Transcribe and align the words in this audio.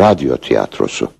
Radyo 0.00 0.36
tiyatrosu. 0.36 1.12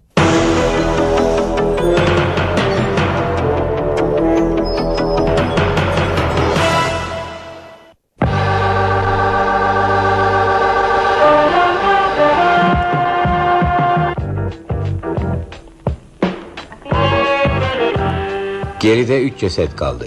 Geride 18.81 19.23
üç 19.23 19.39
ceset 19.39 19.77
kaldı. 19.77 20.07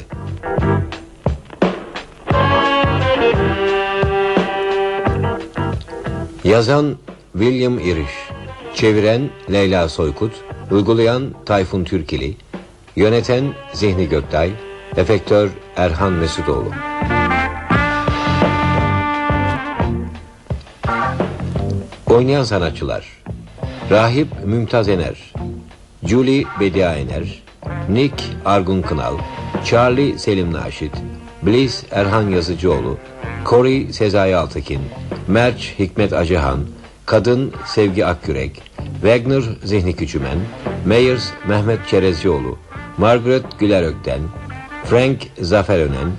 Yazan 6.44 6.98
William 7.34 7.80
Irish 7.80 8.23
Çeviren 8.76 9.30
Leyla 9.52 9.90
Soykut 9.90 10.34
Uygulayan 10.72 11.24
Tayfun 11.46 11.84
Türkili 11.84 12.36
Yöneten 12.96 13.54
Zihni 13.74 14.10
Göktay 14.10 14.52
Efektör 14.98 15.50
Erhan 15.76 16.14
Mesutoğlu. 16.14 16.72
Oynayan 22.10 22.44
sanatçılar 22.44 23.06
Rahip 23.92 24.28
Mümtaz 24.46 24.90
Ener 24.90 25.34
Julie 26.06 26.44
Bedia 26.60 26.96
Ener 26.96 27.44
Nick 27.90 28.24
Argun 28.46 28.82
Kınal 28.82 29.18
Charlie 29.66 30.20
Selim 30.20 30.54
Naşit 30.54 30.94
Bliss 31.44 31.84
Erhan 31.92 32.30
Yazıcıoğlu 32.30 32.98
Corey 33.46 33.94
Sezai 33.94 34.36
Altekin 34.36 34.82
Merç 35.28 35.74
Hikmet 35.80 36.14
Acıhan 36.14 36.60
Kadın 37.06 37.54
Sevgi 37.66 38.06
Akgürek 38.06 38.62
Wagner 39.02 39.44
Zihni 39.64 39.96
Küçümen 39.96 40.38
Meyers 40.86 41.30
Mehmet 41.48 41.88
Çerezcioğlu 41.88 42.58
Margaret 42.98 43.60
Güler 43.60 43.84
Ökten 43.84 44.22
Frank 44.86 45.18
Zafer 45.42 45.80
Önen 45.80 46.12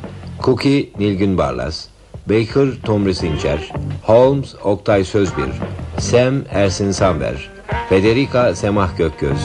Cookie 0.42 0.90
Nilgün 0.98 1.38
Barlas 1.38 1.86
Baker 2.26 2.68
Tomris 2.84 3.22
İncer 3.22 3.72
Holmes 4.02 4.54
Oktay 4.64 5.04
Sözbir 5.04 5.50
Sam 5.98 6.34
Ersin 6.50 6.90
Samver 6.90 7.50
Federica 7.88 8.54
Semah 8.54 8.96
Gökgöz 8.98 9.38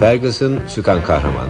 Ferguson 0.00 0.58
Sükan 0.68 1.02
Kahraman 1.04 1.48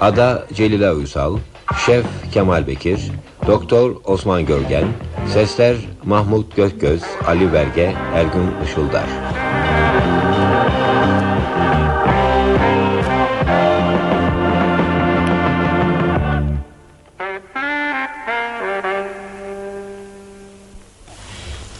Ada 0.00 0.46
Celila 0.54 0.94
Uysal 0.94 1.38
Şef 1.86 2.04
Kemal 2.32 2.66
Bekir 2.66 3.10
Doktor 3.46 3.96
Osman 4.04 4.46
Görgen 4.46 4.84
Sesler 5.32 5.76
Mahmut 6.04 6.56
Gökgöz 6.56 7.02
Ali 7.26 7.52
Verge 7.52 7.94
Ergün 8.14 8.54
Işıldar 8.64 9.04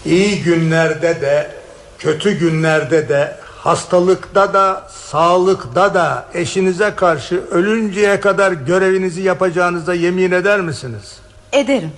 İyi 0.04 0.42
günlerde 0.42 1.20
de 1.20 1.50
kötü 1.98 2.38
günlerde 2.38 3.08
de 3.08 3.36
hastalıkta 3.46 4.54
da 4.54 4.88
sağlıkta 4.92 5.94
da 5.94 6.26
eşinize 6.34 6.94
karşı 6.96 7.42
ölünceye 7.50 8.20
kadar 8.20 8.52
görevinizi 8.52 9.22
yapacağınıza 9.22 9.94
yemin 9.94 10.32
eder 10.32 10.60
misiniz? 10.60 11.29
Ederim. 11.52 11.92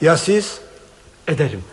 Ya 0.00 0.16
siz? 0.16 0.58
Ederim. 1.28 1.64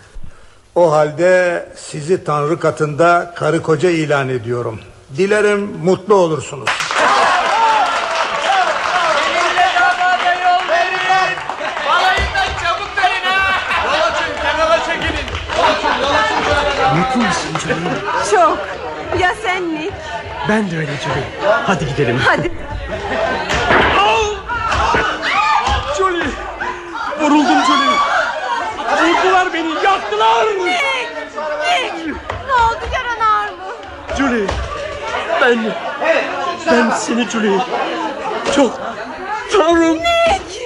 O 0.75 0.91
halde 0.91 1.65
sizi 1.75 2.23
Tanrı 2.23 2.59
katında 2.59 3.33
karı 3.35 3.61
koca 3.61 3.89
ilan 3.89 4.29
ediyorum. 4.29 4.79
Dilerim 5.17 5.59
mutlu 5.83 6.15
olursunuz. 6.15 6.69
Mutlu 16.97 17.21
musun 17.21 17.51
Julie? 17.63 17.75
Çok. 18.31 18.57
Ya 19.21 19.35
sen 19.43 19.75
Nick? 19.75 19.93
Ben 20.49 20.71
de 20.71 20.77
öyle 20.77 20.91
Julie. 20.91 21.51
Hadi 21.65 21.85
gidelim. 21.85 22.19
Hadi. 22.25 22.51
Julie. 25.97 26.27
Vuruldum 27.25 27.63
Julie. 27.65 27.97
Vurdular 29.01 29.53
beni 29.53 29.73
yaktılar. 29.83 30.45
Nick! 30.45 30.83
Nick! 31.61 32.13
Ne 32.47 32.53
oldu 32.53 32.85
yaran 32.93 33.19
ağır 33.19 33.49
mı? 33.49 33.73
Julie. 34.17 34.47
Ben... 35.41 35.59
Ben 36.71 36.89
seni 36.89 37.29
Julie. 37.29 37.59
Çok... 38.55 38.79
Tanrım. 39.51 39.97
Nick! 39.97 40.65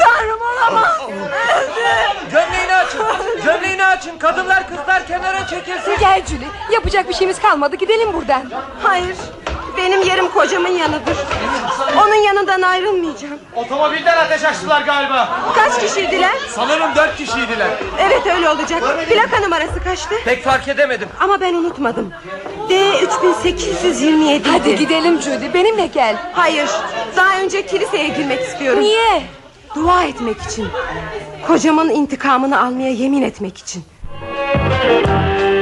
Tanrım 0.00 0.40
olamaz. 0.40 1.00
Öldü. 1.08 2.30
Gömleğini 2.32 2.74
açın. 2.74 3.00
Gömleğini 3.44 3.84
açın. 3.86 4.18
Kadınlar 4.18 4.68
kızlar 4.68 5.06
kenara 5.06 5.46
çekilsin. 5.46 5.96
Gel 6.00 6.26
Julie. 6.26 6.48
Yapacak 6.72 7.08
bir 7.08 7.14
şeyimiz 7.14 7.40
kalmadı. 7.40 7.76
Gidelim 7.76 8.12
buradan. 8.12 8.42
Hayır. 8.82 9.16
Benim 9.76 10.02
yerim 10.02 10.28
kocamın 10.28 10.68
yanıdır. 10.68 11.16
Onun 12.02 12.14
yanından 12.14 12.62
ayrılmayacağım. 12.62 13.38
Otomobilden 13.56 14.16
ateş 14.16 14.44
açtılar 14.44 14.82
galiba. 14.82 15.28
Kaç 15.54 15.80
kişiydiler? 15.80 16.32
Sanırım 16.50 16.94
dört 16.96 17.16
kişiydiler. 17.16 17.68
Evet 18.00 18.26
öyle 18.26 18.48
olacak. 18.50 18.82
Plaka 19.08 19.40
numarası 19.40 19.82
kaçtı? 19.84 20.14
Pek 20.24 20.44
fark 20.44 20.68
edemedim. 20.68 21.08
Ama 21.20 21.40
ben 21.40 21.54
unutmadım. 21.54 22.12
D 22.68 22.92
3827. 23.02 24.48
Hadi 24.50 24.76
gidelim 24.76 25.20
Judy. 25.20 25.54
Benimle 25.54 25.86
gel. 25.86 26.16
Hayır. 26.32 26.68
Daha 27.16 27.38
önce 27.40 27.66
kiliseye 27.66 28.08
girmek 28.08 28.40
istiyorum. 28.40 28.80
Niye? 28.82 29.22
Dua 29.74 30.04
etmek 30.04 30.42
için. 30.42 30.68
Kocamın 31.46 31.88
intikamını 31.90 32.60
almaya 32.60 32.90
yemin 32.90 33.22
etmek 33.22 33.58
için. 33.58 33.84
Hey 34.82 35.53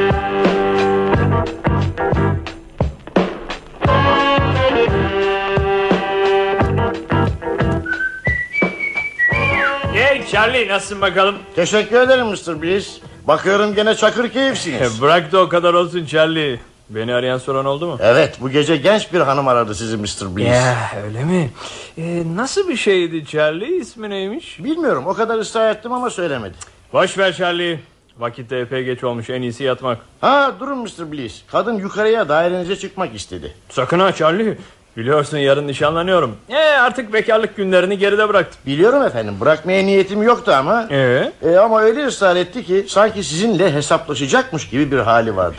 Charlie 10.32 10.68
nasılsın 10.68 11.00
bakalım? 11.00 11.34
Teşekkür 11.56 12.00
ederim 12.00 12.26
Mr. 12.26 12.62
Bliss. 12.62 12.98
Bakıyorum 13.28 13.74
gene 13.74 13.94
çakır 13.94 14.28
keyifsiniz. 14.28 15.00
Bırak 15.02 15.32
da 15.32 15.40
o 15.40 15.48
kadar 15.48 15.74
olsun 15.74 16.06
Charlie. 16.06 16.60
Beni 16.90 17.14
arayan 17.14 17.38
soran 17.38 17.64
oldu 17.64 17.86
mu? 17.86 17.98
evet 18.02 18.36
bu 18.40 18.50
gece 18.50 18.76
genç 18.76 19.12
bir 19.12 19.20
hanım 19.20 19.48
aradı 19.48 19.74
sizi 19.74 19.96
Mr. 19.96 20.36
Bliss. 20.36 20.46
Ya 20.48 20.90
öyle 21.06 21.24
mi? 21.24 21.50
Ee, 21.98 22.22
nasıl 22.36 22.68
bir 22.68 22.76
şeydi 22.76 23.26
Charlie? 23.26 23.76
İsmi 23.76 24.10
neymiş? 24.10 24.64
Bilmiyorum 24.64 25.06
o 25.06 25.14
kadar 25.14 25.38
ısrar 25.38 25.70
ettim 25.70 25.92
ama 25.92 26.10
söylemedi. 26.10 26.54
Boş 26.92 27.18
ver 27.18 27.32
Charlie. 27.32 27.80
Vakitte 28.18 28.56
epey 28.56 28.84
geç 28.84 29.04
olmuş 29.04 29.30
en 29.30 29.42
iyisi 29.42 29.64
yatmak. 29.64 29.98
Ha 30.20 30.52
durun 30.60 30.78
Mr. 30.78 31.12
Bliss. 31.12 31.42
Kadın 31.52 31.74
yukarıya 31.78 32.28
dairenize 32.28 32.76
çıkmak 32.76 33.14
istedi. 33.14 33.54
Sakın 33.68 33.98
ha 33.98 34.12
Charlie. 34.12 34.58
Biliyorsun 34.96 35.38
yarın 35.38 35.66
nişanlanıyorum. 35.66 36.36
Ee, 36.48 36.56
artık 36.56 37.12
bekarlık 37.12 37.56
günlerini 37.56 37.98
geride 37.98 38.28
bıraktım. 38.28 38.60
Biliyorum 38.66 39.02
efendim 39.02 39.34
bırakmaya 39.40 39.82
niyetim 39.82 40.22
yoktu 40.22 40.52
ama. 40.56 40.86
Ee? 40.90 41.32
E, 41.42 41.56
ama 41.56 41.80
öyle 41.80 42.06
ısrar 42.06 42.36
etti 42.36 42.64
ki 42.64 42.84
sanki 42.88 43.24
sizinle 43.24 43.72
hesaplaşacakmış 43.72 44.68
gibi 44.68 44.92
bir 44.92 44.98
hali 44.98 45.36
vardı. 45.36 45.56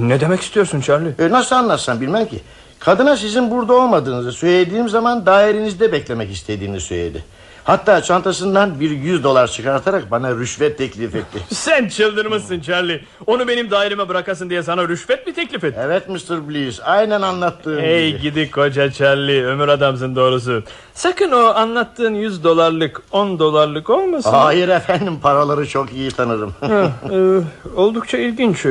Ne 0.00 0.20
demek 0.20 0.40
istiyorsun 0.40 0.80
Charlie? 0.80 1.10
E, 1.18 1.30
nasıl 1.30 1.56
anlatsam 1.56 2.00
bilmem 2.00 2.26
ki. 2.26 2.40
Kadına 2.78 3.16
sizin 3.16 3.50
burada 3.50 3.74
olmadığınızı 3.74 4.32
söylediğim 4.32 4.88
zaman 4.88 5.26
dairenizde 5.26 5.92
beklemek 5.92 6.30
istediğini 6.32 6.80
söyledi. 6.80 7.24
Hatta 7.64 8.02
çantasından 8.02 8.80
bir 8.80 8.90
yüz 8.90 9.24
dolar 9.24 9.46
çıkartarak 9.48 10.10
bana 10.10 10.30
rüşvet 10.34 10.78
teklif 10.78 11.14
etti. 11.14 11.38
Sen 11.54 11.88
çıldırmışsın 11.88 12.60
Charlie. 12.60 13.00
Onu 13.26 13.48
benim 13.48 13.70
daireme 13.70 14.08
bırakasın 14.08 14.50
diye 14.50 14.62
sana 14.62 14.88
rüşvet 14.88 15.26
mi 15.26 15.34
teklif 15.34 15.64
etti? 15.64 15.78
Evet 15.82 16.08
Mr. 16.08 16.48
Bliss 16.48 16.80
aynen 16.84 17.22
anlattığım 17.22 17.80
Hey 17.80 18.10
gibi. 18.10 18.20
gidi 18.20 18.50
koca 18.50 18.90
Charlie 18.92 19.44
ömür 19.44 19.68
adamsın 19.68 20.16
doğrusu. 20.16 20.62
Sakın 20.94 21.30
o 21.32 21.38
anlattığın 21.46 22.14
100 22.14 22.44
dolarlık 22.44 23.02
10 23.12 23.38
dolarlık 23.38 23.90
olmasın. 23.90 24.30
Hayır 24.30 24.68
efendim 24.68 25.18
paraları 25.22 25.68
çok 25.68 25.92
iyi 25.92 26.10
tanırım. 26.10 26.54
Ha, 26.60 26.90
e, 27.12 27.40
oldukça 27.76 28.18
ilginç. 28.18 28.66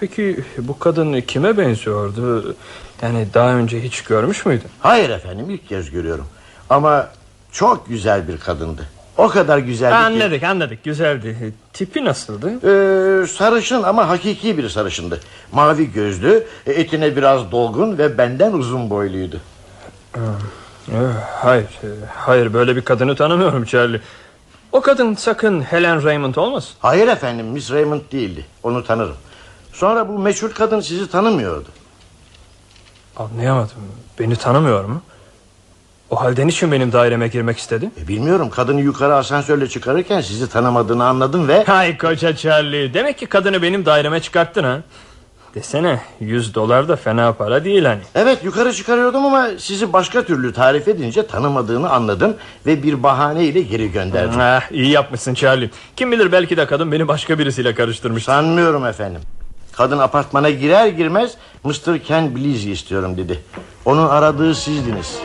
Peki 0.00 0.44
bu 0.58 0.78
kadın 0.78 1.20
kime 1.20 1.58
benziyordu? 1.58 2.54
Yani 3.02 3.26
daha 3.34 3.54
önce 3.54 3.82
hiç 3.82 4.02
görmüş 4.02 4.46
müydün? 4.46 4.68
Hayır 4.80 5.10
efendim 5.10 5.50
ilk 5.50 5.68
kez 5.68 5.90
görüyorum. 5.90 6.26
Ama 6.70 7.08
çok 7.54 7.88
güzel 7.88 8.28
bir 8.28 8.38
kadındı. 8.38 8.88
O 9.16 9.28
kadar 9.28 9.58
güzeldi 9.58 9.92
ki. 9.92 9.98
Anladık 9.98 10.42
anladık 10.42 10.84
güzeldi. 10.84 11.54
Tipi 11.72 12.04
nasıldı? 12.04 12.48
Ee, 12.50 13.26
sarışın 13.26 13.82
ama 13.82 14.08
hakiki 14.08 14.58
bir 14.58 14.68
sarışındı. 14.68 15.20
Mavi 15.52 15.92
gözlü, 15.92 16.46
etine 16.66 17.16
biraz 17.16 17.52
dolgun 17.52 17.98
ve 17.98 18.18
benden 18.18 18.52
uzun 18.52 18.90
boyluydu. 18.90 19.40
Ee, 20.16 20.20
Hayır, 21.40 21.64
e, 21.64 21.88
hayır 22.16 22.54
böyle 22.54 22.76
bir 22.76 22.80
kadını 22.82 23.16
tanımıyorum 23.16 23.64
Charlie. 23.64 24.00
O 24.72 24.80
kadın 24.80 25.14
sakın 25.14 25.60
Helen 25.60 26.04
Raymond 26.04 26.34
olmasın. 26.34 26.74
Hayır 26.78 27.08
efendim 27.08 27.46
Miss 27.46 27.70
Raymond 27.70 28.00
değildi. 28.12 28.46
Onu 28.62 28.84
tanırım. 28.84 29.16
Sonra 29.72 30.08
bu 30.08 30.18
meşhur 30.18 30.50
kadın 30.50 30.80
sizi 30.80 31.10
tanımıyordu. 31.10 31.68
Anlayamadım. 33.16 33.76
Beni 34.18 34.36
tanımıyor 34.36 34.84
mu? 34.84 35.02
O 36.14 36.20
halde 36.20 36.46
niçin 36.46 36.72
benim 36.72 36.92
daireme 36.92 37.28
girmek 37.28 37.58
istedi? 37.58 37.90
E, 38.04 38.08
bilmiyorum 38.08 38.50
kadını 38.50 38.80
yukarı 38.80 39.14
asansörle 39.14 39.68
çıkarırken 39.68 40.20
sizi 40.20 40.48
tanımadığını 40.48 41.04
anladım 41.04 41.48
ve... 41.48 41.64
Hay 41.64 41.98
koca 41.98 42.36
Charlie. 42.36 42.94
Demek 42.94 43.18
ki 43.18 43.26
kadını 43.26 43.62
benim 43.62 43.86
daireme 43.86 44.20
çıkarttın 44.20 44.64
ha. 44.64 44.80
Desene 45.54 46.00
100 46.20 46.54
dolar 46.54 46.88
da 46.88 46.96
fena 46.96 47.32
para 47.32 47.64
değil 47.64 47.84
hani. 47.84 48.00
Evet 48.14 48.44
yukarı 48.44 48.72
çıkarıyordum 48.72 49.24
ama 49.24 49.48
sizi 49.58 49.92
başka 49.92 50.24
türlü 50.24 50.52
tarif 50.52 50.88
edince 50.88 51.26
tanımadığını 51.26 51.90
anladım 51.90 52.36
ve 52.66 52.82
bir 52.82 53.02
bahane 53.02 53.44
ile 53.44 53.62
geri 53.62 53.92
gönderdim. 53.92 54.40
Ah, 54.40 54.72
iyi 54.72 54.90
yapmışsın 54.90 55.34
Charlie. 55.34 55.70
Kim 55.96 56.12
bilir 56.12 56.32
belki 56.32 56.56
de 56.56 56.66
kadın 56.66 56.92
beni 56.92 57.08
başka 57.08 57.38
birisiyle 57.38 57.74
karıştırmış. 57.74 58.24
Sanmıyorum 58.24 58.86
efendim. 58.86 59.20
Kadın 59.72 59.98
apartmana 59.98 60.50
girer 60.50 60.86
girmez 60.86 61.34
Mr. 61.64 61.98
Ken 61.98 62.36
Bleasy 62.36 62.72
istiyorum 62.72 63.16
dedi. 63.16 63.40
Onun 63.84 64.08
aradığı 64.08 64.54
sizdiniz. 64.54 65.18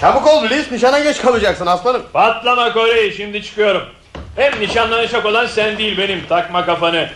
Çabuk 0.00 0.26
ol 0.26 0.42
Bliss 0.50 0.72
nişana 0.72 0.98
geç 0.98 1.22
kalacaksın 1.22 1.66
aslanım. 1.66 2.02
Patlama 2.12 2.72
Corey 2.72 3.12
şimdi 3.12 3.42
çıkıyorum. 3.42 3.82
Hem 4.36 4.60
nişanlanacak 4.60 5.26
olan 5.26 5.46
sen 5.46 5.78
değil 5.78 5.98
benim 5.98 6.26
takma 6.28 6.66
kafanı. 6.66 7.08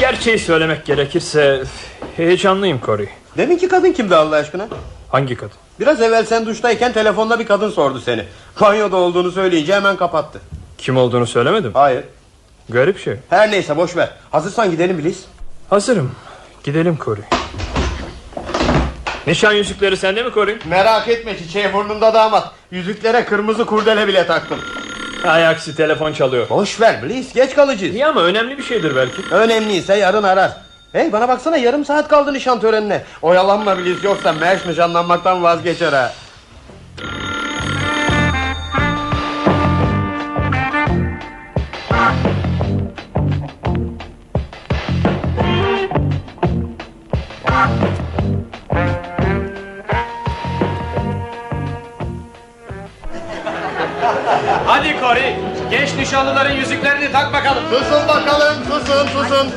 Gerçeği 0.00 0.38
söylemek 0.38 0.86
gerekirse 0.86 1.62
heyecanlıyım 2.16 2.80
Corey. 2.86 3.08
Deminki 3.36 3.68
kadın 3.68 3.92
kimdi 3.92 4.16
Allah 4.16 4.36
aşkına? 4.36 4.68
Hangi 5.08 5.36
kadın? 5.36 5.56
Biraz 5.80 6.02
evvel 6.02 6.24
sen 6.24 6.46
duştayken 6.46 6.92
telefonda 6.92 7.38
bir 7.38 7.46
kadın 7.46 7.70
sordu 7.70 8.00
seni. 8.00 8.24
Banyoda 8.60 8.96
olduğunu 8.96 9.30
söyleyince 9.32 9.74
hemen 9.74 9.96
kapattı. 9.96 10.40
Kim 10.78 10.96
olduğunu 10.96 11.26
söylemedim. 11.26 11.70
Hayır. 11.74 12.04
Garip 12.68 12.98
şey. 12.98 13.14
Her 13.30 13.50
neyse 13.50 13.76
boş 13.76 13.96
ver. 13.96 14.10
Hazırsan 14.30 14.70
gidelim 14.70 14.98
Bliss. 14.98 15.18
Hazırım. 15.70 16.12
Gidelim 16.64 16.98
Corey. 17.04 17.24
Nişan 19.26 19.52
yüzükleri 19.52 19.96
sende 19.96 20.22
mi 20.22 20.30
Corey? 20.34 20.56
Merak 20.64 21.08
etme 21.08 21.38
çiçeği 21.38 21.72
burnunda 21.72 22.14
damat. 22.14 22.50
Yüzüklere 22.70 23.24
kırmızı 23.24 23.66
kurdele 23.66 24.08
bile 24.08 24.26
taktım. 24.26 24.58
Ay 25.24 25.46
aksi 25.46 25.76
telefon 25.76 26.12
çalıyor. 26.12 26.48
Boş 26.48 26.80
ver 26.80 27.02
Bliss 27.02 27.34
geç 27.34 27.54
kalacağız. 27.54 27.94
İyi 27.94 28.06
ama 28.06 28.22
önemli 28.22 28.58
bir 28.58 28.62
şeydir 28.62 28.96
belki. 28.96 29.22
Önemliyse 29.34 29.94
yarın 29.96 30.22
arar. 30.22 30.52
Hey 30.92 31.12
bana 31.12 31.28
baksana 31.28 31.56
yarım 31.56 31.84
saat 31.84 32.08
kaldı 32.08 32.32
nişan 32.32 32.60
törenine. 32.60 33.02
Oyalanma 33.22 33.78
Bliss 33.78 34.04
yoksa 34.04 34.32
Merş 34.32 34.66
nişanlanmaktan 34.66 35.42
vazgeçer 35.42 35.92
ha. 35.92 36.12
Susun. 59.36 59.52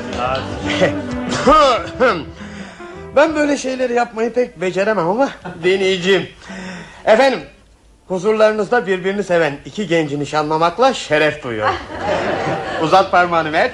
ben 3.15 3.35
böyle 3.35 3.57
şeyleri 3.57 3.93
yapmayı 3.93 4.33
pek 4.33 4.61
beceremem 4.61 5.07
ama 5.09 5.29
deneyeceğim. 5.63 6.29
Efendim 7.05 7.39
huzurlarınızda 8.07 8.87
birbirini 8.87 9.23
seven 9.23 9.57
iki 9.65 9.87
genci 9.87 10.19
nişanlamakla 10.19 10.93
şeref 10.93 11.43
duyuyorum. 11.43 11.75
uzat 12.81 13.11
parmağını 13.11 13.51
Merç. 13.51 13.73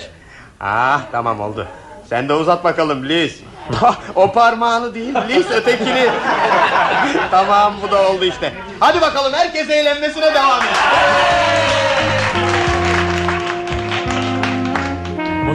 Ah 0.59 1.01
tamam 1.11 1.39
oldu. 1.39 1.67
Sen 2.09 2.29
de 2.29 2.33
uzat 2.33 2.63
bakalım 2.63 3.09
Liz. 3.09 3.39
o 4.15 4.31
parmağını 4.31 4.95
değil 4.95 5.15
Liz 5.29 5.51
ötekini. 5.51 6.09
tamam 7.31 7.73
bu 7.83 7.91
da 7.91 8.09
oldu 8.09 8.25
işte. 8.25 8.53
Hadi 8.79 9.01
bakalım 9.01 9.33
herkes 9.33 9.69
eğlenmesine 9.69 10.33
devam 10.33 10.61
et. 10.61 10.69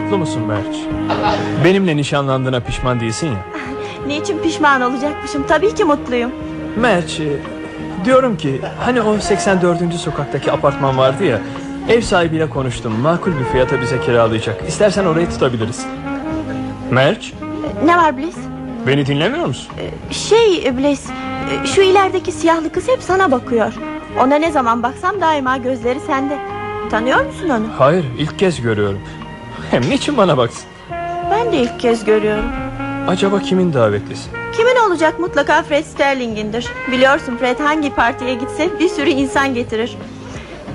Mutlu 0.02 0.18
musun 0.18 0.42
Merç? 0.42 0.76
Benimle 1.64 1.96
nişanlandığına 1.96 2.60
pişman 2.60 3.00
değilsin 3.00 3.26
ya. 3.26 3.44
Niçin 4.06 4.38
pişman 4.38 4.80
olacakmışım? 4.82 5.44
Tabii 5.48 5.74
ki 5.74 5.84
mutluyum. 5.84 6.30
Merç, 6.76 7.20
e, 7.20 7.36
diyorum 8.04 8.36
ki 8.36 8.60
hani 8.84 9.00
o 9.02 9.18
84. 9.18 9.94
sokaktaki 9.98 10.52
apartman 10.52 10.98
vardı 10.98 11.24
ya. 11.24 11.40
Ev 11.88 12.00
sahibiyle 12.00 12.48
konuştum. 12.50 12.92
Makul 13.00 13.32
bir 13.38 13.44
fiyata 13.44 13.80
bize 13.80 14.00
kiralayacak. 14.00 14.62
İstersen 14.68 15.04
orayı 15.04 15.28
tutabiliriz. 15.30 15.86
Merç, 16.90 17.32
Ne 17.84 17.96
var 17.96 18.16
Bliss? 18.16 18.36
beni 18.86 19.06
dinlemiyor 19.06 19.46
musun? 19.46 19.72
Şey 20.10 20.76
Bliss, 20.78 21.06
şu 21.64 21.80
ilerideki 21.82 22.32
siyahlı 22.32 22.72
kız 22.72 22.88
hep 22.88 23.02
sana 23.02 23.30
bakıyor. 23.30 23.72
Ona 24.20 24.34
ne 24.36 24.50
zaman 24.52 24.82
baksam 24.82 25.20
daima 25.20 25.56
gözleri 25.56 26.00
sende. 26.00 26.38
Tanıyor 26.90 27.26
musun 27.26 27.48
onu? 27.48 27.64
Hayır, 27.78 28.04
ilk 28.18 28.38
kez 28.38 28.60
görüyorum. 28.62 28.98
Hem 29.70 29.90
niçin 29.90 30.16
bana 30.16 30.36
baksın? 30.36 30.64
Ben 31.30 31.52
de 31.52 31.56
ilk 31.56 31.80
kez 31.80 32.04
görüyorum. 32.04 32.44
Acaba 33.08 33.38
kimin 33.38 33.72
davetlisi? 33.72 34.30
Kimin 34.56 34.76
olacak 34.88 35.18
mutlaka 35.18 35.62
Fred 35.62 35.84
Sterling'indir. 35.84 36.66
Biliyorsun 36.92 37.36
Fred 37.36 37.60
hangi 37.60 37.94
partiye 37.94 38.34
gitse 38.34 38.68
bir 38.80 38.88
sürü 38.88 39.10
insan 39.10 39.54
getirir. 39.54 39.96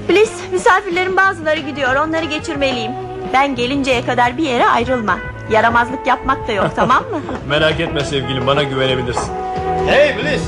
Bliss, 0.10 0.32
misafirlerin 0.52 1.18
bazıları 1.18 1.60
gidiyor. 1.60 1.96
Onları 1.96 2.26
geçirmeliyim. 2.26 2.92
Ben 3.34 3.56
gelinceye 3.56 4.06
kadar 4.06 4.38
bir 4.38 4.44
yere 4.44 4.68
ayrılma. 4.68 5.18
Yaramazlık 5.52 6.08
yapmak 6.08 6.48
da 6.48 6.52
yok 6.52 6.72
tamam 6.76 7.04
mı? 7.04 7.20
Merak 7.50 7.80
etme 7.80 8.02
sevgilim, 8.02 8.48
bana 8.48 8.64
güvenebilirsin. 8.64 9.34
Hey 9.88 10.16
Bliss. 10.18 10.44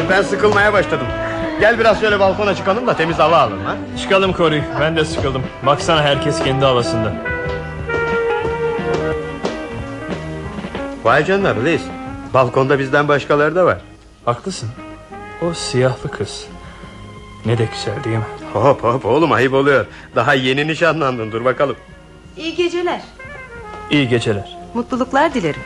ben 0.10 0.22
sıkılmaya 0.22 0.72
başladım. 0.72 1.06
Gel 1.60 1.78
biraz 1.78 2.00
şöyle 2.00 2.20
balkona 2.20 2.54
çıkalım 2.54 2.86
da 2.86 2.96
temiz 2.96 3.18
hava 3.18 3.36
alalım 3.36 3.64
ha. 3.64 3.76
Çıkalım 4.02 4.32
Corey, 4.34 4.62
ben 4.80 4.96
de 4.96 5.04
sıkıldım. 5.04 5.42
Baksana 5.66 6.02
herkes 6.02 6.44
kendi 6.44 6.64
havasında. 6.64 7.12
Vay 11.08 11.24
canına 11.24 11.56
Bliss. 11.56 11.82
Balkonda 12.34 12.78
bizden 12.78 13.08
başkaları 13.08 13.54
da 13.54 13.66
var. 13.66 13.78
Haklısın. 14.24 14.68
O 15.42 15.54
siyahlı 15.54 16.10
kız. 16.10 16.46
Ne 17.46 17.58
de 17.58 17.68
güzel 17.74 18.04
değil 18.04 18.16
mi? 18.16 18.24
Hop 18.52 18.84
hop 18.84 19.04
oğlum 19.06 19.32
ayıp 19.32 19.54
oluyor. 19.54 19.86
Daha 20.14 20.34
yeni 20.34 20.66
nişanlandın 20.66 21.32
dur 21.32 21.44
bakalım. 21.44 21.76
İyi 22.36 22.54
geceler. 22.54 23.00
İyi 23.90 24.08
geceler. 24.08 24.58
Mutluluklar 24.74 25.34
dilerim. 25.34 25.60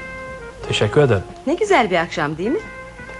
Teşekkür 0.69 1.01
ederim. 1.01 1.23
Ne 1.47 1.55
güzel 1.55 1.91
bir 1.91 1.97
akşam 1.97 2.39
değil 2.39 2.51
mi? 2.51 2.61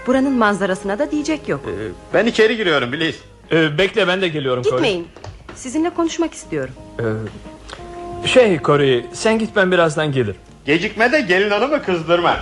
Buranın 0.07 0.33
manzarasına 0.33 0.99
da 0.99 1.11
diyecek 1.11 1.49
yok. 1.49 1.61
Ee, 1.67 1.91
ben 2.13 2.25
içeri 2.25 2.57
giriyorum 2.57 2.91
Bliss. 2.91 3.15
Ee, 3.51 3.77
bekle 3.77 4.07
ben 4.07 4.21
de 4.21 4.27
geliyorum 4.27 4.63
Corey. 4.63 4.77
Gitmeyin. 4.77 5.07
Sizinle 5.55 5.89
konuşmak 5.89 6.33
istiyorum. 6.33 6.73
Ee, 6.99 8.27
şey 8.27 8.59
Corey, 8.59 9.05
sen 9.13 9.39
git 9.39 9.55
ben 9.55 9.71
birazdan 9.71 10.11
gelirim. 10.11 10.35
Gecikme 10.65 11.11
de 11.11 11.21
gelin 11.21 11.49
hanımı 11.49 11.83
kızdırma. 11.83 12.35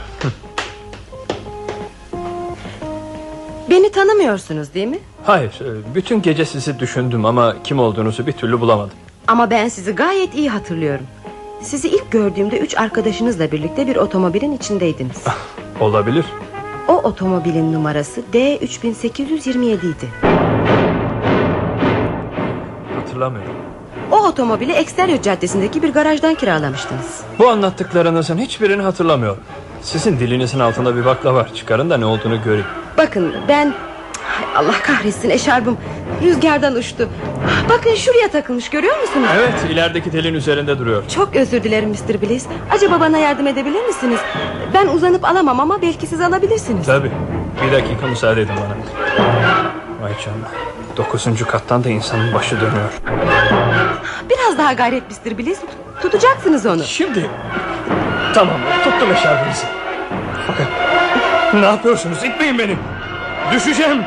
Beni 3.70 3.92
tanımıyorsunuz 3.92 4.74
değil 4.74 4.88
mi? 4.88 5.00
Hayır, 5.24 5.52
e, 5.62 5.96
bütün 5.96 6.22
gece 6.22 6.46
sizi 6.46 6.80
düşündüm 6.80 7.26
ama 7.26 7.56
kim 7.64 7.80
olduğunuzu 7.80 8.28
bir 8.28 8.32
türlü 8.32 8.60
bulamadım. 8.60 8.92
Ama 9.28 9.50
ben 9.52 9.68
sizi 9.68 9.92
gayet 9.96 10.36
iyi 10.36 10.50
hatırlıyorum. 10.50 11.06
Sizi 11.62 11.88
ilk 11.88 12.12
gördüğümde 12.12 12.60
üç 12.60 12.78
arkadaşınızla 12.78 13.52
birlikte 13.52 13.88
bir 13.88 13.96
otomobilin 13.96 14.58
içindeydiniz. 14.58 15.24
Olabilir. 15.80 16.26
O 16.88 16.94
otomobilin 16.94 17.74
numarası 17.74 18.22
D3827 18.34 19.76
idi. 19.78 20.10
Hatırlamıyorum. 23.00 23.56
O 24.12 24.16
otomobili 24.28 24.72
Exterior 24.72 25.22
Caddesi'ndeki 25.22 25.84
bir 25.84 25.94
garajdan 25.94 26.36
kiralamıştınız. 26.36 27.20
Bu 27.40 27.50
anlattıklarınızın 27.50 28.38
hiçbirini 28.38 28.82
hatırlamıyorum. 28.82 29.44
Sizin 29.82 30.20
dilinizin 30.20 30.60
altında 30.60 30.96
bir 30.96 31.06
bakla 31.06 31.34
var. 31.34 31.54
Çıkarın 31.56 31.90
da 31.90 31.98
ne 31.98 32.06
olduğunu 32.06 32.44
göreyim. 32.44 32.66
Bakın 32.98 33.34
ben... 33.48 33.74
Allah 34.56 34.74
kahretsin 34.84 35.30
eşarbım. 35.30 35.78
Rüzgardan 36.24 36.76
uçtu. 36.76 37.10
Bakın 37.70 37.96
şuraya 37.96 38.28
takılmış 38.32 38.70
görüyor 38.70 39.00
musunuz? 39.02 39.28
Evet, 39.36 39.54
ilerideki 39.72 40.12
telin 40.12 40.34
üzerinde 40.34 40.80
duruyor. 40.80 41.04
Çok 41.16 41.36
özür 41.36 41.64
dilerim 41.64 41.90
Mr. 41.90 42.22
Bliss. 42.22 42.46
Acaba 42.72 43.00
bana 43.00 43.18
yardım 43.18 43.48
edebilir 43.48 43.86
misiniz? 43.86 44.20
Ben 44.74 44.88
uzanıp 44.88 45.26
alamam 45.26 45.60
ama 45.60 45.82
belki 45.82 46.08
siz 46.08 46.22
alabilirsiniz. 46.22 46.86
Tabii. 46.86 47.12
Bir 47.68 47.72
dakika 47.72 48.08
müsaade 48.08 48.42
edin 48.42 48.54
bana. 48.58 48.76
Vay 50.02 50.12
canına. 50.26 50.48
Dokuzuncu 51.06 51.48
kattan 51.48 51.84
da 51.84 51.90
insanın 51.90 52.34
başı 52.34 52.56
dönüyor. 52.62 52.92
Biraz 54.30 54.58
daha 54.58 54.74
gayret 54.74 55.04
Mr. 55.26 55.38
Bliss. 55.38 55.60
Tutacaksınız 56.02 56.66
onu. 56.66 56.84
Şimdi. 56.84 57.30
Tamam 58.34 58.56
tuttum 58.84 59.12
eşarbınızı. 59.12 59.66
Fakat 60.48 60.68
ne 61.54 61.66
yapıyorsunuz? 61.66 62.24
İtmeyin 62.24 62.60
beni. 62.60 62.78
Düşeceğim. 63.54 64.04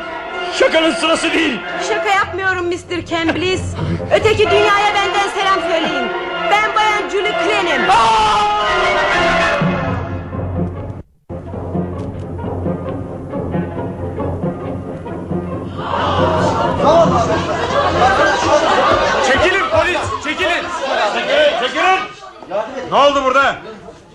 Şakanın 0.58 0.94
sırası 0.94 1.32
değil. 1.32 1.60
Şaka 1.88 2.08
yapmıyorum 2.08 2.66
Mr. 2.66 3.06
Ken 3.06 3.34
Bliss. 3.34 3.62
Öteki 4.14 4.50
dünyaya 4.50 4.94
benden 4.94 5.28
selam 5.34 5.60
söyleyin. 5.70 6.06
Ben 6.50 6.76
bayan 6.76 7.08
Julie 7.10 7.32
Cren'im. 7.32 7.82
Çekilin 19.26 19.64
polis 19.70 20.24
çekilin. 20.24 20.64
Çekilin. 21.60 22.00
Ne 22.90 22.96
oldu 22.96 23.24
burada? 23.24 23.56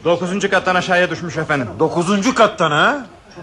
Dokuzuncu 0.05 0.49
kattan 0.49 0.75
aşağıya 0.75 1.09
düşmüş 1.09 1.37
efendim. 1.37 1.67
Dokuzuncu 1.79 2.35
kattan 2.35 2.71
ha? 2.71 2.97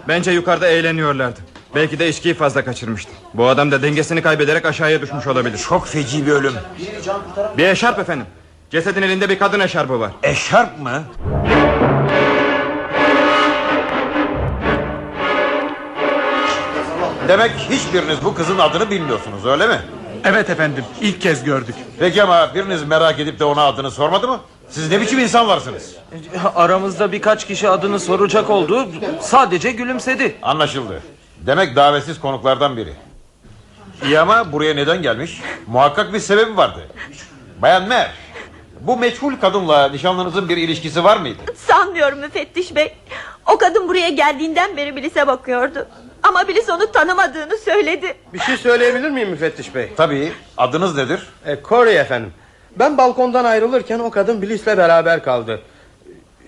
Bence 0.09 0.31
yukarıda 0.31 0.69
eğleniyorlardı. 0.69 1.41
Belki 1.75 1.99
de 1.99 2.09
içkiyi 2.09 2.35
fazla 2.35 2.65
kaçırmıştı. 2.65 3.11
Bu 3.35 3.49
adam 3.49 3.71
da 3.71 3.83
dengesini 3.83 4.23
kaybederek 4.23 4.65
aşağıya 4.67 5.01
düşmüş 5.01 5.27
olabilir. 5.27 5.59
Çok 5.59 5.87
feci 5.89 6.27
bir 6.27 6.33
ölüm. 6.33 6.55
Bir 7.59 7.69
eşarp 7.69 7.99
efendim. 7.99 8.27
Cesedin 8.71 9.03
elinde 9.03 9.29
bir 9.29 9.39
kadın 9.39 9.61
eşarbı 9.61 10.01
var. 10.01 10.11
Eşarp 10.23 10.79
mı? 10.81 11.03
Demek 17.29 17.51
hiçbiriniz 17.71 18.25
bu 18.25 18.35
kızın 18.35 18.59
adını 18.59 18.91
bilmiyorsunuz 18.91 19.47
öyle 19.47 19.67
mi? 19.67 19.79
Evet 20.25 20.51
efendim 20.51 20.85
ilk 21.01 21.21
kez 21.21 21.45
gördük. 21.45 21.75
Peki 21.99 22.23
ama 22.23 22.55
biriniz 22.55 22.83
merak 22.85 23.21
edip 23.21 23.39
de 23.39 23.45
ona 23.45 23.63
adını 23.63 23.91
sormadı 23.91 24.29
mı? 24.29 24.41
Siz 24.71 24.91
ne 24.91 25.01
biçim 25.01 25.19
insanlarsınız? 25.19 25.97
Aramızda 26.55 27.13
birkaç 27.13 27.47
kişi 27.47 27.69
adını 27.69 28.01
soracak 28.01 28.51
oldu. 28.51 28.89
Sadece 29.21 29.71
gülümsedi. 29.73 30.37
Anlaşıldı. 30.43 31.03
Demek 31.41 31.77
davetsiz 31.77 32.21
konuklardan 32.21 32.77
biri. 32.77 32.93
İyi 34.05 34.21
ama 34.21 34.53
buraya 34.53 34.75
neden 34.75 35.03
gelmiş? 35.03 35.41
Muhakkak 35.67 36.13
bir 36.13 36.21
sebebi 36.21 36.57
vardı. 36.57 36.81
Bayan 37.63 37.83
Mer, 37.89 38.11
bu 38.81 38.97
meçhul 38.97 39.37
kadınla 39.41 39.89
nişanlınızın 39.89 40.49
bir 40.49 40.57
ilişkisi 40.57 41.05
var 41.05 41.17
mıydı? 41.17 41.39
Sanmıyorum 41.57 42.19
müfettiş 42.19 42.75
bey. 42.75 42.95
O 43.47 43.59
kadın 43.59 43.89
buraya 43.89 44.09
geldiğinden 44.09 44.77
beri 44.77 44.97
Bilis'e 44.97 45.27
bakıyordu. 45.27 45.87
Ama 46.47 46.55
Bilis 46.55 46.69
onu 46.69 46.93
tanımadığını 46.93 47.57
söyledi. 47.59 48.15
Bir 48.33 48.39
şey 48.39 48.57
söyleyebilir 48.57 49.11
miyim 49.11 49.29
müfettiş 49.31 49.75
bey? 49.75 49.89
Tabii. 49.97 50.33
Adınız 50.57 50.97
nedir? 50.97 51.27
E, 51.47 51.57
Corey 51.69 52.01
efendim. 52.01 52.33
Ben 52.79 52.99
balkondan 52.99 53.45
ayrılırken 53.45 53.99
o 53.99 54.11
kadın 54.11 54.43
Bilis'le 54.43 54.67
beraber 54.67 55.23
kaldı. 55.25 55.61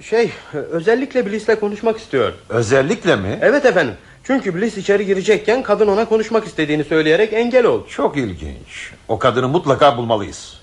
Şey 0.01 0.31
özellikle 0.53 1.27
Bilis'le 1.27 1.61
konuşmak 1.61 1.99
istiyor. 1.99 2.33
Özellikle 2.49 3.17
mi? 3.17 3.39
Evet 3.43 3.65
efendim. 3.67 3.95
Çünkü 4.25 4.55
Bilis 4.55 4.77
içeri 4.77 5.07
girecekken 5.07 5.63
kadın 5.63 5.89
ona 5.89 6.05
konuşmak 6.05 6.47
istediğini 6.47 6.85
söyleyerek 6.85 7.33
engel 7.33 7.67
oldu. 7.67 7.87
Çok 7.91 8.17
ilginç. 8.17 8.93
O 9.09 9.19
kadını 9.19 9.49
mutlaka 9.49 9.97
bulmalıyız. 9.97 10.61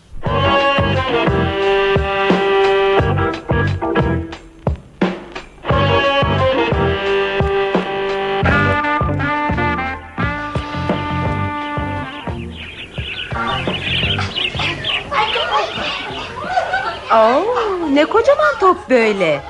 Oo, 17.11 17.43
ne 17.93 18.05
kocaman 18.05 18.59
top 18.59 18.89
böyle. 18.89 19.41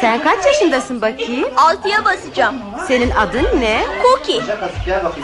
Sen 0.00 0.22
kaç 0.22 0.46
yaşındasın 0.46 1.02
bakayım? 1.02 1.48
Altıya 1.56 2.04
basacağım. 2.04 2.54
Senin 2.88 3.10
adın 3.10 3.60
ne? 3.60 3.84
Cookie. 4.02 4.42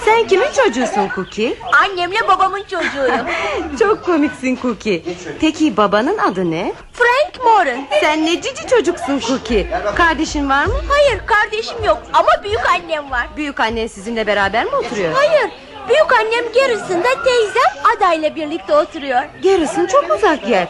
Sen 0.04 0.26
kimin 0.26 0.48
çocuğusun 0.64 1.08
Cookie? 1.14 1.56
Annemle 1.72 2.28
babamın 2.28 2.62
çocuğuyum. 2.62 3.26
Çok 3.78 4.04
komiksin 4.04 4.58
Cookie. 4.62 5.02
Peki 5.40 5.76
babanın 5.76 6.18
adı 6.18 6.50
ne? 6.50 6.72
Frank 6.92 7.44
Moran. 7.44 7.86
Sen 8.00 8.26
ne 8.26 8.40
cici 8.42 8.66
çocuksun 8.70 9.18
Cookie. 9.18 9.66
Kardeşin 9.96 10.48
var 10.50 10.64
mı? 10.66 10.74
Hayır 10.88 11.20
kardeşim 11.26 11.84
yok 11.84 11.98
ama 12.12 12.28
büyük 12.44 12.66
annem 12.70 13.10
var. 13.10 13.28
Büyük 13.36 13.60
annen 13.60 13.86
sizinle 13.86 14.26
beraber 14.26 14.64
mi 14.64 14.74
oturuyor? 14.76 15.12
Hayır. 15.14 15.50
Büyük 15.88 16.12
annem 16.12 16.44
Garrison'da 16.54 17.24
teyzem 17.24 17.96
adayla 17.96 18.34
birlikte 18.36 18.74
oturuyor. 18.74 19.20
Garrison 19.42 19.86
çok 19.86 20.04
uzak 20.16 20.48
yer. 20.48 20.68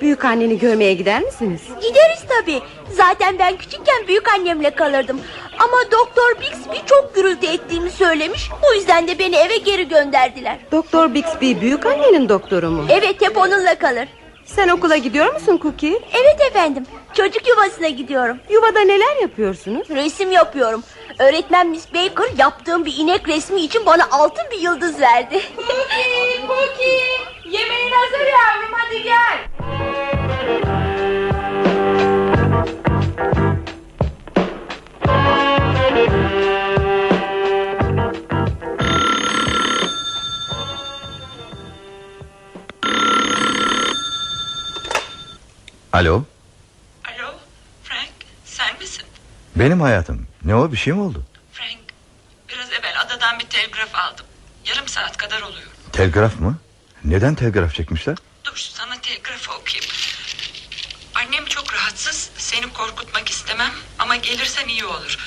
Büyük 0.00 0.24
anneni 0.24 0.58
görmeye 0.58 0.94
gider 0.94 1.22
misiniz? 1.22 1.60
Gideriz 1.82 2.24
tabii. 2.28 2.60
Zaten 2.92 3.38
ben 3.38 3.56
küçükken 3.56 4.06
büyük 4.08 4.28
annemle 4.32 4.70
kalırdım. 4.70 5.20
Ama 5.58 5.76
Doktor 5.92 6.40
Bixby 6.40 6.76
çok 6.86 7.14
gürültü 7.14 7.46
ettiğimi 7.46 7.90
söylemiş. 7.90 8.50
Bu 8.62 8.74
yüzden 8.74 9.08
de 9.08 9.18
beni 9.18 9.36
eve 9.36 9.56
geri 9.56 9.88
gönderdiler. 9.88 10.56
Doktor 10.72 11.14
Bixby 11.14 11.52
büyük 11.60 11.86
annenin 11.86 12.28
doktoru 12.28 12.70
mu? 12.70 12.86
Evet 12.90 13.16
hep 13.22 13.36
onunla 13.36 13.74
kalır. 13.74 14.08
Sen 14.44 14.68
okula 14.68 14.96
gidiyor 14.96 15.34
musun 15.34 15.58
Cookie? 15.62 15.98
Evet 16.12 16.40
efendim. 16.50 16.86
Çocuk 17.14 17.48
yuvasına 17.48 17.88
gidiyorum. 17.88 18.38
Yuvada 18.50 18.80
neler 18.80 19.16
yapıyorsunuz? 19.22 19.90
Resim 19.90 20.30
yapıyorum. 20.32 20.82
Öğretmen 21.18 21.68
Miss 21.68 21.94
Baker 21.94 22.28
yaptığım 22.38 22.84
bir 22.84 22.94
inek 22.98 23.28
resmi 23.28 23.60
için 23.60 23.86
bana 23.86 24.08
altın 24.10 24.44
bir 24.50 24.58
yıldız 24.60 25.00
verdi. 25.00 25.40
Cookie, 25.56 26.46
Cookie. 26.46 27.58
Yemeğin 27.58 27.90
hazır 27.92 28.26
yavrum 28.26 28.72
hadi 28.72 29.02
gel. 29.02 29.38
Alo 45.98 46.24
Alo 47.04 47.34
Frank 47.84 48.10
sen 48.44 48.78
misin? 48.78 49.04
benim 49.56 49.80
hayatım 49.80 50.26
ne 50.44 50.54
o 50.54 50.72
bir 50.72 50.76
şey 50.76 50.92
mi 50.92 51.00
oldu 51.00 51.24
Frank 51.52 51.78
biraz 52.48 52.72
evvel 52.72 53.00
adadan 53.00 53.38
bir 53.38 53.44
telgraf 53.44 53.94
aldım. 53.94 54.26
Yarım 54.66 54.88
saat 54.88 55.16
kadar 55.16 55.42
oluyor. 55.42 55.68
Telgraf 55.92 56.40
mı 56.40 56.58
neden 57.04 57.34
telgraf 57.34 57.74
çekmişler 57.74 58.16
Dur 58.44 58.56
sana 58.56 59.00
telgrafı 59.00 59.52
okuyayım. 59.52 59.90
Annem 61.14 61.44
çok 61.44 61.74
rahatsız. 61.74 62.30
Seni 62.38 62.72
korkutmak 62.72 63.28
istemem 63.28 63.72
ama 63.98 64.16
gelirsen 64.16 64.68
iyi 64.68 64.84
olur. 64.84 65.18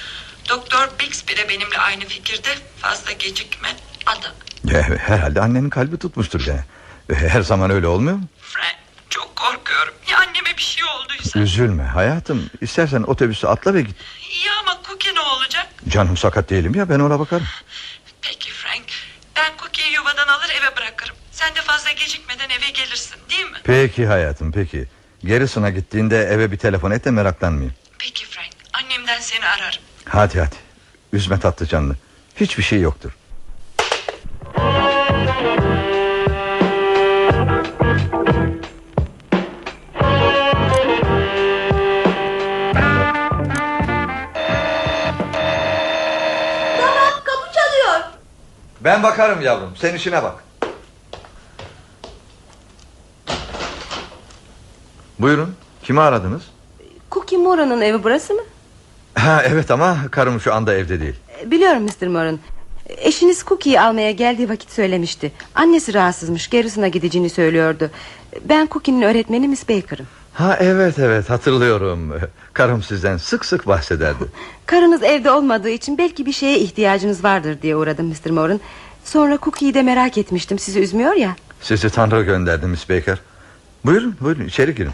Doktor 0.49 0.89
Bixby 0.99 1.33
de 1.37 1.49
benimle 1.49 1.77
aynı 1.77 2.05
fikirde. 2.05 2.49
Fazla 2.77 3.11
gecikme. 3.11 3.69
Ada. 4.05 4.33
Herhalde 4.97 5.41
annenin 5.41 5.69
kalbi 5.69 5.97
tutmuştur 5.97 6.45
gene 6.45 6.65
her 7.13 7.41
zaman 7.41 7.71
öyle 7.71 7.87
olmuyor 7.87 8.15
mu 8.15 8.27
Frank 8.41 8.75
çok 9.09 9.35
korkuyorum. 9.35 9.93
Anneme 10.51 10.57
bir 10.57 10.63
şey 10.63 10.83
olduysa? 10.83 11.39
üzülme 11.39 11.83
hayatım 11.83 12.49
istersen 12.61 13.03
otobüsü 13.03 13.47
atla 13.47 13.73
ve 13.73 13.81
git 13.81 13.95
İyi 14.31 14.51
ama 14.61 14.81
Cookie 14.87 15.15
ne 15.15 15.19
olacak? 15.19 15.67
canım 15.87 16.17
sakat 16.17 16.49
değilim 16.49 16.75
ya 16.75 16.89
ben 16.89 16.99
ona 16.99 17.19
bakarım 17.19 17.45
Peki 18.21 18.51
Frank. 18.51 18.83
Ben 19.35 19.51
Cookie'yi 19.57 19.93
yuvadan 19.93 20.27
alır 20.27 20.49
eve 20.61 20.77
bırakırım. 20.77 21.15
Sen 21.31 21.55
de 21.55 21.61
fazla 21.61 21.91
gecikmeden 21.91 22.49
eve 22.49 22.69
gelirsin 22.69 23.15
değil 23.29 23.45
mi? 23.45 23.57
peki 23.63 24.05
hayatım 24.07 24.51
peki 24.51 24.87
Gerisine 25.25 25.71
gittiğinde 25.71 26.19
eve 26.23 26.51
bir 26.51 26.57
telefon 26.57 26.91
et 26.91 27.05
de 27.05 27.11
meraklanmayayım 27.11 27.73
Peki 27.99 28.25
Frank. 28.25 28.49
Annemden 28.73 29.19
seni 29.19 29.45
ararım. 29.45 29.81
Hadi 30.05 30.39
hadi 30.39 30.55
üzme 31.13 31.39
tatlı 31.39 31.65
canlı 31.67 31.95
hiçbir 32.35 32.63
şey 32.63 32.79
yoktur 32.79 33.11
Ben 48.83 49.03
bakarım 49.03 49.41
yavrum 49.41 49.69
sen 49.75 49.95
işine 49.95 50.23
bak 50.23 50.43
Buyurun 55.19 55.55
kimi 55.83 56.01
aradınız 56.01 56.41
Cookie 57.11 57.37
Moran'ın 57.37 57.81
evi 57.81 58.03
burası 58.03 58.33
mı? 58.33 58.41
Ha 59.15 59.43
evet 59.45 59.71
ama 59.71 59.97
karım 60.11 60.41
şu 60.41 60.53
anda 60.53 60.73
evde 60.75 60.99
değil. 60.99 61.15
E, 61.41 61.51
Biliyorum 61.51 61.83
Mr. 61.83 62.07
Moran. 62.07 62.39
Eşiniz 62.89 63.45
Cookie'yi 63.45 63.81
almaya 63.81 64.11
geldiği 64.11 64.49
vakit 64.49 64.71
söylemişti. 64.71 65.31
Annesi 65.55 65.93
rahatsızmış. 65.93 66.49
Garrison'a 66.49 66.87
gideceğini 66.87 67.29
söylüyordu. 67.29 67.91
Ben 68.45 68.67
Cookie'nin 68.71 69.01
öğretmeni 69.01 69.47
Miss 69.47 69.69
Baker'ım. 69.69 70.07
Ha 70.33 70.57
evet 70.59 70.99
evet 70.99 71.29
hatırlıyorum. 71.29 72.13
Karım 72.53 72.83
sizden 72.83 73.17
sık 73.17 73.45
sık 73.45 73.67
bahsederdi. 73.67 74.23
Karınız 74.65 75.03
evde 75.03 75.31
olmadığı 75.31 75.69
için 75.69 75.97
belki 75.97 76.25
bir 76.25 76.31
şeye 76.31 76.59
ihtiyacınız 76.59 77.23
vardır 77.23 77.61
diye 77.61 77.75
uğradım 77.75 78.07
Mr. 78.07 78.29
Moran. 78.29 78.59
Sonra 79.05 79.37
Cookie'yi 79.41 79.73
de 79.73 79.81
merak 79.81 80.17
etmiştim 80.17 80.59
sizi 80.59 80.79
üzmüyor 80.79 81.13
ya 81.13 81.35
Sizi 81.61 81.89
Tanrı 81.89 82.23
gönderdi 82.23 82.65
Miss 82.65 82.89
Baker. 82.89 83.17
Buyurun 83.85 84.15
buyurun 84.21 84.45
içeri 84.45 84.75
girin. 84.75 84.91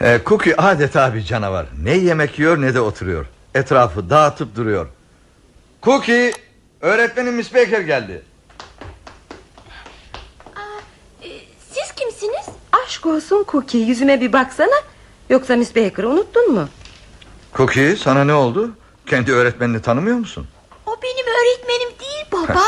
Ee, 0.00 0.20
Cookie 0.26 0.54
adeta 0.58 1.14
bir 1.14 1.22
canavar. 1.22 1.66
Ne 1.82 1.96
yemek 1.96 2.38
yiyor 2.38 2.60
ne 2.60 2.74
de 2.74 2.80
oturuyor. 2.80 3.26
Etrafı 3.54 4.10
dağıtıp 4.10 4.56
duruyor. 4.56 4.86
Cookie, 5.82 6.32
öğretmenim 6.80 7.34
Miss 7.34 7.54
Baker 7.54 7.80
geldi. 7.80 8.22
Siz 11.72 11.92
kimsiniz? 11.96 12.46
Aşk 12.98 13.06
olsun 13.06 13.44
Cookie 13.48 13.80
yüzüme 13.80 14.20
bir 14.20 14.32
baksana 14.32 14.74
Yoksa 15.30 15.56
Miss 15.56 15.76
Baker'ı 15.76 16.08
unuttun 16.08 16.52
mu? 16.54 16.68
Cookie 17.56 17.96
sana 17.96 18.24
ne 18.24 18.34
oldu? 18.34 18.70
Kendi 19.06 19.32
öğretmenini 19.32 19.82
tanımıyor 19.82 20.16
musun? 20.16 20.46
O 20.86 20.90
benim 21.02 21.26
öğretmenim 21.26 21.88
değil 22.00 22.26
baba 22.32 22.62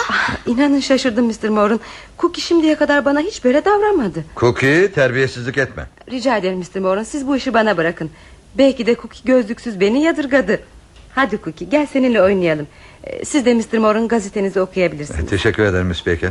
İnanın 0.46 0.80
şaşırdım 0.80 1.26
Mr. 1.26 1.48
Moran 1.48 1.80
Cookie 2.18 2.42
şimdiye 2.42 2.76
kadar 2.76 3.04
bana 3.04 3.20
hiç 3.20 3.44
böyle 3.44 3.64
davranmadı 3.64 4.24
Cookie 4.36 4.92
terbiyesizlik 4.92 5.58
etme. 5.58 5.86
Rica 6.10 6.36
ederim 6.36 6.58
Mr. 6.58 6.80
Moran 6.80 7.02
siz 7.04 7.26
bu 7.26 7.36
işi 7.36 7.54
bana 7.54 7.76
bırakın 7.76 8.10
Belki 8.58 8.86
de 8.86 8.94
Cookie 8.94 9.20
gözlüksüz 9.24 9.80
beni 9.80 10.02
yadırgadı 10.02 10.60
Hadi 11.14 11.38
Cookie 11.44 11.68
gel 11.68 11.86
seninle 11.92 12.22
oynayalım 12.22 12.66
Ee, 13.04 13.24
Siz 13.24 13.44
de 13.46 13.54
Mr. 13.54 13.78
Moran 13.78 14.08
gazetenizi 14.08 14.60
okuyabilirsiniz 14.60 15.30
Teşekkür 15.30 15.62
ederim 15.62 15.86
Miss 15.86 16.06
Baker. 16.06 16.30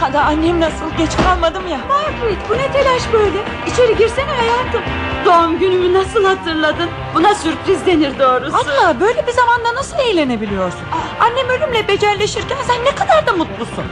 Hadi 0.00 0.18
annem 0.18 0.60
nasıl 0.60 0.90
geç 0.98 1.10
kalmadım 1.16 1.68
ya. 1.68 1.78
Margaret 1.88 2.38
bu 2.50 2.52
ne 2.56 2.72
telaş 2.72 3.02
böyle? 3.12 3.38
İçeri 3.66 3.96
girsene 3.96 4.30
hayatım. 4.30 4.82
Doğum 5.24 5.58
günümü 5.58 5.94
nasıl 5.94 6.24
hatırladın? 6.24 6.88
Buna 7.14 7.34
sürpriz 7.34 7.86
denir 7.86 8.18
doğrusu. 8.18 8.56
Abla 8.56 9.00
böyle 9.00 9.26
bir 9.26 9.32
zamanda 9.32 9.74
nasıl 9.74 9.98
eğlenebiliyorsun? 9.98 10.80
Annem 11.20 11.48
ölümle 11.48 11.88
becerleşirken 11.88 12.56
sen 12.66 12.84
ne 12.84 12.94
kadar 12.94 13.26
da 13.26 13.32
mutlusun. 13.32 13.84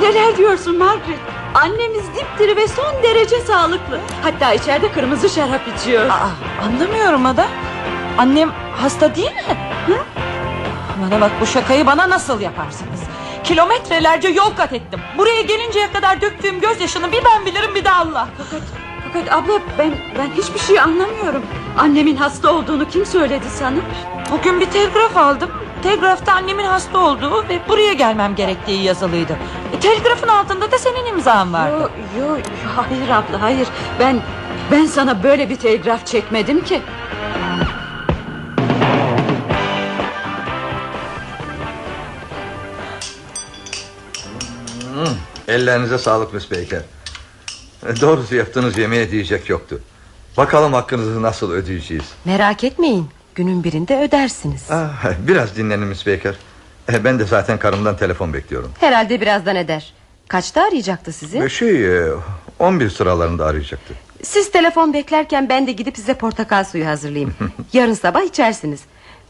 Neler 0.00 0.36
diyorsun 0.36 0.78
Margaret? 0.78 1.18
Annemiz 1.54 2.04
dipdiri 2.16 2.56
ve 2.56 2.68
son 2.68 3.02
derece 3.02 3.40
sağlıklı. 3.40 3.98
Hatta 4.22 4.52
içeride 4.52 4.92
kırmızı 4.92 5.28
şarap 5.28 5.60
içiyor. 5.76 6.08
Aa, 6.08 6.28
anlamıyorum 6.66 7.26
Ada. 7.26 7.46
Annem 8.18 8.50
hasta 8.82 9.14
değil 9.14 9.32
mi? 9.32 9.56
Hı? 9.86 9.94
Bana 11.02 11.20
bak 11.20 11.30
bu 11.40 11.46
şakayı 11.46 11.86
bana 11.86 12.10
nasıl 12.10 12.40
yaparsınız? 12.40 13.00
Kilometrelerce 13.50 14.28
yol 14.28 14.54
kat 14.56 14.72
ettim. 14.72 15.00
Buraya 15.18 15.40
gelinceye 15.42 15.92
kadar 15.92 16.20
döktüğüm 16.20 16.60
gözyaşını 16.60 17.12
bir 17.12 17.24
ben 17.24 17.46
bilirim 17.46 17.74
bir 17.74 17.84
de 17.84 17.90
Allah. 17.90 18.28
Fakat, 18.38 18.62
fakat 19.04 19.32
abla 19.32 19.60
ben 19.78 19.94
ben 20.18 20.30
hiçbir 20.30 20.58
şey 20.58 20.80
anlamıyorum. 20.80 21.42
Annemin 21.78 22.16
hasta 22.16 22.54
olduğunu 22.54 22.88
kim 22.88 23.06
söyledi 23.06 23.44
sana? 23.58 23.76
Bugün 24.32 24.60
bir 24.60 24.66
telgraf 24.66 25.16
aldım. 25.16 25.50
Telgrafta 25.82 26.32
annemin 26.32 26.64
hasta 26.64 26.98
olduğu 26.98 27.48
ve 27.48 27.60
buraya 27.68 27.92
gelmem 27.92 28.34
gerektiği 28.34 28.82
yazılıydı. 28.82 29.36
E, 29.76 29.80
telgrafın 29.80 30.28
altında 30.28 30.70
da 30.72 30.78
senin 30.78 31.06
imzan 31.06 31.52
vardı. 31.52 31.90
Yo, 32.18 32.20
yo, 32.20 32.36
yo, 32.36 32.42
hayır 32.76 33.08
abla 33.08 33.42
hayır. 33.42 33.68
Ben 34.00 34.20
ben 34.70 34.86
sana 34.86 35.22
böyle 35.22 35.50
bir 35.50 35.56
telgraf 35.56 36.06
çekmedim 36.06 36.64
ki. 36.64 36.82
Ellerinize 45.50 45.98
sağlık. 45.98 46.30
E, 47.86 48.00
Doğrusu 48.00 48.34
yaptığınız 48.34 48.78
yemeğe 48.78 49.10
diyecek 49.10 49.48
yoktu. 49.48 49.80
Bakalım 50.36 50.72
hakkınızı 50.72 51.22
nasıl 51.22 51.52
ödeyeceğiz. 51.52 52.04
Merak 52.24 52.64
etmeyin 52.64 53.08
günün 53.34 53.64
birinde 53.64 54.00
ödersiniz 54.00 54.66
Ah, 54.70 55.04
biraz 55.26 55.56
dinlenin 55.56 55.86
Miss 55.86 56.06
Baker. 56.06 56.34
E, 56.92 57.04
Ben 57.04 57.18
de 57.18 57.24
zaten 57.24 57.58
karımdan 57.58 57.96
telefon 57.96 58.32
bekliyorum. 58.34 58.72
Herhalde 58.80 59.20
birazdan 59.20 59.56
eder 59.56 59.94
Kaçta 60.28 60.62
arayacaktı 60.62 61.12
sizi? 61.12 61.42
Ve 61.42 61.48
Şey 61.48 61.98
e, 61.98 62.10
11 62.58 62.90
sıralarında 62.90 63.46
arayacaktı. 63.46 63.94
Siz 64.22 64.50
telefon 64.50 64.92
beklerken 64.92 65.48
ben 65.48 65.66
de 65.66 65.72
gidip 65.72 65.96
size 65.96 66.14
portakal 66.14 66.64
suyu 66.64 66.86
hazırlayayım. 66.86 67.34
Yarın 67.72 67.94
sabah 67.94 68.22
içersiniz. 68.22 68.80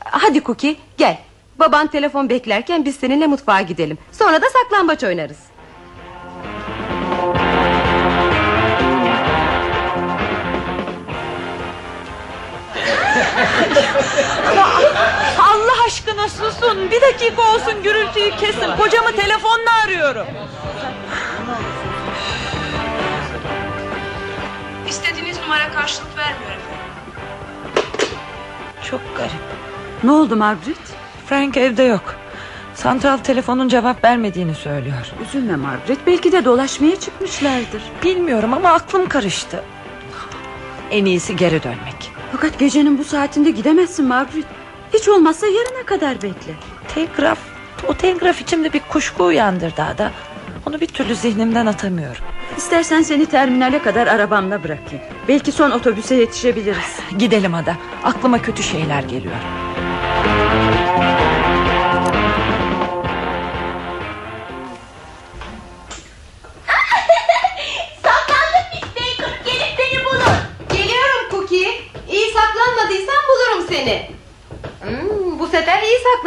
Hadi 0.00 0.42
Cookie 0.44 0.76
gel. 0.96 1.18
Baban 1.58 1.86
telefon 1.86 2.28
beklerken 2.28 2.84
biz 2.84 2.96
seninle 2.96 3.26
mutfağa 3.26 3.60
gidelim. 3.60 3.98
Sonra 4.12 4.42
da 4.42 4.46
saklambaç 4.62 5.04
oynarız. 5.04 5.36
Allah 15.38 15.84
aşkına 15.86 16.28
susun. 16.28 16.90
Bir 16.90 17.00
dakika 17.00 17.42
olsun 17.42 17.82
gürültüyü 17.82 18.30
kesin. 18.30 18.76
Kocamı 18.76 19.16
telefonla 19.16 19.70
arıyorum. 19.84 20.26
İstediğiniz 24.88 25.40
numara 25.40 25.70
karşılık 25.72 26.16
vermiyor 26.16 26.50
efendim. 26.50 26.60
Çok 28.90 29.00
garip. 29.16 29.32
Ne 30.04 30.10
oldu 30.10 30.36
Margaret? 30.36 30.78
Frank 31.26 31.56
evde 31.56 31.82
yok. 31.82 32.19
Santral 32.82 33.18
telefonun 33.18 33.68
cevap 33.68 34.04
vermediğini 34.04 34.54
söylüyor. 34.54 35.12
Üzülme 35.26 35.56
Margaret 35.56 36.06
belki 36.06 36.32
de 36.32 36.44
dolaşmaya 36.44 36.96
çıkmışlardır. 37.00 37.82
Bilmiyorum 38.04 38.54
ama 38.54 38.68
aklım 38.68 39.08
karıştı. 39.08 39.64
En 40.90 41.04
iyisi 41.04 41.36
geri 41.36 41.62
dönmek. 41.62 42.12
Fakat 42.32 42.58
gecenin 42.58 42.98
bu 42.98 43.04
saatinde 43.04 43.50
gidemezsin 43.50 44.06
Margaret. 44.06 44.44
Hiç 44.94 45.08
olmazsa 45.08 45.46
yarına 45.46 45.86
kadar 45.86 46.14
bekle. 46.14 46.54
Telgraf, 46.94 47.38
o 47.88 47.94
telgraf 47.94 48.40
içimde 48.40 48.72
bir 48.72 48.80
kuşku 48.80 49.24
uyandırdı 49.24 49.82
Ada. 49.82 50.10
Onu 50.66 50.80
bir 50.80 50.86
türlü 50.86 51.14
zihnimden 51.14 51.66
atamıyorum. 51.66 52.24
İstersen 52.56 53.02
seni 53.02 53.26
terminale 53.26 53.82
kadar 53.82 54.06
arabamla 54.06 54.64
bırakayım. 54.64 55.04
Belki 55.28 55.52
son 55.52 55.70
otobüse 55.70 56.14
yetişebiliriz. 56.14 56.98
Gidelim 57.18 57.54
Ada. 57.54 57.76
Aklıma 58.04 58.42
kötü 58.42 58.62
şeyler 58.62 59.02
geliyor. 59.02 59.59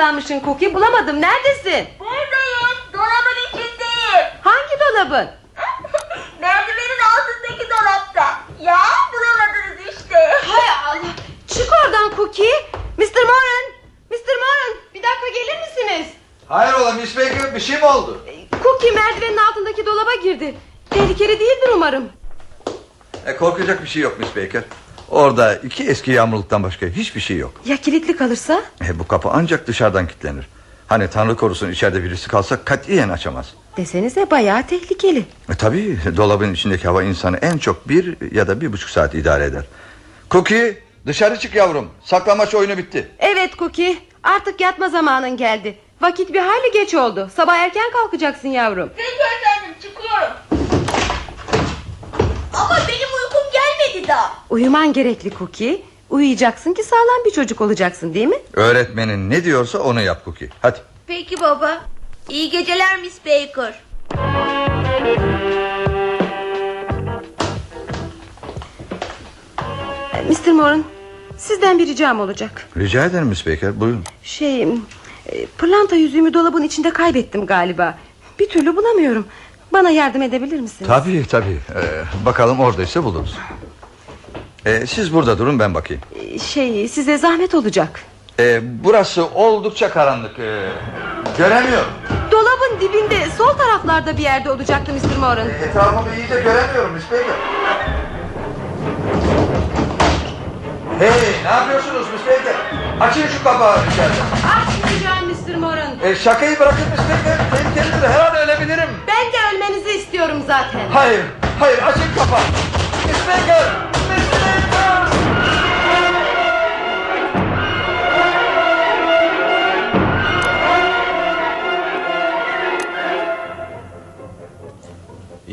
Saklanmışsın 0.04 0.42
Cookie. 0.46 0.74
Bulamadım. 0.74 1.22
Neredesin? 1.22 1.88
Buradayım. 2.00 2.78
Dolabın 2.94 3.38
içindeyim. 3.48 4.26
Hangi 4.42 4.76
dolabın? 4.80 5.28
Merdivenin 6.42 7.02
altındaki 7.14 7.70
dolapta. 7.70 8.40
Ya 8.62 8.80
bulamadınız 9.14 9.98
işte. 9.98 10.16
Hay 10.48 10.70
Allah. 10.88 11.14
Çık 11.48 11.70
oradan 11.86 12.16
Cookie. 12.16 12.54
Mr. 12.98 13.24
Moran. 13.24 13.66
Mr. 14.12 14.36
Moran. 14.42 14.78
Bir 14.94 15.04
dakika 15.04 15.28
gelir 15.34 15.58
misiniz? 15.62 16.14
Hayrola 16.48 16.92
Miss 16.92 17.18
Baker 17.18 17.56
bir 17.56 17.60
şey 17.60 17.78
mi 17.78 17.86
oldu? 17.86 18.26
Cookie 18.64 18.92
merdivenin 18.92 19.38
altındaki 19.38 19.86
dolaba 19.86 20.16
girdi. 20.24 20.56
Tehlikeli 20.90 21.40
değildir 21.40 21.70
umarım. 21.74 22.10
E, 23.26 23.36
korkacak 23.36 23.84
bir 23.84 23.88
şey 23.88 24.02
yok 24.02 24.20
Miss 24.20 24.36
Baker. 24.36 24.64
Orada 25.10 25.56
iki 25.56 25.84
eski 25.84 26.12
yağmurluktan 26.12 26.64
başka 26.64 26.86
hiçbir 26.86 27.22
şey 27.22 27.38
yok. 27.38 27.52
Ya 27.66 27.78
kilitli 27.78 28.16
kalırsa? 28.16 28.62
E, 28.90 29.00
bu 29.00 29.08
kapı 29.08 29.30
ancak 29.34 29.68
dışarıdan 29.68 30.08
kilitlenir. 30.08 30.48
Hani 30.88 31.08
Tanrı 31.10 31.36
korusun 31.36 31.72
içeride 31.72 32.04
birisi 32.04 32.28
kalsa 32.28 32.64
katiyen 32.66 33.10
açamaz. 33.10 33.54
Desenize 33.78 34.32
bayağı 34.32 34.68
tehlikeli. 34.68 35.26
E, 35.50 35.56
tabii 35.56 36.00
dolabın 36.18 36.54
içindeki 36.54 36.88
hava 36.88 37.04
insanı 37.04 37.38
en 37.38 37.58
çok 37.58 37.90
bir 37.90 38.32
ya 38.36 38.48
da 38.48 38.62
bir 38.62 38.74
buçuk 38.74 38.90
saat 38.90 39.14
idare 39.16 39.46
eder. 39.46 39.64
Cookie 40.32 40.78
dışarı 41.06 41.40
çık 41.40 41.56
yavrum. 41.56 41.90
Saklamaç 42.04 42.56
oyunu 42.56 42.78
bitti. 42.78 43.08
Evet 43.20 43.58
Cookie. 43.60 43.98
Artık 44.24 44.62
yatma 44.62 44.90
zamanın 44.90 45.38
geldi. 45.38 45.76
Vakit 46.02 46.34
bir 46.34 46.40
hayli 46.40 46.72
geç 46.74 46.94
oldu. 46.96 47.30
Sabah 47.36 47.56
erken 47.56 47.92
kalkacaksın 47.94 48.48
yavrum. 48.48 48.90
Peki 48.98 49.10
efendim 49.10 49.76
çıkıyorum. 49.82 50.34
Ama 52.54 52.78
benim 52.88 53.10
uykum 53.24 53.44
daha. 54.14 54.34
Uyuman 54.50 54.94
gerekli 54.94 55.30
Cookie. 55.40 55.82
Uyuyacaksın 56.10 56.74
ki 56.74 56.84
sağlam 56.84 57.26
bir 57.26 57.32
çocuk 57.32 57.62
olacaksın 57.62 58.14
değil 58.14 58.28
mi? 58.28 58.38
Öğretmenin 58.54 59.30
ne 59.30 59.44
diyorsa 59.44 59.80
onu 59.80 60.02
yap 60.02 60.26
Cookie. 60.26 60.50
Hadi. 60.62 60.80
Peki 61.08 61.42
baba. 61.42 61.82
İyi 62.30 62.50
geceler 62.50 63.00
Miss 63.00 63.20
Baker. 63.26 63.82
Mr. 70.30 70.52
Moran 70.52 70.84
sizden 71.38 71.80
bir 71.80 71.88
ricam 71.88 72.20
olacak. 72.20 72.68
Rica 72.78 73.06
ederim 73.06 73.28
Miss 73.28 73.48
Baker 73.48 73.80
buyurun. 73.80 74.04
Şey 74.24 74.62
e, 74.64 74.68
pırlanta 75.58 75.96
yüzüğümü 75.96 76.34
dolabın 76.34 76.64
içinde 76.64 76.90
kaybettim 76.94 77.46
galiba. 77.46 77.98
Bir 78.40 78.50
türlü 78.50 78.76
bulamıyorum. 78.76 79.26
Bana 79.74 79.90
yardım 79.90 80.22
edebilir 80.22 80.60
misiniz? 80.60 80.88
Tabii 80.88 81.26
tabii 81.30 81.58
Ee, 81.76 82.04
Bakalım 82.26 82.60
oradaysa 82.60 83.04
buluruz 83.04 83.36
Ee, 84.66 84.88
Siz 84.88 85.14
burada 85.14 85.38
durun 85.38 85.60
ben 85.60 85.74
bakayım 85.74 86.02
Şey 86.54 86.88
size 86.88 87.18
zahmet 87.18 87.54
olacak. 87.56 88.00
Ee, 88.40 88.60
Burası 88.84 89.26
oldukça 89.26 89.90
karanlık 89.90 90.40
ee, 90.40 90.70
Göremiyorum 91.38 91.92
Dolabın 92.32 92.80
dibinde 92.82 93.28
sol 93.38 93.50
taraflarda 93.58 94.18
bir 94.18 94.22
yerde 94.24 94.52
olacaktı 94.52 94.92
Mr. 94.94 95.18
Moran. 95.20 95.50
Etrafımı 95.50 96.16
iyice 96.18 96.36
göremiyorum 96.42 96.92
Miss 96.94 97.06
Baker 97.12 97.36
Hey 101.00 101.34
ne 101.44 101.50
yapıyorsunuz 101.52 102.08
Miss 102.14 102.22
Baker 102.28 102.56
Açın 103.00 103.28
şu 103.38 103.44
kapağı 103.44 103.78
içeride 103.78 104.14
Açmayacağım 104.56 105.28
Mr. 105.30 105.56
Moran. 105.60 105.94
ee, 106.04 106.16
Şakayı 106.16 106.60
bırakın 106.60 106.86
Miss 106.92 107.00
Baker 107.10 107.38
Tehlikelidir 107.52 108.08
her 108.10 108.20
an 108.32 108.36
ölebilirim 108.38 108.90
Ben 109.08 109.32
de 109.34 109.38
ölmenizi 109.56 109.90
istiyorum 109.98 110.38
zaten. 110.48 110.82
Hayır 110.94 111.22
hayır 111.60 111.78
açın 111.78 112.04
kapağı 112.18 112.40
Miss 113.08 113.28
Baker 113.28 113.64
Miss 114.10 114.33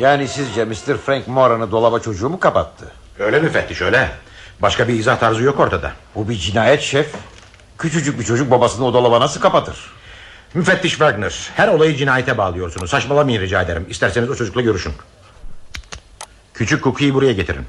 Yani 0.00 0.28
sizce 0.28 0.64
Mr. 0.64 0.96
Frank 1.06 1.28
Moran'ı 1.28 1.70
dolaba 1.70 2.00
çocuğu 2.00 2.28
mu 2.28 2.40
kapattı? 2.40 2.92
Öyle 3.18 3.40
müfettiş 3.40 3.82
öyle. 3.82 4.10
Başka 4.62 4.88
bir 4.88 4.94
izah 4.94 5.18
tarzı 5.18 5.42
yok 5.42 5.60
ortada. 5.60 5.92
Bu 6.14 6.28
bir 6.28 6.34
cinayet 6.34 6.80
şef. 6.80 7.06
Küçücük 7.78 8.20
bir 8.20 8.24
çocuk 8.24 8.50
babasını 8.50 8.86
o 8.86 8.94
dolaba 8.94 9.20
nasıl 9.20 9.40
kapatır? 9.40 9.92
Müfettiş 10.54 10.90
Wagner 10.90 11.50
her 11.56 11.68
olayı 11.68 11.96
cinayete 11.96 12.38
bağlıyorsunuz. 12.38 12.90
Saçmalamayın 12.90 13.40
rica 13.40 13.62
ederim. 13.62 13.86
İsterseniz 13.88 14.30
o 14.30 14.34
çocukla 14.34 14.60
görüşün. 14.60 14.92
Küçük 16.54 16.84
Cookie'yi 16.84 17.14
buraya 17.14 17.32
getirin. 17.32 17.66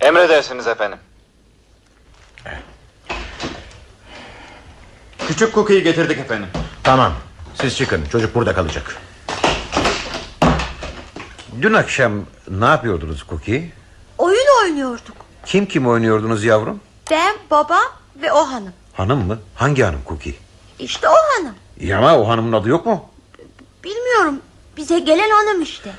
Emredersiniz 0.00 0.66
efendim. 0.66 0.98
Küçük 5.28 5.54
Cookie'yi 5.54 5.82
getirdik 5.82 6.18
efendim. 6.18 6.48
Tamam. 6.82 7.12
Siz 7.60 7.76
çıkın. 7.76 8.04
Çocuk 8.12 8.34
burada 8.34 8.54
kalacak. 8.54 8.96
Dün 11.62 11.72
akşam 11.72 12.12
ne 12.48 12.64
yapıyordunuz 12.64 13.24
Cookie? 13.28 13.70
Oyun 14.18 14.46
oynuyorduk. 14.62 15.16
Kim 15.46 15.66
kim 15.66 15.86
oynuyordunuz 15.88 16.44
yavrum? 16.44 16.80
Ben, 17.10 17.36
babam 17.50 17.84
ve 18.22 18.32
o 18.32 18.38
hanım. 18.52 18.72
Hanım 18.92 19.26
mı? 19.26 19.38
Hangi 19.54 19.82
hanım 19.82 20.00
Cookie? 20.08 20.34
İşte 20.78 21.08
o 21.08 21.12
hanım. 21.12 21.54
İyi 21.80 21.96
ama 21.96 22.18
o 22.18 22.28
hanımın 22.28 22.52
adı 22.52 22.68
yok 22.68 22.86
mu? 22.86 23.10
Bilmiyorum. 23.84 24.40
Bize 24.76 24.98
gelen 24.98 25.30
hanım 25.30 25.62
işte. 25.62 25.90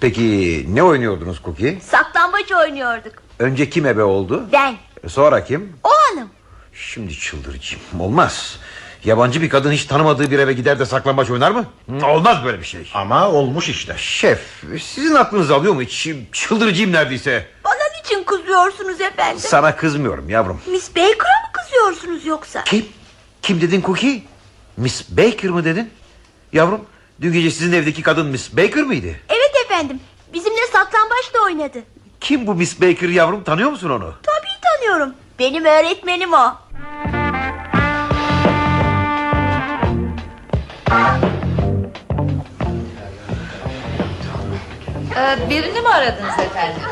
Peki 0.00 0.66
ne 0.68 0.82
oynuyordunuz 0.82 1.40
Cookie? 1.44 1.80
Saklambaç 1.80 2.52
oynuyorduk. 2.52 3.12
Önce 3.38 3.70
kim 3.70 3.86
ebe 3.86 4.02
oldu? 4.02 4.48
Ben. 4.52 4.76
Sonra 5.08 5.44
kim? 5.44 5.76
O 5.84 5.88
hanım. 5.90 6.28
Şimdi 6.74 7.18
çıldıracağım. 7.18 7.82
Olmaz. 8.00 8.58
Yabancı 9.04 9.42
bir 9.42 9.48
kadın 9.48 9.72
hiç 9.72 9.84
tanımadığı 9.84 10.30
bir 10.30 10.38
eve 10.38 10.52
gider 10.52 10.78
de 10.78 10.86
saklambaç 10.86 11.30
oynar 11.30 11.50
mı? 11.50 11.64
Olmaz 12.04 12.44
böyle 12.44 12.58
bir 12.60 12.64
şey. 12.64 12.90
Ama 12.94 13.28
olmuş 13.28 13.68
işte. 13.68 13.94
Şef 13.98 14.40
sizin 14.80 15.14
aklınız 15.14 15.50
alıyor 15.50 15.74
mu 15.74 15.82
hiç? 15.82 16.08
Çıldıracağım 16.32 16.92
neredeyse. 16.92 17.46
Bana 17.64 17.74
niçin 18.02 18.24
kızıyorsunuz 18.24 19.00
efendim? 19.00 19.38
Sana 19.38 19.76
kızmıyorum 19.76 20.28
yavrum. 20.28 20.60
Miss 20.66 20.90
Baker'a 20.96 21.40
mı 21.46 21.52
kızıyorsunuz 21.52 22.26
yoksa? 22.26 22.64
Kim? 22.64 22.86
Kim 23.42 23.60
dedin 23.60 23.82
Cookie? 23.86 24.22
Miss 24.76 25.10
Baker 25.10 25.50
mı 25.50 25.64
dedin? 25.64 25.90
Yavrum 26.52 26.80
dün 27.20 27.32
gece 27.32 27.50
sizin 27.50 27.72
evdeki 27.72 28.02
kadın 28.02 28.26
Miss 28.26 28.56
Baker 28.56 28.82
mıydı? 28.82 29.08
Evet 29.28 29.52
efentim. 29.64 30.00
Bizimle 30.34 30.66
saklambaç 30.72 31.34
da 31.34 31.38
oynadı. 31.44 31.78
Kim 32.20 32.46
bu 32.46 32.54
Miss 32.54 32.80
Baker 32.80 33.08
yavrum 33.08 33.44
tanıyor 33.44 33.70
musun 33.70 33.90
onu? 33.90 34.14
Tabii 34.22 34.60
tanıyorum. 34.62 35.14
Benim 35.38 35.64
öğretmenim 35.64 36.32
o. 36.32 36.54
Ee, 45.16 45.50
birini 45.50 45.80
mi 45.80 45.88
aradınız 45.88 46.38
efendim? 46.38 46.82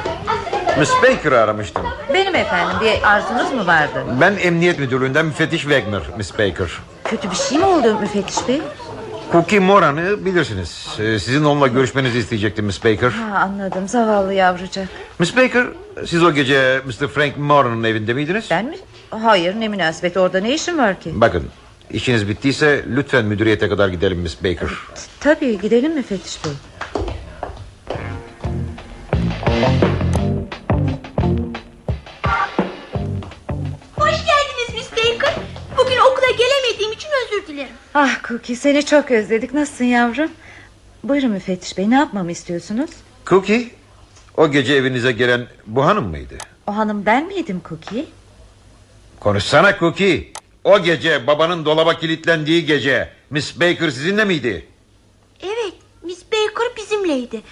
Miss 0.78 0.90
Baker'ı 1.02 1.40
aramıştım. 1.40 1.82
Benim 2.14 2.34
efendim 2.34 2.76
bir 2.80 3.08
arzunuz 3.10 3.52
mu 3.52 3.66
vardı? 3.66 4.04
Ben 4.20 4.36
emniyet 4.42 4.78
müdürlüğünden 4.78 5.26
müfettiş 5.26 5.60
Wagner 5.60 6.02
Miss 6.16 6.32
Baker. 6.32 6.68
Kötü 7.04 7.30
bir 7.30 7.36
şey 7.36 7.58
mi 7.58 7.64
oldu 7.64 7.98
müfettiş 8.00 8.48
bey? 8.48 8.62
Cookie 9.32 9.58
Moran'ı 9.60 10.24
bilirsiniz. 10.24 10.88
Ee, 11.00 11.18
Sizin 11.18 11.44
onunla 11.44 11.66
görüşmenizi 11.66 12.18
isteyecektim 12.18 12.64
Miss 12.66 12.84
Baker. 12.84 13.10
Ha, 13.10 13.38
anladım 13.38 13.88
zavallı 13.88 14.34
yavrucak. 14.34 14.88
Miss 15.18 15.36
Baker 15.36 15.66
siz 16.06 16.22
o 16.22 16.32
gece 16.32 16.80
Mr. 16.86 17.08
Frank 17.08 17.36
Moran'ın 17.36 17.84
evinde 17.84 18.14
miydiniz? 18.14 18.46
Ben 18.50 18.64
mi? 18.64 18.76
Hayır 19.10 19.60
ne 19.60 19.68
münasebet 19.68 20.16
orada 20.16 20.40
ne 20.40 20.50
işim 20.54 20.78
var 20.78 21.00
ki? 21.00 21.10
Bakın 21.14 21.44
işiniz 21.92 22.28
bittiyse 22.28 22.84
lütfen 22.96 23.24
müdüriyete 23.24 23.68
kadar 23.68 23.88
gidelim 23.88 24.18
Miss 24.18 24.44
Baker. 24.44 24.68
Tabii 25.20 25.60
gidelim 25.60 25.94
müfettiş 25.94 26.44
bey. 26.44 26.52
Hoş 33.96 34.10
geldiniz 34.26 34.74
Miss 34.74 34.92
Baker. 34.92 35.34
Bugün 35.78 35.96
okula 35.96 36.30
gelemediğim 36.38 36.92
için 36.92 37.08
özür 37.26 37.46
dilerim. 37.46 37.72
Ah 37.94 38.22
Cookie 38.28 38.56
seni 38.56 38.84
çok 38.86 39.10
özledik 39.10 39.54
nasılsın 39.54 39.84
yavrum? 39.84 40.30
Buyurun 41.04 41.30
müfettiş 41.30 41.78
bey 41.78 41.90
ne 41.90 41.94
yapmamı 41.94 42.32
istiyorsunuz? 42.32 42.90
Cookie 43.26 43.70
o 44.36 44.50
gece 44.50 44.74
evinize 44.74 45.12
gelen 45.12 45.46
bu 45.66 45.84
hanım 45.84 46.08
mıydı? 46.08 46.34
O 46.66 46.76
hanım 46.76 47.06
ben 47.06 47.26
miydim 47.26 47.62
Cookie? 47.68 48.04
Konuşsana 49.20 49.78
Cookie. 49.78 50.32
O 50.64 50.82
gece 50.82 51.26
babanın 51.26 51.64
dolaba 51.64 51.98
kilitlendiği 51.98 52.66
gece 52.66 53.08
Miss 53.30 53.60
Baker 53.60 53.90
sizinle 53.90 54.24
miydi? 54.24 54.66
Evet 55.42 55.74
Miss 56.02 56.22
Baker 56.32 56.66
bizimleydi. 56.76 57.42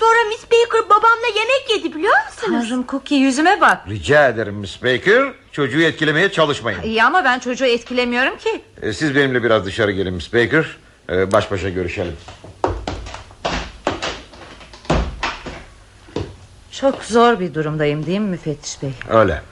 Sonra 0.00 0.24
Miss 0.28 0.44
Baker 0.44 0.84
babamla 0.90 1.26
yemek 1.26 1.70
yedi 1.70 1.94
biliyor 1.96 2.14
musunuz? 2.26 2.64
Tanrım 2.68 2.86
Cookie 2.88 3.18
yüzüme 3.18 3.60
bak. 3.60 3.88
Rica 3.88 4.28
ederim 4.28 4.54
Miss 4.54 4.82
Baker. 4.82 5.32
Çocuğu 5.52 5.82
etkilemeye 5.82 6.32
çalışmayın. 6.32 6.82
İyi 6.82 7.02
ama 7.04 7.24
ben 7.24 7.38
çocuğu 7.38 7.64
etkilemiyorum 7.64 8.38
ki. 8.38 8.62
Ee, 8.82 8.92
Siz 8.92 9.14
benimle 9.14 9.42
biraz 9.42 9.66
dışarı 9.66 9.92
gelin 9.92 10.14
Miss 10.14 10.34
Baker. 10.34 10.76
Ee, 11.10 11.32
Baş 11.32 11.50
başa 11.50 11.68
görüşelim. 11.68 12.16
Çok 16.70 17.04
zor 17.04 17.40
bir 17.40 17.54
durumdayım 17.54 18.06
değil 18.06 18.20
mi 18.20 18.28
müfettiş 18.28 18.82
bey? 18.82 18.90
Öyle. 19.10 19.42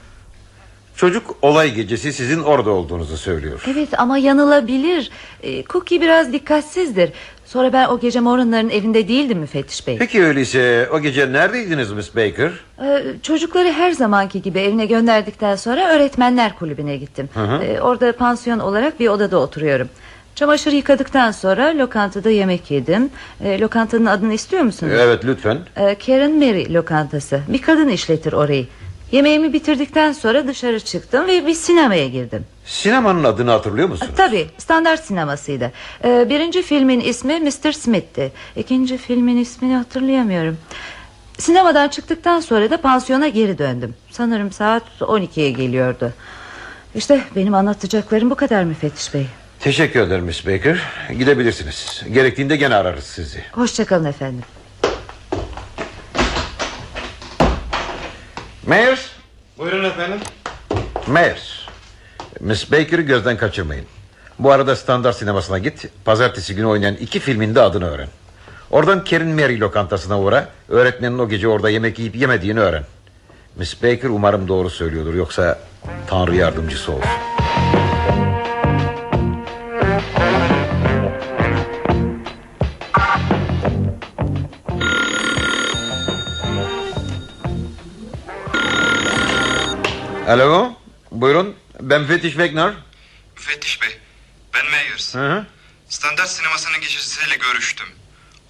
Çocuk 1.01 1.35
olay 1.41 1.73
gecesi 1.73 2.13
sizin 2.13 2.43
orada 2.43 2.69
olduğunuzu 2.69 3.17
söylüyor. 3.17 3.63
Evet 3.73 3.89
ama 3.99 4.17
yanılabilir. 4.17 5.11
Ee, 5.43 5.63
Cookie 5.63 6.01
biraz 6.01 6.33
dikkatsizdir. 6.33 7.09
Sonra 7.45 7.73
ben 7.73 7.87
o 7.87 7.99
gece 7.99 8.19
Moran'ların 8.19 8.69
evinde 8.69 9.07
değildim 9.07 9.39
müfettiş 9.39 9.87
bey. 9.87 9.97
Peki 9.97 10.23
öyleyse 10.23 10.89
o 10.93 10.99
gece 10.99 11.33
neredeydiniz 11.33 11.91
Miss 11.91 12.15
Baker? 12.15 12.51
Ee, 12.83 13.03
çocukları 13.23 13.71
her 13.71 13.91
zamanki 13.91 14.41
gibi 14.41 14.59
evine 14.59 14.85
gönderdikten 14.85 15.55
sonra 15.55 15.89
öğretmenler 15.89 16.55
kulübüne 16.55 16.97
gittim. 16.97 17.29
Hı 17.33 17.43
hı. 17.43 17.63
Ee, 17.63 17.81
orada 17.81 18.11
pansiyon 18.11 18.59
olarak 18.59 18.99
bir 18.99 19.07
odada 19.07 19.37
oturuyorum. 19.37 19.89
Çamaşır 20.35 20.71
yıkadıktan 20.71 21.31
sonra 21.31 21.77
lokantada 21.77 22.29
yemek 22.29 22.71
yedim. 22.71 23.09
Ee, 23.43 23.59
lokantanın 23.59 24.05
adını 24.05 24.33
istiyor 24.33 24.63
musunuz? 24.63 24.93
Evet 24.99 25.25
lütfen. 25.25 25.57
Ee, 25.77 25.95
Karen 26.05 26.31
Mary 26.31 26.73
lokantası. 26.73 27.41
Bir 27.47 27.61
kadın 27.61 27.89
işletir 27.89 28.33
orayı. 28.33 28.65
Yemeğimi 29.11 29.53
bitirdikten 29.53 30.11
sonra 30.11 30.47
dışarı 30.47 30.79
çıktım 30.79 31.27
ve 31.27 31.47
bir 31.47 31.53
sinemaya 31.53 32.07
girdim. 32.07 32.45
Sinemanın 32.65 33.23
adını 33.23 33.51
hatırlıyor 33.51 33.89
musun? 33.89 34.07
Tabii 34.17 34.47
standart 34.57 35.03
sinemasıydı. 35.05 35.71
Ee, 36.03 36.25
birinci 36.29 36.61
filmin 36.61 36.99
ismi 36.99 37.39
Mr. 37.39 37.71
Smith'ti. 37.71 38.31
İkinci 38.55 38.97
filmin 38.97 39.37
ismini 39.37 39.75
hatırlayamıyorum. 39.75 40.57
Sinemadan 41.37 41.87
çıktıktan 41.87 42.39
sonra 42.39 42.69
da 42.69 42.81
pansiyona 42.81 43.27
geri 43.27 43.57
döndüm. 43.57 43.95
Sanırım 44.11 44.51
saat 44.51 44.83
12'ye 44.99 45.51
geliyordu. 45.51 46.13
İşte 46.95 47.21
benim 47.35 47.53
anlatacaklarım 47.53 48.29
bu 48.29 48.35
kadar 48.35 48.63
müfettiş 48.63 49.13
bey. 49.13 49.25
Teşekkür 49.59 49.99
ederim 49.99 50.25
Miss 50.25 50.47
Baker. 50.47 50.81
Gidebilirsiniz. 51.17 52.03
Gerektiğinde 52.13 52.55
gene 52.55 52.75
ararız 52.75 53.03
sizi. 53.03 53.43
Hoşçakalın 53.51 54.05
efendim. 54.05 54.43
Mayers. 58.71 59.09
Buyurun 59.57 59.83
efendim. 59.83 60.19
Mayers. 61.07 61.41
Miss 62.39 62.71
Baker'ı 62.71 63.01
gözden 63.01 63.37
kaçırmayın. 63.37 63.85
Bu 64.39 64.51
arada 64.51 64.75
standart 64.75 65.15
sinemasına 65.15 65.57
git. 65.57 65.85
Pazartesi 66.05 66.55
günü 66.55 66.65
oynayan 66.65 66.95
iki 66.95 67.19
filmin 67.19 67.55
de 67.55 67.61
adını 67.61 67.89
öğren. 67.89 68.07
Oradan 68.69 69.03
Kerin 69.03 69.27
Mary 69.27 69.59
lokantasına 69.59 70.19
uğra. 70.19 70.47
Öğretmenin 70.69 71.19
o 71.19 71.29
gece 71.29 71.47
orada 71.47 71.69
yemek 71.69 71.99
yiyip 71.99 72.15
yemediğini 72.15 72.59
öğren. 72.59 72.83
Miss 73.55 73.83
Baker 73.83 74.09
umarım 74.09 74.47
doğru 74.47 74.69
söylüyordur. 74.69 75.13
Yoksa 75.13 75.59
Tanrı 76.07 76.35
yardımcısı 76.35 76.91
olsun. 76.91 77.30
Alo, 90.31 90.73
buyurun. 91.11 91.55
Ben 91.79 92.07
Fetiş 92.07 92.31
Wegner. 92.31 92.73
Müfettiş 93.35 93.81
bey. 93.81 93.89
Ben 94.53 94.71
Meyers. 94.71 95.15
Hı 95.15 95.31
hı. 95.31 95.45
Standart 95.89 96.29
sinemasının 96.29 96.81
gişesiyle 96.81 97.35
görüştüm. 97.35 97.87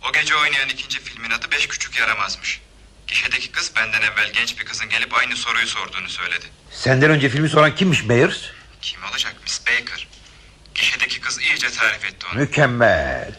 O 0.10 0.12
gece 0.14 0.36
oynayan 0.36 0.70
ikinci 0.70 1.00
filmin 1.00 1.30
adı 1.30 1.52
Beş 1.52 1.68
Küçük 1.68 2.00
Yaramazmış. 2.00 2.62
Gişedeki 3.08 3.52
kız 3.52 3.72
benden 3.76 4.02
evvel 4.02 4.32
genç 4.34 4.60
bir 4.60 4.66
kızın 4.66 4.90
gelip 4.90 5.14
aynı 5.14 5.36
soruyu 5.36 5.68
sorduğunu 5.68 6.10
söyledi. 6.10 6.46
Senden 6.72 7.10
önce 7.10 7.30
filmi 7.30 7.50
soran 7.50 7.76
kimmiş 7.76 8.04
Meyers? 8.04 8.40
Kim 8.82 9.00
olacak 9.12 9.36
Miss 9.44 9.62
Baker? 9.68 10.08
Gişedeki 10.76 11.22
kız 11.22 11.42
iyice 11.42 11.70
tarif 11.70 12.06
etti 12.06 12.26
onu. 12.34 12.40
Mükemmel. 12.40 13.36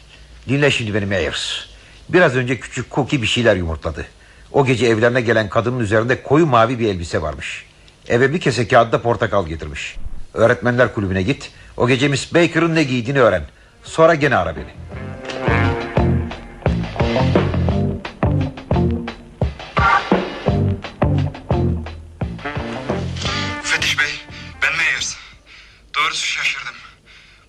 Dinle 0.48 0.70
şimdi 0.70 0.94
beni 0.94 1.06
Meyers. 1.06 1.52
Biraz 2.08 2.36
önce 2.36 2.60
küçük 2.60 2.90
Cookie 2.90 3.22
bir 3.22 3.26
şeyler 3.26 3.56
yumurtladı. 3.56 4.06
O 4.52 4.66
gece 4.66 4.86
evlerine 4.86 5.20
gelen 5.20 5.48
kadının 5.48 5.80
üzerinde 5.80 6.22
koyu 6.22 6.46
mavi 6.46 6.78
bir 6.78 6.88
elbise 6.88 7.22
varmış. 7.22 7.64
Eve 8.08 8.32
bir 8.32 8.40
kese 8.40 8.68
kağıtta 8.68 9.02
portakal 9.02 9.46
getirmiş. 9.46 9.96
Öğretmenler 10.34 10.94
kulübüne 10.94 11.22
git. 11.22 11.50
O 11.76 11.88
gece 11.88 12.08
Miss 12.08 12.34
Baker'ın 12.34 12.74
ne 12.74 12.82
giydiğini 12.82 13.20
öğren. 13.20 13.42
Sonra 13.84 14.14
gene 14.14 14.36
ara 14.36 14.56
beni. 14.56 14.74
Müfettiş 23.62 23.98
bey, 23.98 24.12
ben 24.62 24.76
Meyers. 24.76 25.16
Doğrusu 25.94 26.26
şaşırdım. 26.26 26.74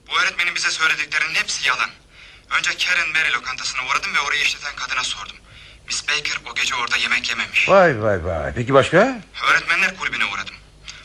Bu 0.08 0.20
öğretmenin 0.22 0.56
bize 0.56 0.70
söylediklerinin 0.70 1.36
hepsi 1.36 1.68
yalan. 1.68 1.90
Önce 2.58 2.70
Karen 2.86 3.10
Mary 3.10 3.34
lokantasına 3.34 3.82
uğradım 3.82 4.16
ve 4.16 4.20
orayı 4.28 4.42
işleten 4.42 4.76
kadına 4.76 5.04
sordum. 5.04 5.36
Miss 5.94 6.08
Baker 6.08 6.38
o 6.52 6.56
gece 6.56 6.76
orada 6.76 6.98
yemek 6.98 7.30
yememiş. 7.30 7.70
Vay 7.70 8.02
vay 8.02 8.26
vay. 8.26 8.54
Peki 8.56 8.74
başka? 8.74 9.22
Öğretmenler 9.50 9.98
kulübüne 9.98 10.26
uğradım. 10.26 10.56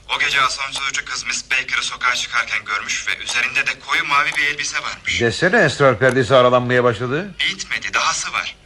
O 0.09 0.19
gece 0.19 0.41
asansörcü 0.41 1.05
kız 1.05 1.25
Miss 1.27 1.51
Baker'ı 1.51 1.83
sokağa 1.83 2.15
çıkarken 2.15 2.65
görmüş 2.65 3.09
ve 3.09 3.17
üzerinde 3.17 3.67
de 3.67 3.79
koyu 3.87 4.05
mavi 4.05 4.31
bir 4.37 4.47
elbise 4.47 4.83
varmış. 4.83 5.21
Desene 5.21 5.65
esrar 5.65 5.99
perdesi 5.99 6.35
aralanmaya 6.35 6.85
başladı. 6.85 7.35
Bitmedi, 7.41 7.95
dahası 7.95 8.33
var. 8.33 8.57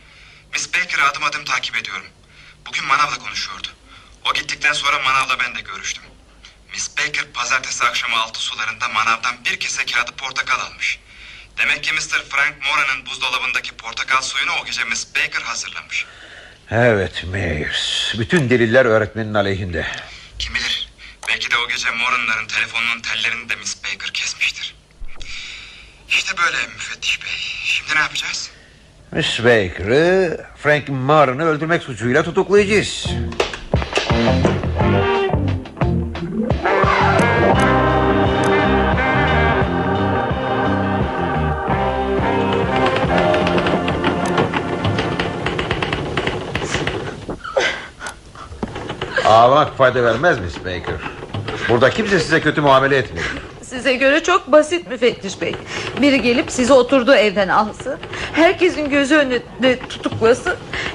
Miss 0.52 0.74
Baker'ı 0.74 1.04
adım 1.04 1.24
adım 1.24 1.44
takip 1.44 1.76
ediyorum. 1.76 2.06
Bugün 2.66 2.86
manavla 2.86 3.18
konuşuyordu. 3.18 3.68
O 4.30 4.34
gittikten 4.34 4.72
sonra 4.72 4.98
manavla 4.98 5.38
ben 5.38 5.54
de 5.54 5.60
görüştüm. 5.60 6.04
Miss 6.72 6.98
Baker 6.98 7.32
pazartesi 7.34 7.84
akşamı 7.84 8.16
altı 8.16 8.40
sularında 8.40 8.88
manavdan 8.88 9.44
bir 9.44 9.60
kese 9.60 9.86
kağıdı 9.86 10.12
portakal 10.12 10.60
almış. 10.60 10.98
Demek 11.58 11.84
ki 11.84 11.92
Mr. 11.94 12.22
Frank 12.28 12.54
Moran'ın 12.64 13.06
buzdolabındaki 13.06 13.72
portakal 13.76 14.22
suyunu 14.22 14.50
o 14.62 14.66
gece 14.66 14.84
Miss 14.84 15.06
Baker 15.14 15.42
hazırlamış. 15.42 16.06
Evet 16.70 17.24
Meyers. 17.32 18.14
Bütün 18.18 18.50
deliller 18.50 18.84
öğretmenin 18.84 19.34
aleyhinde. 19.34 19.86
Kim 20.38 20.54
bilir? 20.54 20.88
Belki 21.28 21.50
de 21.50 21.54
o 21.56 21.68
gece 21.68 21.90
Moran'ların 21.90 22.46
telefonunun 22.46 23.00
tellerini 23.00 23.48
de 23.48 23.54
Miss 23.56 23.84
Baker 23.84 24.10
kesmiştir. 24.12 24.74
İşte 26.08 26.32
böyle 26.36 26.66
müfettiş 26.66 27.22
bey. 27.22 27.30
Şimdi 27.64 27.94
ne 27.94 27.98
yapacağız? 27.98 28.50
Miss 29.12 29.38
Baker'ı 29.38 30.46
Frank 30.62 30.88
Martin'ı 30.88 31.44
öldürmek 31.44 31.82
suçuyla 31.82 32.22
tutuklayacağız. 32.22 33.06
Ağlamak 49.32 49.76
fayda 49.76 50.04
vermez 50.04 50.38
Miss 50.40 50.58
Baker. 50.58 50.94
Burada 51.68 51.90
kimse 51.90 52.20
size 52.20 52.40
kötü 52.40 52.60
muamele 52.60 52.96
etmiyor. 52.96 53.26
Size 53.62 53.94
göre 53.94 54.22
çok 54.22 54.52
basit 54.52 54.90
müfettiş 54.90 55.40
bey. 55.40 55.54
Biri 56.00 56.22
gelip 56.22 56.50
sizi 56.50 56.72
oturduğu 56.72 57.14
evden 57.14 57.48
alsın. 57.48 57.96
Herkesin 58.32 58.90
gözü 58.90 59.14
önünde 59.16 59.78
tutuklasın. 59.88 60.54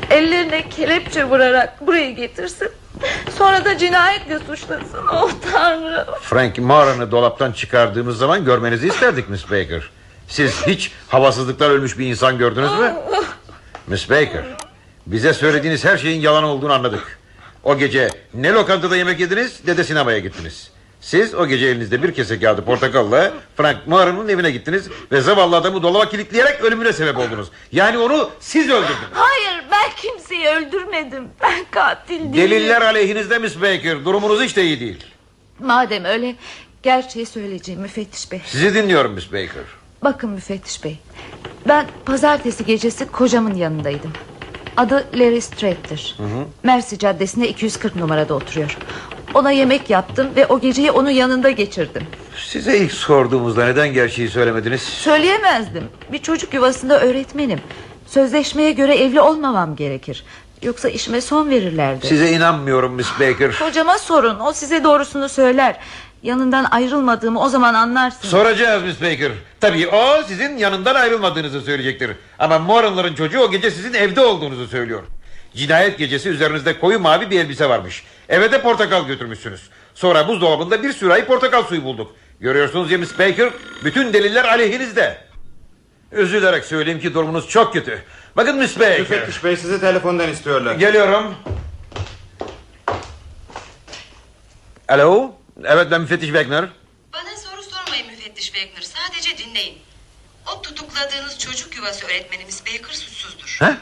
Ellerine 0.10 0.70
kelepçe 0.70 1.24
vurarak 1.24 1.88
buraya 1.88 2.12
getirsin. 2.12 2.70
Sonra 3.38 3.66
da 3.66 3.78
cinayetle 3.78 4.40
suçlasın. 4.40 5.08
Oh 5.14 5.32
tanrım. 5.52 6.06
Frank 6.22 6.58
Moran'ı 6.58 7.12
dolaptan 7.12 7.52
çıkardığımız 7.52 8.18
zaman 8.18 8.46
görmenizi 8.46 8.88
isterdik 8.88 9.30
Miss 9.30 9.46
Baker. 9.52 9.90
Siz 10.28 10.68
hiç 10.68 10.92
havasızlıktan 11.08 11.72
ölmüş 11.72 12.00
bir 12.00 12.06
insan 12.06 12.38
gördünüz 12.38 12.72
mü? 12.80 12.94
Miss 13.88 14.10
Baker, 14.10 14.44
bize 15.08 15.34
söylediğiniz 15.34 15.86
her 15.86 15.98
şeyin 15.98 16.22
yalan 16.22 16.44
olduğunu 16.44 16.74
anladık. 16.74 17.18
O 17.68 17.78
gece 17.78 18.10
ne 18.34 18.52
lokantada 18.52 18.96
yemek 18.98 19.20
yediniz 19.20 19.60
ne 19.68 19.78
de 19.78 19.84
sinemaya 19.84 20.20
gittiniz. 20.20 20.72
Siz 21.02 21.36
o 21.36 21.48
gece 21.48 21.66
elinizde 21.66 22.04
bir 22.04 22.14
kese 22.14 22.40
kağıdı 22.40 22.66
portakalla 22.66 23.34
Frank 23.58 23.88
Moran'ın 23.88 24.28
evine 24.30 24.52
gittiniz 24.52 24.90
ve 25.12 25.22
zavallı 25.22 25.56
adamı 25.56 25.84
dolaba 25.84 26.10
kilitleyerek 26.10 26.62
ölümüne 26.62 26.94
sebep 26.94 27.18
oldunuz. 27.18 27.48
Yani 27.72 27.98
onu 27.98 28.30
siz 28.40 28.70
öldürdünüz. 28.70 29.10
Hayır 29.14 29.64
ben 29.72 29.90
kimseyi 29.98 30.48
öldürmedim. 30.48 31.28
Ben 31.42 31.66
katil 31.72 32.20
değilim. 32.20 32.34
Deliller 32.34 32.82
aleyhinizde 32.82 33.38
Miss 33.38 33.62
Baker. 33.62 34.06
Durumunuz 34.06 34.42
hiç 34.42 34.56
de 34.56 34.64
iyi 34.64 34.80
değil. 34.80 35.06
Madem 35.60 36.06
öyle 36.06 36.36
gerçeği 36.84 37.26
söyleyeceğim 37.26 37.82
müfettiş 37.82 38.32
bey. 38.32 38.42
Sizi 38.46 38.74
dinliyorum 38.76 39.14
Miss 39.14 39.28
Baker. 39.28 39.64
Bakın 40.04 40.30
müfettiş 40.30 40.84
bey. 40.84 40.98
Ben 41.68 41.88
pazartesi 42.06 42.66
gecesi 42.66 43.12
kocamın 43.12 43.56
yanındaydım. 43.56 44.14
Adı 44.78 45.06
Larry 45.14 45.42
Strait'tir. 45.42 46.18
Mersi 46.64 47.00
Caddesi'nde 47.00 47.50
240 47.50 47.96
numarada 47.96 48.34
oturuyor. 48.34 48.78
Ona 49.34 49.52
yemek 49.52 49.90
yaptım 49.90 50.28
ve 50.36 50.46
o 50.46 50.60
geceyi 50.60 50.92
onun 50.92 51.10
yanında 51.10 51.50
geçirdim. 51.50 52.04
Size 52.48 52.78
ilk 52.78 52.92
sorduğumuzda 52.92 53.66
neden 53.66 53.94
gerçeği 53.94 54.30
söylemediniz? 54.30 54.82
Söyleyemezdim. 54.82 55.84
Bir 56.12 56.18
çocuk 56.18 56.54
yuvasında 56.54 57.00
öğretmenim. 57.02 57.60
Sözleşmeye 58.08 58.72
göre 58.72 58.96
evli 58.96 59.22
olmamam 59.22 59.76
gerekir. 59.76 60.24
Yoksa 60.64 60.90
işime 60.90 61.22
son 61.22 61.50
verirlerdi. 61.50 62.08
Size 62.08 62.32
inanmıyorum 62.32 62.94
Miss 62.94 63.08
Baker. 63.20 63.60
Kocama 63.60 63.98
sorun. 63.98 64.40
O 64.40 64.54
size 64.54 64.84
doğrusunu 64.84 65.30
söyler. 65.30 65.80
Yanından 66.24 66.64
ayrılmadığımı 66.72 67.42
o 67.42 67.50
zaman 67.50 67.74
anlarsın. 67.74 68.28
Soracağız 68.28 68.84
Miss 68.84 69.02
Baker. 69.02 69.32
Tabii 69.60 69.88
o 69.88 70.24
sizin 70.28 70.58
yanından 70.58 70.96
ayrılmadığınızı 70.96 71.62
söyleyecektir. 71.62 72.12
Ama 72.40 72.60
Moran'ların 72.60 73.16
çocuğu 73.16 73.40
o 73.40 73.52
gece 73.52 73.72
sizin 73.72 73.94
evde 73.94 74.22
olduğunuzu 74.22 74.68
söylüyor. 74.68 75.04
Cinayet 75.56 75.98
gecesi 75.98 76.30
üzerinizde 76.30 76.80
koyu 76.80 77.00
mavi 77.00 77.30
bir 77.30 77.40
elbise 77.40 77.70
varmış. 77.70 78.04
Eve 78.30 78.52
de 78.52 78.62
portakal 78.62 79.08
götürmüşsünüz. 79.08 79.70
Sonra 79.96 80.28
buzdolabında 80.28 80.84
bir 80.84 80.94
sürahi 80.94 81.26
portakal 81.26 81.64
suyu 81.64 81.84
bulduk. 81.84 82.16
Görüyorsunuz 82.40 82.92
ya 82.92 82.98
Miss 82.98 83.20
Baker, 83.20 83.50
bütün 83.84 84.14
deliller 84.14 84.46
aleyhinizde. 84.46 85.18
Üzülerek 86.12 86.66
söyleyeyim 86.66 87.00
ki 87.00 87.14
durumunuz 87.14 87.50
çok 87.50 87.74
kötü. 87.74 88.00
Bakın 88.38 88.58
Miss 88.58 88.80
Baker. 88.80 89.00
Müfettiş 89.00 89.44
bey 89.44 89.58
sizi 89.58 89.80
telefondan 89.80 90.30
istiyorlar. 90.30 90.76
Geliyorum. 90.76 91.36
Alo. 94.88 95.37
Evet 95.66 95.88
ben 95.92 96.02
müfettiş 96.02 96.28
Wagner. 96.28 96.70
Bana 97.14 97.38
soru 97.38 97.64
sormayın 97.64 98.08
müfettiş 98.08 98.46
Wagner. 98.46 98.82
Sadece 98.82 99.38
dinleyin. 99.38 99.78
O 100.56 100.62
tutukladığınız 100.62 101.40
çocuk 101.40 101.76
yuvası 101.76 102.06
öğretmenimiz 102.06 102.64
Baker 102.66 102.94
suçsuzdur. 102.94 103.58
He? 103.60 103.78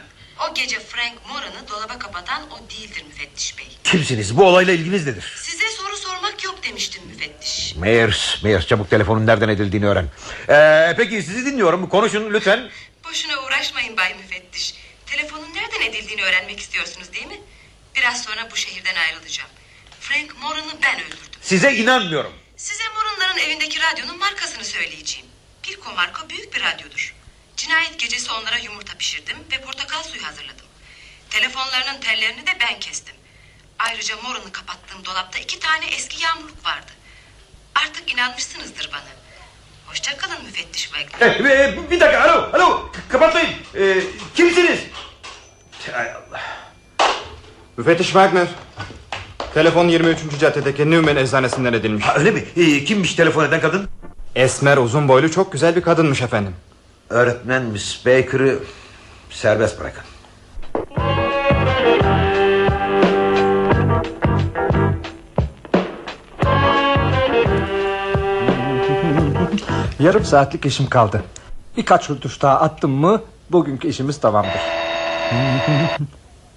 O 0.49 0.53
gece 0.53 0.79
Frank 0.79 1.13
Moran'ı 1.29 1.67
dolaba 1.67 1.99
kapatan 1.99 2.41
o 2.51 2.69
değildir 2.69 3.03
müfettiş 3.07 3.57
bey. 3.57 3.67
Kimsiniz? 3.83 4.37
Bu 4.37 4.43
olayla 4.45 4.73
ilginiz 4.73 5.07
nedir? 5.07 5.33
Size 5.41 5.69
soru 5.69 5.97
sormak 5.97 6.43
yok 6.43 6.63
demiştim 6.63 7.03
müfettiş. 7.07 7.75
Meyers, 7.75 8.43
Meyers 8.43 8.67
çabuk 8.67 8.89
telefonun 8.89 9.27
nereden 9.27 9.49
edildiğini 9.49 9.87
öğren. 9.87 10.07
Ee, 10.49 10.93
peki 10.97 11.23
sizi 11.23 11.45
dinliyorum. 11.45 11.89
Konuşun 11.89 12.33
lütfen. 12.33 12.69
Boşuna 13.09 13.43
uğraşmayın 13.43 13.97
bay 13.97 14.13
müfettiş. 14.13 14.75
Telefonun 15.05 15.53
nereden 15.53 15.81
edildiğini 15.89 16.23
öğrenmek 16.23 16.59
istiyorsunuz 16.59 17.13
değil 17.13 17.27
mi? 17.27 17.39
Biraz 17.95 18.23
sonra 18.23 18.47
bu 18.51 18.55
şehirden 18.55 18.95
ayrılacağım. 18.95 19.49
Frank 20.07 20.41
Moran'ı 20.41 20.73
ben 20.83 20.99
öldürdüm. 20.99 21.39
Size 21.41 21.73
inanmıyorum. 21.75 22.33
Size 22.57 22.83
Moran'ların 22.95 23.37
evindeki 23.37 23.79
radyonun 23.81 24.19
markasını 24.19 24.65
söyleyeceğim. 24.65 25.27
Pilko 25.63 25.93
marka 25.93 26.29
büyük 26.29 26.55
bir 26.55 26.61
radyodur. 26.63 27.15
Cinayet 27.57 27.99
gecesi 27.99 28.31
onlara 28.31 28.57
yumurta 28.57 28.97
pişirdim 28.97 29.37
ve 29.51 29.61
portakal 29.61 30.03
suyu 30.03 30.25
hazırladım. 30.25 30.65
Telefonlarının 31.29 31.99
tellerini 31.99 32.47
de 32.47 32.51
ben 32.59 32.79
kestim. 32.79 33.15
Ayrıca 33.79 34.15
Moran'ı 34.23 34.51
kapattığım 34.51 35.05
dolapta 35.05 35.39
iki 35.39 35.59
tane 35.59 35.85
eski 35.85 36.23
yağmurluk 36.23 36.65
vardı. 36.65 36.91
Artık 37.75 38.13
inanmışsınızdır 38.13 38.89
bana. 38.93 39.01
O 39.87 39.89
Hoşça 39.89 40.17
kalın 40.17 40.45
müfettiş 40.45 40.83
Wagner. 40.83 41.27
Eh, 41.27 41.35
eh, 41.39 41.91
bir 41.91 41.99
dakika 41.99 42.21
alo 42.23 42.49
alo 42.53 42.91
kapatmayın. 43.09 43.49
Eh, 43.75 44.03
kimsiniz? 44.35 44.79
Hay 45.91 46.11
Allah. 46.11 46.41
Müfettiş 47.77 48.07
Wagner. 48.07 48.47
Telefon 49.55 49.87
23. 49.87 50.39
caddedeki 50.39 50.91
Newman 50.91 51.15
eczanesinden 51.15 51.73
edilmiş. 51.73 52.05
öyle 52.17 52.31
mi? 52.31 52.43
Ee, 52.57 52.83
kimmiş 52.83 53.13
telefon 53.13 53.45
eden 53.45 53.61
kadın? 53.61 53.87
Esmer 54.35 54.77
uzun 54.77 55.07
boylu 55.07 55.31
çok 55.31 55.51
güzel 55.51 55.75
bir 55.75 55.81
kadınmış 55.81 56.21
efendim. 56.21 56.53
Öğretmen 57.09 57.63
Miss 57.63 58.05
Baker'ı 58.05 58.59
serbest 59.29 59.79
bırakın. 59.79 60.03
Yarım 69.99 70.25
saatlik 70.25 70.65
işim 70.65 70.89
kaldı. 70.89 71.23
Birkaç 71.77 72.07
tuş 72.07 72.41
daha 72.41 72.59
attım 72.59 72.91
mı 72.91 73.21
bugünkü 73.51 73.87
işimiz 73.87 74.19
tamamdır. 74.19 74.61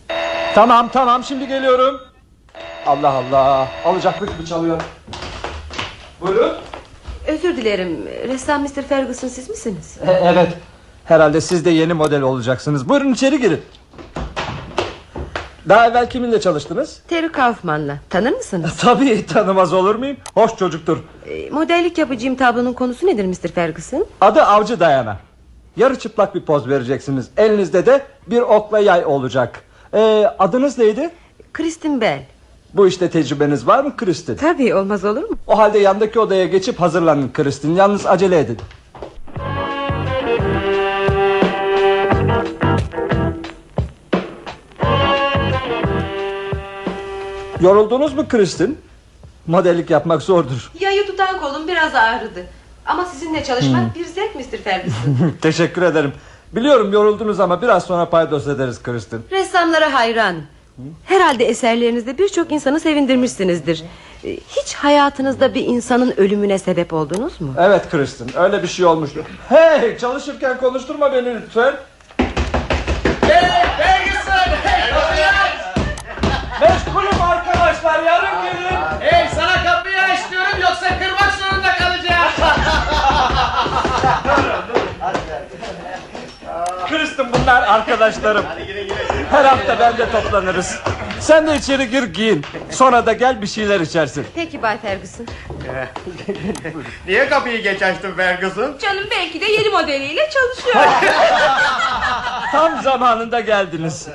tamam 0.55 0.89
tamam 0.93 1.25
şimdi 1.25 1.49
geliyorum. 1.49 2.08
Allah 2.87 3.09
Allah 3.11 3.69
alacaklık 3.85 4.41
mı 4.41 4.47
çalıyor? 4.47 4.81
Buyurun. 6.21 6.53
Özür 7.27 7.57
dilerim. 7.57 8.07
Ressam 8.29 8.63
Mr. 8.63 8.83
Ferguson 8.89 9.29
siz 9.29 9.51
misiniz? 9.51 9.99
E, 10.07 10.11
evet. 10.13 10.49
Herhalde 11.05 11.41
siz 11.41 11.65
de 11.65 11.71
yeni 11.71 11.95
model 11.95 12.23
olacaksınız. 12.23 12.89
Buyurun 12.89 13.13
içeri 13.13 13.41
girin. 13.41 13.61
Daha 15.69 15.87
evvel 15.87 16.11
kiminle 16.11 16.41
çalıştınız? 16.41 17.03
Terry 17.09 17.33
Kaufman'la. 17.33 17.99
Tanır 18.11 18.33
mısınız? 18.33 18.77
Tabii 18.81 19.27
tanımaz 19.27 19.73
olur 19.73 19.95
muyum? 19.95 20.17
Hoş 20.35 20.57
çocuktur. 20.57 20.99
E, 21.27 21.51
modellik 21.51 21.99
yapacağım 21.99 22.37
tablonun 22.37 22.73
konusu 22.73 23.07
nedir 23.07 23.25
Mr. 23.25 23.49
Ferguson? 23.49 24.07
Adı 24.21 24.43
Avcı 24.43 24.81
Dayana. 24.81 25.17
Yarı 25.77 25.99
çıplak 25.99 26.35
bir 26.35 26.41
poz 26.45 26.69
vereceksiniz. 26.69 27.29
Elinizde 27.37 27.87
de 27.87 28.03
bir 28.27 28.41
okla 28.41 28.79
yay 28.79 29.05
olacak. 29.05 29.61
Ee, 29.95 30.31
adınız 30.39 30.79
neydi? 30.79 31.11
Kristin 31.53 32.01
Bell. 32.01 32.23
Bu 32.75 32.87
işte 32.87 33.11
tecrübeniz 33.11 33.67
var 33.67 33.85
mı 33.85 33.97
Kristin? 33.97 34.37
Tabii 34.37 34.75
olmaz 34.75 35.05
olur 35.05 35.23
mu? 35.31 35.37
O 35.47 35.59
halde 35.59 35.79
yandaki 35.79 36.21
odaya 36.21 36.45
geçip 36.47 36.81
hazırlanın 36.81 37.33
Kristin. 37.33 37.75
Yalnız 37.75 38.07
acele 38.07 38.39
edin. 38.39 38.59
Yoruldunuz 47.61 48.15
mu 48.15 48.29
Kristin? 48.29 48.79
Modellik 49.47 49.91
yapmak 49.91 50.23
zordur. 50.23 50.73
Yayı 50.81 51.07
tutan 51.07 51.41
kolum 51.41 51.69
biraz 51.69 51.95
ağrıdı. 51.95 52.45
Ama 52.87 53.05
sizinle 53.05 53.45
çalışmak 53.45 53.83
Hmm. 53.83 54.03
bir 54.03 54.05
zevk 54.07 54.35
Mr. 54.35 54.57
Ferguson. 54.57 54.99
Teşekkür 55.43 55.83
ederim. 55.83 56.13
Biliyorum 56.53 56.93
yoruldunuz 56.93 57.41
ama 57.41 57.63
biraz 57.63 57.85
sonra 57.85 58.11
paydos 58.11 58.47
ederiz 58.47 58.83
Kristin. 58.83 59.21
Ressamlara 59.31 59.95
hayran. 59.95 60.37
Herhalde 61.05 61.45
eserlerinizde 61.45 62.19
birçok 62.19 62.53
insanı 62.53 62.81
sevindirmişsinizdir. 62.81 63.83
E, 64.25 64.29
Hiç 64.37 64.75
hayatınızda 64.75 65.55
bir 65.55 65.65
insanın 65.67 66.15
ölümüne 66.17 66.59
sebep 66.59 66.93
oldunuz 66.93 67.41
mu? 67.41 67.55
Evet 67.59 67.91
Kristin 67.91 68.31
öyle 68.37 68.63
bir 68.63 68.69
şey 68.69 68.87
olmuştu. 68.87 69.25
Hey 69.49 69.99
çalışırken 69.99 70.59
konuşturma 70.59 71.13
beni 71.13 71.35
lütfen. 71.43 71.75
Hey 73.23 73.63
Ferguson! 73.79 74.53
Hey 74.65 74.91
kapıyı 74.91 75.27
Meşgulüm 76.61 77.23
arkadaşlar 77.23 78.03
yarın 78.03 78.43
gelin. 78.43 78.77
Hey 79.01 79.29
sana 79.35 79.65
kapıyı 79.65 79.99
aç 80.03 80.31
diyorum 80.31 80.61
yoksa 80.63 80.99
kırmak 80.99 81.35
zorunda 81.35 81.73
kalacağım. 81.75 82.29
Kristin 86.89 87.27
bunlar 87.33 87.63
arkadaşlarım. 87.63 88.45
Her 89.31 89.45
hafta 89.45 89.79
ben 89.81 89.99
de 89.99 90.11
toplanırız. 90.11 90.79
Sen 91.21 91.47
de 91.47 91.57
içeri 91.57 91.91
gir 91.91 92.03
giyin. 92.03 92.45
Sonra 92.71 93.07
da 93.07 93.13
gel 93.13 93.43
bir 93.43 93.47
şeyler 93.47 93.81
içersin. 93.81 94.27
Peki 94.35 94.63
Bay 94.63 94.79
Ferguson. 94.79 95.27
Niye 97.07 97.29
kapıyı 97.29 97.63
geç 97.63 97.83
açtın 97.83 98.15
Ferguson? 98.15 98.79
Canım 98.83 99.05
belki 99.11 99.41
de 99.41 99.45
yeni 99.45 99.69
modeliyle 99.69 100.21
çalışıyor. 100.31 100.85
Tam 102.53 102.83
zamanında 102.83 103.41
geldiniz. 103.41 104.09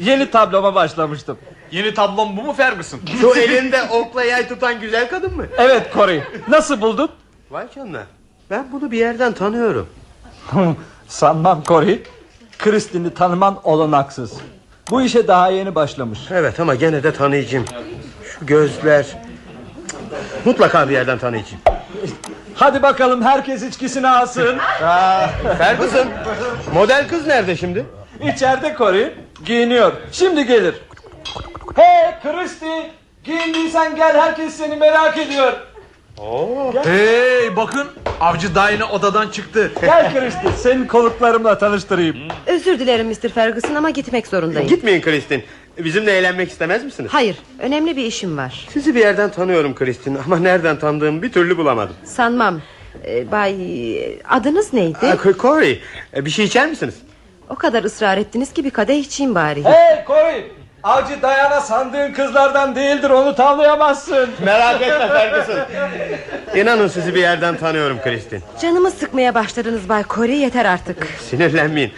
Yeni 0.00 0.30
tabloma 0.30 0.74
başlamıştım. 0.74 1.38
Yeni 1.70 1.94
tablom 1.94 2.36
bu 2.36 2.42
mu 2.42 2.52
Ferguson? 2.52 3.00
Şu 3.20 3.34
elinde 3.34 3.82
okla 3.82 4.24
yay 4.24 4.48
tutan 4.48 4.80
güzel 4.80 5.08
kadın 5.10 5.36
mı? 5.36 5.46
Evet 5.58 5.92
Corey. 5.94 6.22
Nasıl 6.48 6.80
buldun? 6.80 7.10
Vay 7.50 7.66
canına. 7.74 8.02
Ben 8.50 8.66
bunu 8.72 8.90
bir 8.90 8.98
yerden 8.98 9.32
tanıyorum. 9.32 9.88
Sanmam 11.08 11.62
Corey. 11.64 12.02
Kristin'i 12.62 13.14
tanıman 13.14 13.60
olanaksız. 13.64 14.32
Bu 14.90 15.02
işe 15.02 15.28
daha 15.28 15.48
yeni 15.48 15.74
başlamış. 15.74 16.18
Evet 16.30 16.60
ama 16.60 16.74
gene 16.74 17.02
de 17.02 17.12
tanıyacağım. 17.14 17.64
Şu 18.24 18.46
gözler. 18.46 19.06
Mutlaka 20.44 20.88
bir 20.88 20.92
yerden 20.94 21.18
tanıyacağım. 21.18 21.62
Hadi 22.54 22.82
bakalım 22.82 23.22
herkes 23.22 23.62
içkisini 23.62 24.08
alsın. 24.08 24.58
Aa, 24.82 25.26
Ferguson. 25.58 26.06
Model 26.74 27.08
kız 27.08 27.26
nerede 27.26 27.56
şimdi? 27.56 27.86
İçeride 28.34 28.74
Corey. 28.78 29.14
Giyiniyor. 29.44 29.92
Şimdi 30.12 30.46
gelir. 30.46 30.74
Hey 31.74 32.14
Kristi. 32.22 32.90
Giyindiysen 33.24 33.96
gel 33.96 34.16
herkes 34.20 34.54
seni 34.54 34.76
merak 34.76 35.18
ediyor. 35.18 35.52
Hey 36.84 37.56
bakın 37.56 37.86
avcı 38.22 38.54
Dayna 38.54 38.90
odadan 38.90 39.28
çıktı. 39.28 39.72
Gel 39.80 40.12
Kristi 40.12 40.62
senin 40.62 40.86
konuklarımla 40.86 41.58
tanıştırayım. 41.58 42.16
Özür 42.46 42.78
dilerim 42.78 43.08
Mr. 43.08 43.28
Ferguson 43.28 43.74
ama 43.74 43.90
gitmek 43.90 44.26
zorundayım. 44.26 44.68
Gitmeyin 44.68 45.00
Kristin. 45.00 45.44
Bizimle 45.78 46.12
eğlenmek 46.12 46.50
istemez 46.50 46.84
misiniz? 46.84 47.10
Hayır 47.12 47.36
önemli 47.58 47.96
bir 47.96 48.04
işim 48.04 48.36
var. 48.36 48.66
Sizi 48.72 48.94
bir 48.94 49.00
yerden 49.00 49.30
tanıyorum 49.30 49.74
Kristin 49.74 50.18
ama 50.26 50.38
nereden 50.38 50.78
tanıdığımı 50.78 51.22
bir 51.22 51.32
türlü 51.32 51.58
bulamadım. 51.58 51.96
Sanmam. 52.04 52.60
Ee, 53.06 53.30
bay 53.32 53.54
adınız 54.28 54.72
neydi? 54.72 55.06
Aa, 55.06 55.32
Corey 55.38 55.82
e, 56.16 56.24
bir 56.24 56.30
şey 56.30 56.44
içer 56.44 56.68
misiniz? 56.68 56.94
O 57.48 57.54
kadar 57.54 57.84
ısrar 57.84 58.18
ettiniz 58.18 58.52
ki 58.52 58.64
bir 58.64 58.70
kadeh 58.70 58.98
içeyim 58.98 59.34
bari. 59.34 59.64
Hey 59.64 60.04
Corey. 60.06 60.52
Avcı 60.82 61.22
Dayana 61.22 61.60
sandığın 61.60 62.12
kızlardan 62.12 62.74
değildir 62.76 63.10
onu 63.10 63.34
tavlayamazsın. 63.34 64.30
Merak 64.44 64.82
etme 64.82 65.08
Ferguson. 65.12 65.60
İnanın 66.54 66.88
sizi 66.88 67.14
bir 67.14 67.20
yerden 67.20 67.56
tanıyorum 67.56 67.98
Kristin. 68.04 68.42
Canımı 68.62 68.90
sıkmaya 68.90 69.34
başladınız 69.34 69.88
Bay 69.88 70.04
Corey 70.10 70.38
yeter 70.38 70.64
artık. 70.64 71.06
Sinirlenmeyin. 71.30 71.92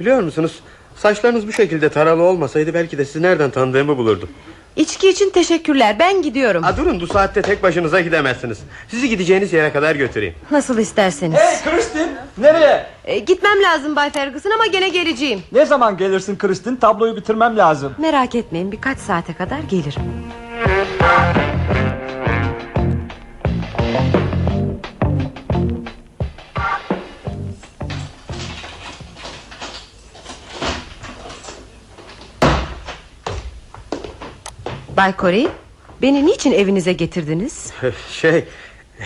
Biliyor 0.00 0.20
musunuz? 0.20 0.60
Saçlarınız 0.96 1.46
bu 1.48 1.52
şekilde 1.52 1.88
taralı 1.88 2.22
olmasaydı 2.22 2.74
belki 2.74 2.98
de 2.98 3.04
sizi 3.04 3.22
nereden 3.22 3.50
tanıdığımı 3.50 3.96
bulurdum. 3.96 4.30
İçki 4.80 5.08
için 5.08 5.30
teşekkürler 5.30 5.96
ben 5.98 6.22
gidiyorum. 6.22 6.64
Aa, 6.64 6.76
durun 6.76 7.00
bu 7.00 7.06
saatte 7.06 7.42
tek 7.42 7.62
başınıza 7.62 8.00
gidemezsiniz. 8.00 8.58
Sizi 8.88 9.08
gideceğiniz 9.08 9.52
yere 9.52 9.72
kadar 9.72 9.94
götüreyim. 9.96 10.34
Nasıl 10.50 10.78
isterseniz. 10.78 11.38
Hey 11.38 11.72
Kristin 11.72 12.08
nereye? 12.38 12.86
Ee, 13.04 13.18
gitmem 13.18 13.62
lazım 13.62 13.96
Bay 13.96 14.10
Ferguson 14.10 14.50
ama 14.50 14.66
gene 14.66 14.88
geleceğim. 14.88 15.42
Ne 15.52 15.66
zaman 15.66 15.96
gelirsin 15.96 16.38
Kristin 16.38 16.76
tabloyu 16.76 17.16
bitirmem 17.16 17.56
lazım. 17.56 17.94
Merak 17.98 18.34
etmeyin 18.34 18.72
birkaç 18.72 18.98
saate 18.98 19.32
kadar 19.34 19.58
gelirim. 19.70 20.02
Bay 35.00 35.14
Corey, 35.18 35.48
beni 36.02 36.26
niçin 36.26 36.52
evinize 36.52 36.92
getirdiniz? 36.92 37.72
Şey 38.12 38.44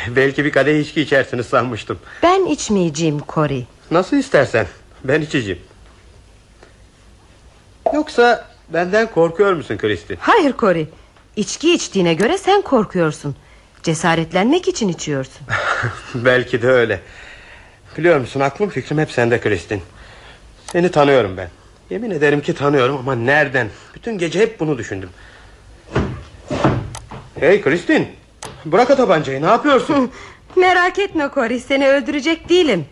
belki 0.08 0.44
bir 0.44 0.52
kadeh 0.52 0.80
içki 0.80 1.00
içersiniz 1.00 1.46
sanmıştım. 1.46 1.98
Ben 2.22 2.46
içmeyeceğim 2.46 3.20
Corey. 3.28 3.66
Nasıl 3.90 4.16
istersen 4.16 4.66
ben 5.04 5.20
içeceğim. 5.20 5.60
Yoksa 7.94 8.48
benden 8.68 9.10
korkuyor 9.10 9.52
musun 9.52 9.76
Kristin? 9.76 10.16
Hayır 10.20 10.54
Corey. 10.58 10.88
İçki 11.36 11.74
içtiğine 11.74 12.14
göre 12.14 12.38
sen 12.38 12.62
korkuyorsun. 12.62 13.36
Cesaretlenmek 13.82 14.68
için 14.68 14.88
içiyorsun. 14.88 15.46
Belki 16.14 16.62
de 16.62 16.68
öyle. 16.68 17.00
Biliyor 17.98 18.20
musun 18.20 18.40
aklım 18.40 18.70
fikrim 18.70 18.98
hep 18.98 19.10
sende 19.10 19.40
Kristin. 19.40 19.82
Seni 20.72 20.90
tanıyorum 20.90 21.36
ben. 21.36 21.48
Yemin 21.90 22.10
ederim 22.10 22.40
ki 22.40 22.54
tanıyorum 22.54 22.96
ama 22.96 23.14
nereden? 23.14 23.68
Bütün 23.94 24.18
gece 24.18 24.40
hep 24.40 24.60
bunu 24.60 24.78
düşündüm. 24.78 25.10
Hey 27.44 27.60
Kristin. 27.62 28.08
Bırak 28.64 28.90
o 28.90 28.96
tabancayı 28.96 29.42
ne 29.42 29.46
yapıyorsun? 29.46 30.10
Merak 30.56 30.98
etme 30.98 31.30
Corey 31.34 31.60
seni 31.60 31.88
öldürecek 31.88 32.48
değilim. 32.48 32.86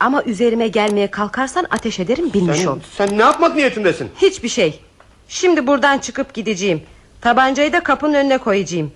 Ama 0.00 0.22
üzerime 0.22 0.68
gelmeye 0.68 1.10
kalkarsan 1.10 1.66
ateş 1.70 2.00
ederim 2.00 2.32
bilmiş 2.32 2.58
sen, 2.58 2.66
ol. 2.66 2.78
sen 2.96 3.18
ne 3.18 3.22
yapmak 3.22 3.56
niyetindesin? 3.56 4.10
Hiçbir 4.16 4.48
şey. 4.48 4.80
Şimdi 5.28 5.66
buradan 5.66 5.98
çıkıp 5.98 6.34
gideceğim. 6.34 6.82
Tabancayı 7.20 7.72
da 7.72 7.82
kapının 7.82 8.14
önüne 8.14 8.38
koyacağım. 8.38 8.92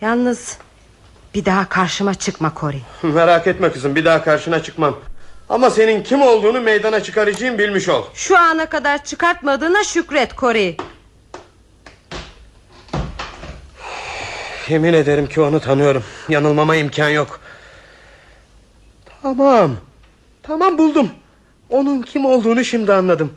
Yalnız 0.00 0.58
Bir 1.34 1.44
daha 1.44 1.68
karşıma 1.68 2.14
çıkma 2.14 2.52
Cory. 2.60 2.78
Merak 3.02 3.46
etme 3.46 3.72
kızım 3.72 3.94
bir 3.94 4.04
daha 4.04 4.24
karşına 4.24 4.62
çıkmam. 4.62 4.96
Ama 5.48 5.70
senin 5.70 6.02
kim 6.02 6.22
olduğunu 6.22 6.60
meydana 6.60 7.02
çıkaracağım 7.02 7.58
bilmiş 7.58 7.88
ol. 7.88 8.04
Şu 8.14 8.38
ana 8.38 8.66
kadar 8.66 9.04
çıkartmadığına 9.04 9.84
şükret 9.84 10.36
Cory. 10.36 10.76
Yemin 14.70 14.92
ederim 14.92 15.26
ki 15.26 15.40
onu 15.40 15.60
tanıyorum. 15.60 16.04
Yanılmama 16.28 16.76
imkan 16.76 17.08
yok. 17.08 17.40
Tamam. 19.22 19.76
Tamam 20.42 20.78
buldum. 20.78 21.10
Onun 21.70 22.02
kim 22.02 22.24
olduğunu 22.24 22.64
şimdi 22.64 22.92
anladım. 22.92 23.32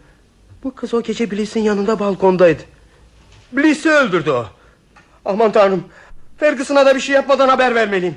Bu 0.63 0.75
kız 0.75 0.93
o 0.93 1.01
gece 1.01 1.31
Bliss'in 1.31 1.59
yanında 1.59 1.99
balkondaydı. 1.99 2.63
Bliss'i 3.51 3.89
öldürdü 3.89 4.31
o. 4.31 4.45
Aman 5.25 5.51
tanrım. 5.51 5.83
Ferguson'a 6.37 6.85
da 6.85 6.95
bir 6.95 6.99
şey 6.99 7.15
yapmadan 7.15 7.49
haber 7.49 7.75
vermeliyim. 7.75 8.15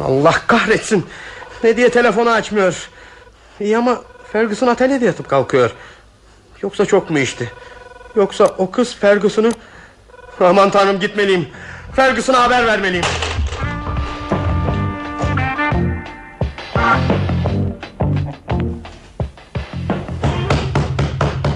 Allah 0.00 0.34
kahretsin. 0.46 1.06
Ne 1.64 1.76
diye 1.76 1.88
telefonu 1.88 2.30
açmıyor. 2.30 2.88
İyi 3.60 3.78
ama 3.78 4.02
Ferguson 4.34 4.66
atölyede 4.66 5.04
yatıp 5.04 5.28
kalkıyor. 5.28 5.70
Yoksa 6.62 6.86
çok 6.86 7.10
mu 7.10 7.18
içti? 7.18 7.52
Yoksa 8.16 8.44
o 8.44 8.70
kız 8.70 8.94
Ferguson'u... 8.94 9.50
Aman 10.40 10.70
tanrım 10.70 11.00
gitmeliyim. 11.00 11.48
Ferguson'a 11.96 12.42
haber 12.42 12.66
vermeliyim. 12.66 13.04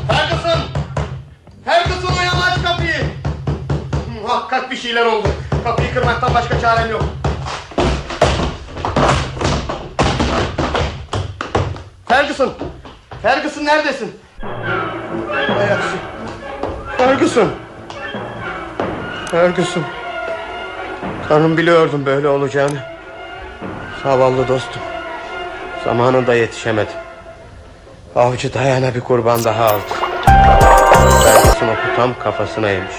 Ferguson! 0.08 0.60
Ferguson 1.64 2.12
uyan 2.20 2.40
aç 2.40 2.62
kapıyı. 2.64 3.04
Muhakkak 4.22 4.70
bir 4.70 4.76
şeyler 4.76 5.06
oldu. 5.06 5.28
Kapıyı 5.64 5.94
kırmaktan 5.94 6.34
başka 6.34 6.60
çarem 6.60 6.90
yok. 6.90 7.04
Ferguson! 12.08 12.52
Ferguson 13.22 13.64
neredesin? 13.64 14.12
Aksi. 15.72 15.96
Ferguson! 16.98 17.48
Ferguson! 19.30 19.82
Tanrım 21.28 21.56
biliyordum 21.56 22.06
böyle 22.06 22.28
olacağını. 22.28 22.78
Zavallı 24.02 24.48
dostum. 24.48 24.82
Zamanında 25.84 26.34
yetişemedim. 26.34 26.94
Avcı 28.16 28.54
dayana 28.54 28.94
bir 28.94 29.00
kurban 29.00 29.44
daha 29.44 29.64
aldı. 29.64 29.94
Ferguson 31.24 31.68
oku 31.68 31.96
tam 31.96 32.18
kafasına 32.18 32.70
yemiş. 32.70 32.96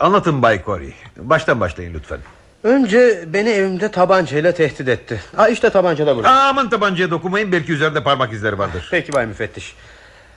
Anlatın 0.00 0.42
Bay 0.42 0.64
Corey. 0.64 0.94
Baştan 1.16 1.60
başlayın 1.60 1.94
lütfen. 1.94 2.18
Önce 2.62 3.24
beni 3.26 3.48
evimde 3.48 3.90
tabancayla 3.90 4.52
tehdit 4.52 4.88
etti. 4.88 5.20
Ha 5.36 5.48
işte 5.48 5.70
tabanca 5.70 6.06
da 6.06 6.16
burada. 6.16 6.30
Aman 6.30 6.70
tabancaya 6.70 7.10
dokunmayın 7.10 7.52
belki 7.52 7.72
üzerinde 7.72 8.02
parmak 8.02 8.32
izleri 8.32 8.58
vardır. 8.58 8.88
Peki 8.90 9.12
Bay 9.12 9.26
Müfettiş. 9.26 9.74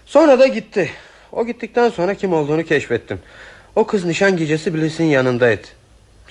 Sonra 0.06 0.40
da 0.40 0.48
gitti. 0.48 0.90
O 1.32 1.46
gittikten 1.46 1.90
sonra 1.90 2.14
kim 2.14 2.34
olduğunu 2.34 2.64
keşfettim. 2.64 3.20
O 3.76 3.88
kız 3.88 4.06
nişan 4.06 4.38
gecesi 4.38 4.74
Bliss'in 4.74 5.04
yanındaydı. 5.04 5.68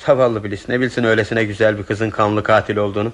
Zavallı 0.06 0.44
Bliss 0.44 0.68
ne 0.68 0.80
bilsin 0.80 1.04
öylesine 1.04 1.44
güzel 1.44 1.78
bir 1.78 1.82
kızın 1.82 2.10
kanlı 2.10 2.42
katil 2.42 2.76
olduğunu. 2.76 3.12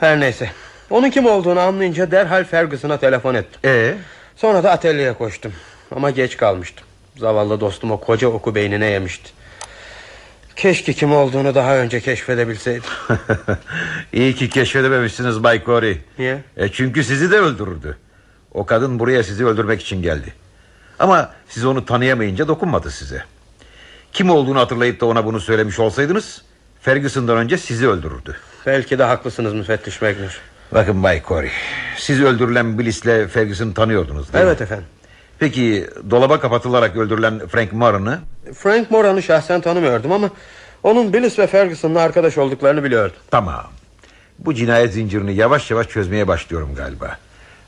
Her 0.00 0.20
neyse. 0.20 0.50
Onun 0.90 1.10
kim 1.10 1.26
olduğunu 1.26 1.60
anlayınca 1.60 2.10
derhal 2.10 2.44
Ferguson'a 2.44 2.96
telefon 2.96 3.34
ettim. 3.34 3.60
Ee? 3.64 3.94
Sonra 4.36 4.64
da 4.64 4.70
atölyeye 4.70 5.12
koştum. 5.12 5.52
Ama 5.96 6.10
geç 6.10 6.36
kalmıştım. 6.36 6.87
Zavallı 7.18 7.60
dostum 7.60 7.90
o 7.90 8.00
koca 8.00 8.28
oku 8.28 8.54
beynine 8.54 8.86
yemişti. 8.86 9.30
Keşke 10.56 10.92
kim 10.92 11.12
olduğunu 11.12 11.54
daha 11.54 11.76
önce 11.76 12.00
keşfedebilseydim. 12.00 12.90
İyi 14.12 14.34
ki 14.34 14.50
keşfedememişsiniz 14.50 15.42
Bay 15.42 15.64
Corey. 15.64 15.98
Niye? 16.18 16.42
E 16.56 16.68
çünkü 16.68 17.04
sizi 17.04 17.30
de 17.30 17.36
öldürürdü. 17.36 17.98
O 18.54 18.66
kadın 18.66 18.98
buraya 18.98 19.22
sizi 19.22 19.46
öldürmek 19.46 19.80
için 19.80 20.02
geldi. 20.02 20.34
Ama 20.98 21.32
siz 21.48 21.64
onu 21.64 21.84
tanıyamayınca 21.84 22.48
dokunmadı 22.48 22.90
size. 22.90 23.24
Kim 24.12 24.30
olduğunu 24.30 24.58
hatırlayıp 24.58 25.00
da 25.00 25.06
ona 25.06 25.24
bunu 25.24 25.40
söylemiş 25.40 25.78
olsaydınız... 25.78 26.42
...Ferguson'dan 26.80 27.36
önce 27.36 27.58
sizi 27.58 27.88
öldürürdü. 27.88 28.36
Belki 28.66 28.98
de 28.98 29.04
haklısınız 29.04 29.54
müfettiş 29.54 30.02
Magnus. 30.02 30.36
Bakın 30.72 31.02
Bay 31.02 31.22
Corey... 31.28 31.50
...siz 31.96 32.22
öldürülen 32.22 32.78
Bliss'le 32.78 33.28
Ferguson'ı 33.28 33.74
tanıyordunuz 33.74 34.32
değil 34.32 34.44
mi? 34.44 34.48
Evet 34.48 34.60
efendim. 34.60 34.86
Peki 35.38 35.86
dolaba 36.10 36.40
kapatılarak 36.40 36.96
öldürülen 36.96 37.40
Frank 37.48 37.72
Moran'ı... 37.72 38.18
Frank 38.54 38.90
Moran'ı 38.90 39.22
şahsen 39.22 39.60
tanımıyordum 39.60 40.12
ama... 40.12 40.30
...onun 40.82 41.12
Bliss 41.12 41.38
ve 41.38 41.46
Ferguson'la 41.46 42.00
arkadaş 42.00 42.38
olduklarını 42.38 42.84
biliyordum. 42.84 43.16
Tamam. 43.30 43.64
Bu 44.38 44.54
cinayet 44.54 44.92
zincirini 44.92 45.34
yavaş 45.34 45.70
yavaş 45.70 45.88
çözmeye 45.88 46.28
başlıyorum 46.28 46.74
galiba. 46.76 47.16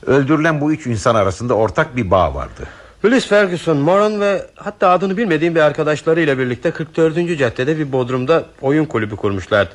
Öldürülen 0.05 0.61
bu 0.61 0.71
üç 0.73 0.87
insan 0.87 1.15
arasında 1.15 1.53
ortak 1.53 1.95
bir 1.95 2.11
bağ 2.11 2.35
vardı. 2.35 2.67
Bliss 3.03 3.27
Ferguson, 3.27 3.77
Moran 3.77 4.21
ve 4.21 4.45
hatta 4.55 4.89
adını 4.89 5.17
bilmediğim 5.17 5.55
bir 5.55 5.59
arkadaşlarıyla 5.59 6.37
birlikte 6.37 6.71
44. 6.71 7.37
caddede 7.37 7.77
bir 7.77 7.91
bodrumda 7.91 8.45
oyun 8.61 8.85
kulübü 8.85 9.15
kurmuşlardı. 9.15 9.71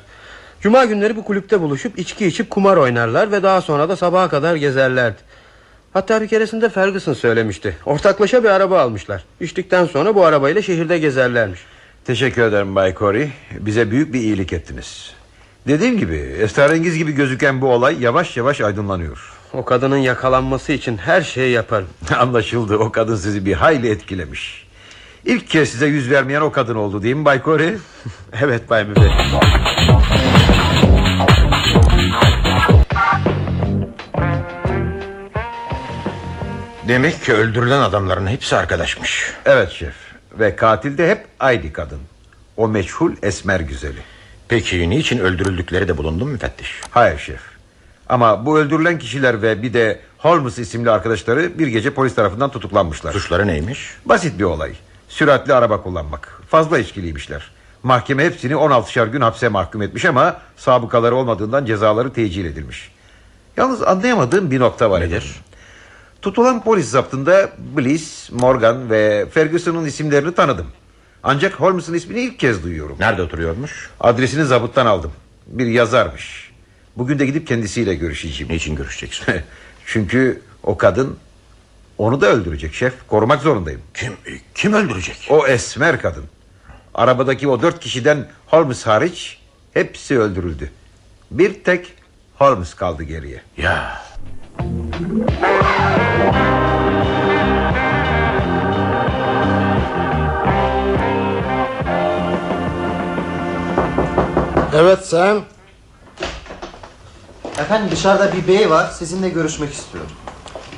Cuma 0.61 0.85
günleri 0.85 1.15
bu 1.15 1.23
kulüpte 1.23 1.61
buluşup 1.61 1.99
içki 1.99 2.27
içip 2.27 2.49
kumar 2.49 2.77
oynarlar 2.77 3.31
ve 3.31 3.43
daha 3.43 3.61
sonra 3.61 3.89
da 3.89 3.95
sabaha 3.95 4.29
kadar 4.29 4.55
gezerlerdi. 4.55 5.26
Hatta 5.97 6.21
bir 6.21 6.27
keresinde 6.27 6.69
Ferguson 6.69 7.13
söylemişti. 7.13 7.77
Ortaklaşa 7.85 8.43
bir 8.43 8.49
araba 8.49 8.81
almışlar. 8.81 9.23
İçtikten 9.39 9.85
sonra 9.85 10.15
bu 10.15 10.25
arabayla 10.25 10.61
şehirde 10.61 10.97
gezerlermiş. 10.97 11.59
Teşekkür 12.05 12.41
ederim 12.41 12.75
Bay 12.75 12.95
Corey. 12.95 13.29
Bize 13.51 13.91
büyük 13.91 14.13
bir 14.13 14.19
iyilik 14.19 14.53
ettiniz. 14.53 15.13
Dediğim 15.67 15.97
gibi 15.97 16.15
esrarengiz 16.15 16.97
gibi 16.97 17.11
gözüken 17.11 17.61
bu 17.61 17.67
olay 17.67 18.03
yavaş 18.03 18.37
yavaş 18.37 18.61
aydınlanıyor. 18.61 19.33
O 19.53 19.65
kadının 19.65 19.97
yakalanması 19.97 20.71
için 20.71 20.97
her 20.97 21.21
şeyi 21.21 21.51
yaparım. 21.51 21.87
Anlaşıldı 22.17 22.77
o 22.77 22.91
kadın 22.91 23.15
sizi 23.15 23.45
bir 23.45 23.53
hayli 23.53 23.89
etkilemiş. 23.89 24.67
İlk 25.25 25.47
kez 25.47 25.69
size 25.69 25.85
yüz 25.85 26.11
vermeyen 26.11 26.41
o 26.41 26.51
kadın 26.51 26.75
oldu 26.75 27.03
değil 27.03 27.15
mi 27.15 27.25
Bay 27.25 27.43
Corey? 27.43 27.73
evet 28.41 28.69
Bay 28.69 28.83
Müfettiş. 28.83 29.33
Demek 36.87 37.23
ki 37.23 37.33
öldürülen 37.33 37.81
adamların 37.81 38.27
hepsi 38.27 38.55
arkadaşmış. 38.55 39.33
Evet 39.45 39.71
şef. 39.71 39.93
Ve 40.39 40.55
katil 40.55 40.97
de 40.97 41.09
hep 41.09 41.25
aynı 41.39 41.73
kadın. 41.73 41.99
O 42.57 42.67
meçhul 42.67 43.11
esmer 43.23 43.59
güzeli. 43.59 43.99
Peki 44.47 44.89
niçin 44.89 45.19
öldürüldükleri 45.19 45.87
de 45.87 45.97
bulundu 45.97 46.25
mu 46.25 46.31
müfettiş? 46.31 46.81
Hayır 46.89 47.19
şef. 47.19 47.41
Ama 48.09 48.45
bu 48.45 48.59
öldürülen 48.59 48.99
kişiler 48.99 49.41
ve 49.41 49.61
bir 49.61 49.73
de 49.73 49.99
Holmes 50.17 50.59
isimli 50.59 50.91
arkadaşları 50.91 51.59
bir 51.59 51.67
gece 51.67 51.93
polis 51.93 52.15
tarafından 52.15 52.51
tutuklanmışlar. 52.51 53.13
Suçları 53.13 53.47
neymiş? 53.47 53.97
Basit 54.05 54.39
bir 54.39 54.43
olay. 54.43 54.73
Süratli 55.09 55.53
araba 55.53 55.83
kullanmak. 55.83 56.41
Fazla 56.49 56.79
içkiliymişler. 56.79 57.51
Mahkeme 57.83 58.25
hepsini 58.25 58.53
16'şar 58.53 59.11
gün 59.11 59.21
hapse 59.21 59.47
mahkum 59.47 59.81
etmiş 59.81 60.05
ama 60.05 60.39
sabıkaları 60.57 61.15
olmadığından 61.15 61.65
cezaları 61.65 62.13
tecil 62.13 62.45
edilmiş. 62.45 62.91
Yalnız 63.57 63.83
anlayamadığım 63.83 64.51
bir 64.51 64.59
nokta 64.59 64.91
var. 64.91 65.01
Nedir? 65.01 65.35
Tutulan 66.21 66.63
polis 66.63 66.89
zaptında 66.89 67.49
Bliss, 67.77 68.31
Morgan 68.31 68.89
ve 68.89 69.25
Ferguson'un 69.31 69.85
isimlerini 69.85 70.35
tanıdım. 70.35 70.67
Ancak 71.23 71.53
Holmes'un 71.53 71.93
ismini 71.93 72.19
ilk 72.19 72.39
kez 72.39 72.63
duyuyorum. 72.63 72.97
Nerede 72.99 73.21
oturuyormuş? 73.21 73.89
Adresini 73.99 74.45
zabıttan 74.45 74.85
aldım. 74.85 75.11
Bir 75.47 75.65
yazarmış. 75.65 76.51
Bugün 76.97 77.19
de 77.19 77.25
gidip 77.25 77.47
kendisiyle 77.47 77.95
görüşeceğim. 77.95 78.53
Niçin 78.53 78.75
görüşeceksin? 78.75 79.25
Çünkü 79.85 80.41
o 80.63 80.77
kadın 80.77 81.17
onu 81.97 82.21
da 82.21 82.27
öldürecek 82.27 82.73
şef. 82.73 82.93
Korumak 83.07 83.41
zorundayım. 83.41 83.81
Kim 83.93 84.13
kim 84.55 84.73
öldürecek? 84.73 85.27
O 85.29 85.47
esmer 85.47 86.01
kadın. 86.01 86.25
Arabadaki 86.93 87.47
o 87.47 87.61
dört 87.61 87.79
kişiden 87.79 88.27
Holmes 88.47 88.87
hariç 88.87 89.39
hepsi 89.73 90.19
öldürüldü. 90.19 90.71
Bir 91.31 91.63
tek 91.63 91.93
Holmes 92.35 92.73
kaldı 92.73 93.03
geriye. 93.03 93.41
Ya. 93.57 94.06
Evet 104.75 105.05
Sam. 105.05 105.41
Efendim 107.59 107.89
dışarıda 107.91 108.33
bir 108.33 108.47
bey 108.47 108.69
var 108.69 108.89
sizinle 108.91 109.29
görüşmek 109.29 109.73
istiyor. 109.73 110.03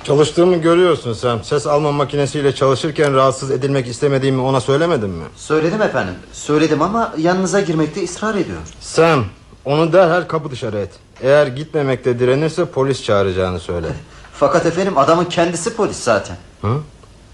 Çalıştığımı 0.04 0.56
görüyorsun 0.56 1.14
Sam. 1.14 1.44
Ses 1.44 1.68
alma 1.68 1.92
makinesiyle 1.92 2.56
çalışırken 2.56 3.14
rahatsız 3.16 3.52
edilmek 3.52 3.88
istemediğimi 3.88 4.42
ona 4.42 4.62
söylemedin 4.62 5.10
mi? 5.10 5.24
Söyledim 5.36 5.82
efendim 5.82 6.14
söyledim 6.34 6.82
ama 6.82 7.14
yanınıza 7.18 7.60
girmekte 7.62 8.04
ısrar 8.04 8.36
ediyor. 8.36 8.58
Sam 8.80 9.26
Onu 9.66 9.94
derhal 9.94 10.22
kapı 10.22 10.52
dışarı 10.52 10.78
et. 10.80 10.90
Eğer 11.22 11.48
gitmemekte 11.48 12.20
direnirse 12.20 12.66
polis 12.66 13.04
çağıracağını 13.04 13.60
söyle. 13.60 13.88
Fakat 14.34 14.66
efendim 14.66 14.98
adamın 14.98 15.26
kendisi 15.26 15.76
polis 15.76 15.98
zaten. 15.98 16.38
Hı? 16.62 16.78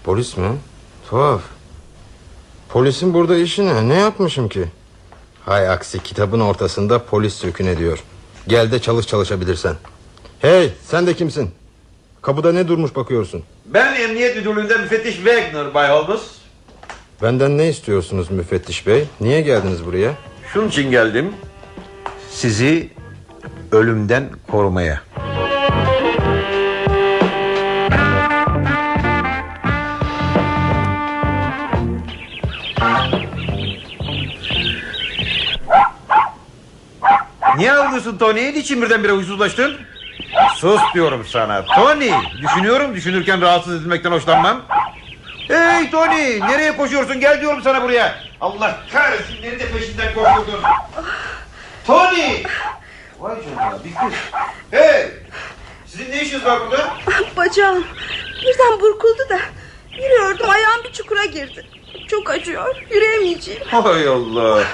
Polis 0.04 0.36
mi? 0.36 0.48
Tuhaf. 1.10 1.40
Polisin 2.68 3.14
burada 3.14 3.36
işi 3.36 3.66
ne? 3.66 3.88
Ne 3.88 3.94
yapmışım 3.94 4.48
ki? 4.48 4.64
Hay 5.44 5.68
aksi 5.68 6.02
kitabın 6.02 6.40
ortasında 6.40 7.04
polis 7.04 7.34
sökün 7.34 7.66
ediyor. 7.66 8.02
Gel 8.48 8.72
de 8.72 8.78
çalış 8.78 9.06
çalışabilirsen. 9.06 9.74
Hey 10.40 10.72
sen 10.88 11.06
de 11.06 11.14
kimsin? 11.14 11.50
Kapıda 12.22 12.52
ne 12.52 12.68
durmuş 12.68 12.96
bakıyorsun? 12.96 13.42
Ben 13.66 13.94
emniyet 14.00 14.36
müdürlüğünde 14.36 14.76
müfettiş 14.76 15.14
Wagner 15.14 15.74
Bay 15.74 15.90
Holmes. 15.90 16.20
Benden 17.22 17.58
ne 17.58 17.68
istiyorsunuz 17.68 18.30
müfettiş 18.30 18.86
bey? 18.86 19.04
Niye 19.20 19.40
geldiniz 19.40 19.86
buraya? 19.86 20.14
Şunun 20.52 20.68
için 20.68 20.90
geldim. 20.90 21.32
Sizi 22.30 22.90
ölümden 23.72 24.24
korumaya. 24.50 25.00
Niye 37.56 37.72
ağlıyorsun 37.72 38.18
Tony? 38.18 38.52
Niçin 38.54 38.82
birdenbire 38.82 39.12
huysuzlaştın? 39.12 39.76
Sus 40.56 40.80
diyorum 40.94 41.26
sana. 41.32 41.64
Tony, 41.64 42.10
düşünüyorum 42.42 42.94
düşünürken 42.94 43.40
rahatsız 43.40 43.80
edilmekten 43.80 44.12
hoşlanmam. 44.12 44.62
Hey 45.48 45.90
Tony, 45.90 46.40
nereye 46.40 46.76
koşuyorsun? 46.76 47.20
Gel 47.20 47.40
diyorum 47.40 47.62
sana 47.62 47.82
buraya. 47.82 48.14
Allah 48.40 48.76
kahretsin, 48.92 49.36
beni 49.42 49.58
de 49.60 49.68
peşinden 49.72 50.14
koşturdun. 50.14 50.60
Tony! 51.86 52.42
Vay 53.20 53.36
canına, 53.44 53.78
bir 53.84 53.94
kız. 53.94 54.18
Hey! 54.70 55.10
Sizin 55.86 56.10
ne 56.10 56.22
işiniz 56.22 56.44
var 56.44 56.60
burada? 56.60 56.96
Bacağım 57.36 57.84
birden 58.42 58.80
burkuldu 58.80 59.28
da 59.28 59.38
yürüyordum 59.92 60.50
ayağım 60.50 60.84
bir 60.84 60.92
çukura 60.92 61.24
girdi. 61.24 61.66
Çok 62.10 62.30
acıyor 62.30 62.76
yürüyemeyeceğim. 62.90 63.62
Hay 63.66 64.08
Allah. 64.08 64.64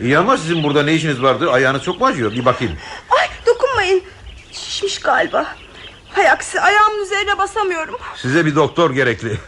İyi 0.00 0.18
ama 0.18 0.36
sizin 0.36 0.62
burada 0.64 0.82
ne 0.82 0.94
işiniz 0.94 1.22
vardı? 1.22 1.50
Ayağınız 1.50 1.82
çok 1.82 2.00
mu 2.00 2.06
acıyor? 2.06 2.32
Bir 2.32 2.44
bakayım. 2.44 2.78
Ay 3.10 3.28
dokunmayın 3.46 4.02
şişmiş 4.52 4.98
galiba. 5.00 5.46
Hay 6.12 6.30
aksi 6.30 6.60
ayağımın 6.60 7.02
üzerine 7.02 7.38
basamıyorum. 7.38 7.96
Size 8.16 8.46
bir 8.46 8.56
doktor 8.56 8.90
gerekli. 8.90 9.38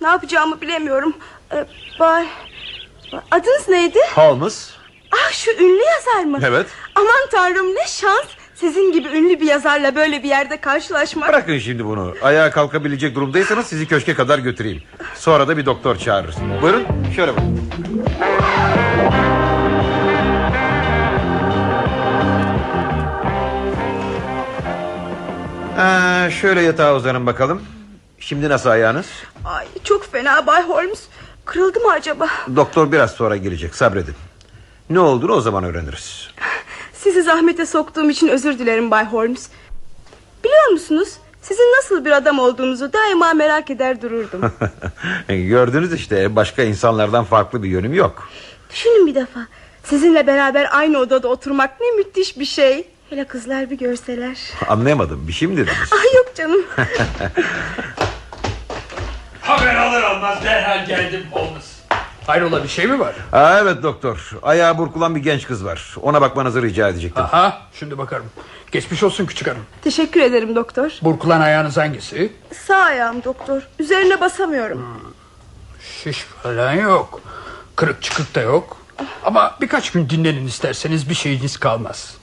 Ne 0.00 0.08
yapacağımı 0.08 0.60
bilemiyorum. 0.60 1.16
Ee, 1.52 1.66
bay... 2.00 2.26
Adınız 3.30 3.68
neydi? 3.68 3.98
Holmes. 4.14 4.70
Ah 5.16 5.32
şu 5.32 5.50
ünlü 5.50 5.82
yazar 5.82 6.24
mı? 6.24 6.38
Evet. 6.44 6.66
Aman 6.94 7.28
tanrım 7.30 7.74
ne 7.74 7.86
şans. 7.86 8.24
Sizin 8.54 8.92
gibi 8.92 9.08
ünlü 9.08 9.40
bir 9.40 9.46
yazarla 9.46 9.94
böyle 9.94 10.22
bir 10.22 10.28
yerde 10.28 10.56
karşılaşmak. 10.60 11.28
Bırakın 11.28 11.58
şimdi 11.58 11.84
bunu. 11.84 12.14
Ayağa 12.22 12.50
kalkabilecek 12.50 13.14
durumdaysanız 13.14 13.66
sizi 13.66 13.88
köşke 13.88 14.14
kadar 14.14 14.38
götüreyim. 14.38 14.82
Sonra 15.14 15.48
da 15.48 15.56
bir 15.56 15.66
doktor 15.66 15.96
çağırırız. 15.96 16.36
Buyurun 16.62 16.86
şöyle 17.16 17.32
bakın. 17.32 17.60
Aa, 25.78 26.30
şöyle 26.30 26.60
yatağa 26.62 26.94
uzanın 26.96 27.26
bakalım. 27.26 27.62
Şimdi 28.18 28.48
nasıl 28.48 28.70
ayağınız? 28.70 29.06
Ay 29.44 29.66
çok 29.84 30.12
fena 30.12 30.46
Bay 30.46 30.62
Holmes. 30.62 31.02
Kırıldı 31.44 31.80
mı 31.80 31.90
acaba? 31.92 32.28
Doktor 32.56 32.92
biraz 32.92 33.10
sonra 33.10 33.36
gelecek 33.36 33.74
sabredin. 33.74 34.14
Ne 34.90 35.00
olduğunu 35.00 35.32
o 35.32 35.40
zaman 35.40 35.64
öğreniriz. 35.64 36.28
Sizi 36.92 37.22
zahmete 37.22 37.66
soktuğum 37.66 38.10
için 38.10 38.28
özür 38.28 38.58
dilerim 38.58 38.90
Bay 38.90 39.04
Holmes. 39.04 39.48
Biliyor 40.44 40.68
musunuz? 40.68 41.08
Sizin 41.42 41.62
nasıl 41.78 42.04
bir 42.04 42.10
adam 42.10 42.38
olduğunuzu 42.38 42.92
daima 42.92 43.34
merak 43.34 43.70
eder 43.70 44.02
dururdum. 44.02 44.52
Gördünüz 45.28 45.92
işte 45.92 46.36
başka 46.36 46.62
insanlardan 46.62 47.24
farklı 47.24 47.62
bir 47.62 47.68
yönüm 47.68 47.94
yok. 47.94 48.28
Düşünün 48.70 49.06
bir 49.06 49.14
defa. 49.14 49.40
Sizinle 49.84 50.26
beraber 50.26 50.68
aynı 50.72 50.98
odada 50.98 51.28
oturmak 51.28 51.80
ne 51.80 51.90
müthiş 51.90 52.38
bir 52.38 52.44
şey. 52.44 52.88
Hele 53.10 53.24
kızlar 53.24 53.70
bir 53.70 53.78
görseler. 53.78 54.38
Anlayamadım 54.68 55.28
bir 55.28 55.32
şey 55.32 55.48
mi 55.48 55.56
dediniz? 55.56 55.92
Ay 55.92 56.14
yok 56.16 56.34
canım. 56.36 56.64
Haber 59.40 59.74
alır 59.74 60.02
almaz 60.02 60.44
derhal 60.44 60.86
geldim 60.86 61.22
Holmes. 61.30 61.75
Hayrola 62.26 62.62
bir 62.62 62.68
şey 62.68 62.86
mi 62.86 62.98
var? 63.00 63.14
Aa, 63.32 63.58
evet 63.58 63.82
doktor 63.82 64.30
ayağı 64.42 64.78
burkulan 64.78 65.14
bir 65.14 65.20
genç 65.20 65.46
kız 65.46 65.64
var 65.64 65.94
Ona 66.02 66.20
bakmanızı 66.20 66.62
rica 66.62 66.88
edecektim 66.88 67.22
Aha 67.24 67.58
şimdi 67.74 67.98
bakarım. 67.98 68.26
Geçmiş 68.72 69.02
olsun 69.02 69.26
küçük 69.26 69.48
hanım. 69.48 69.62
Teşekkür 69.82 70.20
ederim 70.20 70.56
doktor. 70.56 70.90
Burkulan 71.02 71.40
ayağınız 71.40 71.76
hangisi? 71.76 72.32
Sağ 72.66 72.76
ayağım 72.76 73.24
doktor. 73.24 73.62
Üzerine 73.78 74.20
basamıyorum. 74.20 74.86
Şiş 76.02 76.22
falan 76.42 76.72
yok. 76.72 77.20
Kırık 77.76 78.02
çıkık 78.02 78.34
da 78.34 78.40
yok. 78.40 78.76
Ama 79.24 79.54
birkaç 79.60 79.92
gün 79.92 80.10
dinlenin 80.10 80.46
isterseniz 80.46 81.08
bir 81.10 81.14
şeyiniz 81.14 81.56
kalmaz. 81.56 82.14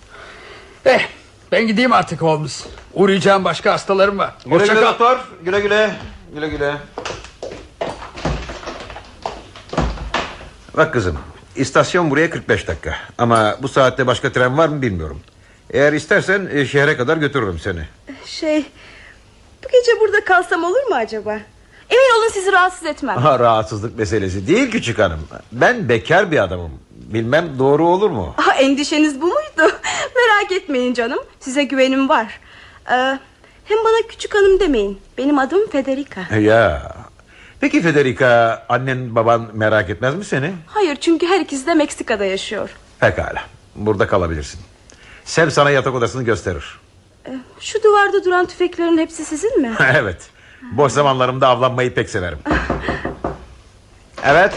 Eh 0.86 1.08
ben 1.52 1.68
gideyim 1.68 1.94
artık 1.94 2.22
Holmes. 2.22 2.66
Uğrayacağım 2.94 3.44
başka 3.44 3.74
hastalarım 3.74 4.18
var. 4.18 4.34
Güle 4.46 4.56
Hoşça 4.56 4.74
güle 4.74 4.84
kal. 4.86 4.92
doktor 4.92 5.20
güle 5.44 5.60
güle 5.60 5.96
Güle 6.36 6.48
güle 6.50 6.74
Bak 10.78 10.94
kızım 10.94 11.18
istasyon 11.56 12.10
buraya 12.12 12.30
45 12.30 12.68
dakika 12.68 12.96
Ama 13.18 13.58
bu 13.62 13.68
saatte 13.68 14.08
başka 14.08 14.32
tren 14.32 14.58
var 14.58 14.70
mı 14.70 14.82
bilmiyorum 14.82 15.20
Eğer 15.70 15.94
istersen 15.94 16.50
e, 16.54 16.66
şehre 16.66 16.98
kadar 16.98 17.18
götürürüm 17.18 17.60
seni 17.60 17.80
Şey... 18.26 18.66
Bu 19.64 19.68
gece 19.72 20.00
burada 20.00 20.26
kalsam 20.26 20.64
olur 20.64 20.84
mu 20.90 20.96
acaba? 20.96 21.32
Emin 21.90 22.20
olun 22.20 22.30
sizi 22.34 22.52
rahatsız 22.52 22.86
etmem. 22.86 23.18
Aha, 23.18 23.40
Rahatsızlık 23.40 23.98
meselesi 23.98 24.48
değil 24.48 24.72
küçük 24.72 25.00
hanım 25.00 25.20
Ben 25.52 25.90
bekar 25.90 26.32
bir 26.32 26.44
adamım 26.44 26.72
Bilmem 26.92 27.60
doğru 27.60 27.88
olur 27.88 28.10
mu 28.10 28.36
Ah, 28.38 28.62
endişeniz 28.62 29.22
bu 29.22 29.26
muydu? 29.26 29.44
Merak 30.16 30.52
etmeyin 30.52 30.94
canım. 30.94 31.20
Size 31.40 31.64
güvenim 31.64 32.10
var. 32.10 32.40
Ee, 32.92 33.20
hem 33.66 33.78
bana 33.86 34.08
küçük 34.10 34.36
hanım 34.36 34.60
demeyin. 34.60 35.00
Benim 35.18 35.40
adım 35.40 35.70
Federica. 35.70 36.36
Ya 36.38 36.92
Peki 37.64 37.82
Federica 37.82 38.64
annen 38.70 39.16
baban 39.16 39.50
merak 39.54 39.90
etmez 39.90 40.16
mi 40.16 40.26
seni? 40.26 40.54
Hayır 40.68 40.96
çünkü 40.96 41.28
her 41.28 41.40
ikisi 41.40 41.68
de 41.68 41.74
Meksika'da 41.74 42.26
yaşıyor. 42.26 42.70
Pekala 43.00 43.44
burada 43.76 44.08
kalabilirsin 44.08 44.60
Sem 45.26 45.52
sana 45.52 45.70
yatak 45.70 45.96
odasını 45.96 46.24
gösterir 46.24 46.80
Ee, 47.28 47.32
şu 47.60 47.84
duvarda 47.84 48.26
duran 48.26 48.46
tüfeklerin 48.46 48.98
hepsi 48.98 49.26
sizin 49.26 49.62
mi? 49.62 49.72
evet. 49.96 50.30
Boş 50.72 50.92
zamanlarımda 50.92 51.48
avlanmayı 51.48 51.94
pek 51.94 52.10
severim. 52.10 52.40
Evet. 54.26 54.54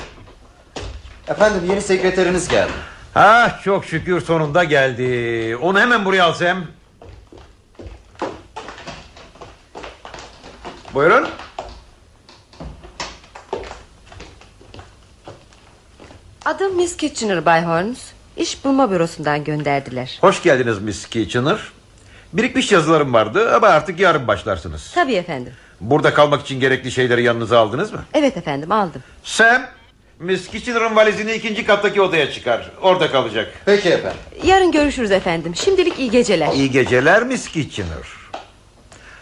Efendim 1.29 1.61
yeni 1.71 1.81
sekreteriniz 1.81 2.49
geldi. 2.49 2.73
Ah 3.15 3.63
çok 3.65 3.85
şükür 3.85 4.21
sonunda 4.21 4.65
geldi. 4.65 5.57
Onu 5.57 5.81
hemen 5.81 6.05
buraya 6.05 6.25
alsam. 6.25 6.59
Buyurun. 10.95 11.29
Adım 16.47 16.76
Miss 16.76 16.97
Kitchener 16.97 17.47
Bay 17.47 17.64
Holmes. 17.64 17.99
İş 18.36 18.64
bulma 18.64 18.90
bürosundan 18.90 19.44
gönderdiler. 19.44 20.18
Hoş 20.20 20.42
geldiniz 20.42 20.78
Miss 20.78 21.07
Kitchener. 21.09 21.59
Birikmiş 22.32 22.72
yazılarım 22.72 23.12
vardı 23.14 23.55
ama 23.55 23.66
artık 23.66 24.01
yarın 24.01 24.26
başlarsınız. 24.28 24.92
Tabii 24.94 25.14
efendim. 25.14 25.53
Burada 25.80 26.14
kalmak 26.14 26.40
için 26.42 26.61
gerekli 26.61 26.90
şeyleri 26.92 27.22
yanınıza 27.22 27.59
aldınız 27.59 27.92
mı? 27.92 28.05
Evet 28.14 28.36
efendim 28.36 28.72
aldım. 28.72 29.03
Sam, 29.24 29.62
Miss 30.18 30.49
Kitchener'ın 30.49 30.97
valizini 30.97 31.32
ikinci 31.32 31.64
kattaki 31.66 32.03
odaya 32.03 32.32
çıkar. 32.32 32.70
Orada 32.82 33.11
kalacak. 33.11 33.53
Peki 33.64 33.88
efendim. 33.88 34.18
Yarın 34.44 34.72
görüşürüz 34.72 35.11
efendim. 35.12 35.57
Şimdilik 35.57 35.99
iyi 35.99 36.11
geceler. 36.11 36.53
İyi 36.53 36.70
geceler 36.70 37.22
Miss 37.22 37.49
Kitchener. 37.49 38.07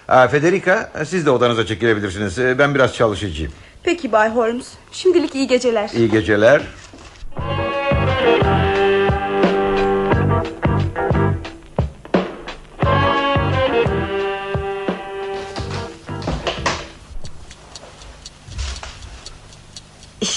Aa, 0.08 0.28
Federica 0.28 0.90
siz 1.06 1.26
de 1.26 1.30
odanıza 1.30 1.66
çekilebilirsiniz. 1.66 2.38
Ee, 2.38 2.58
Ben 2.58 2.74
biraz 2.74 2.94
çalışacağım. 2.94 3.52
Peki 3.82 4.12
Bay 4.12 4.30
Holmes. 4.30 4.66
Şimdilik 4.92 5.34
iyi 5.34 5.46
geceler. 5.46 5.90
İyi 5.94 6.10
geceler. 6.10 6.62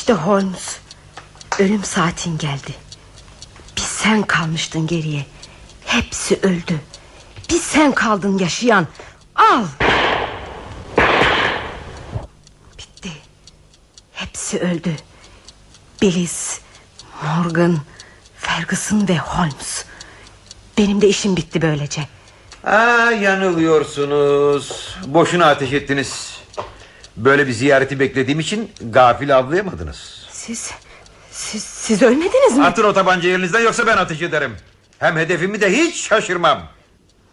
İşte 0.08 0.22
Holmes. 0.22 0.78
Ölüm 1.60 1.84
saatin 1.84 2.38
geldi. 2.38 2.76
Bir 3.78 3.82
sen 3.82 4.24
kalmıştın 4.24 4.88
geriye. 4.88 5.26
Hepsi 5.86 6.40
öldü. 6.44 6.80
Bir 7.50 7.60
sen 7.60 7.92
kaldın 7.92 8.38
yaşayan. 8.38 8.88
Al. 9.36 9.66
Bitti. 12.78 13.10
Hepsi 14.14 14.60
öldü. 14.60 14.96
Beliz, 16.02 16.62
Morgan, 17.24 17.78
Ferguson 18.38 19.08
ve 19.08 19.18
Holmes. 19.18 19.86
Benim 20.78 21.02
de 21.02 21.08
işim 21.08 21.38
bitti 21.38 21.62
böylece. 21.62 22.08
Aa, 22.64 23.12
yanılıyorsunuz. 23.12 24.98
Boşuna 25.08 25.46
ateş 25.46 25.74
ettiniz. 25.74 26.37
Böyle 27.18 27.48
bir 27.48 27.52
ziyareti 27.52 28.00
beklediğim 28.00 28.40
için 28.40 28.72
gafil 28.92 29.38
avlayamadınız. 29.38 30.28
Siz, 30.32 30.72
siz, 31.32 31.64
siz 31.64 32.02
ölmediniz 32.02 32.58
mi? 32.58 32.66
Atın 32.66 32.84
o 32.84 32.94
tabancayı 32.94 33.34
elinizden 33.36 33.60
yoksa 33.60 33.88
ben 33.88 33.98
ateş 33.98 34.22
ederim. 34.22 34.56
Hem 35.00 35.18
hedefimi 35.18 35.62
de 35.62 35.72
hiç 35.78 35.96
şaşırmam. 36.08 36.68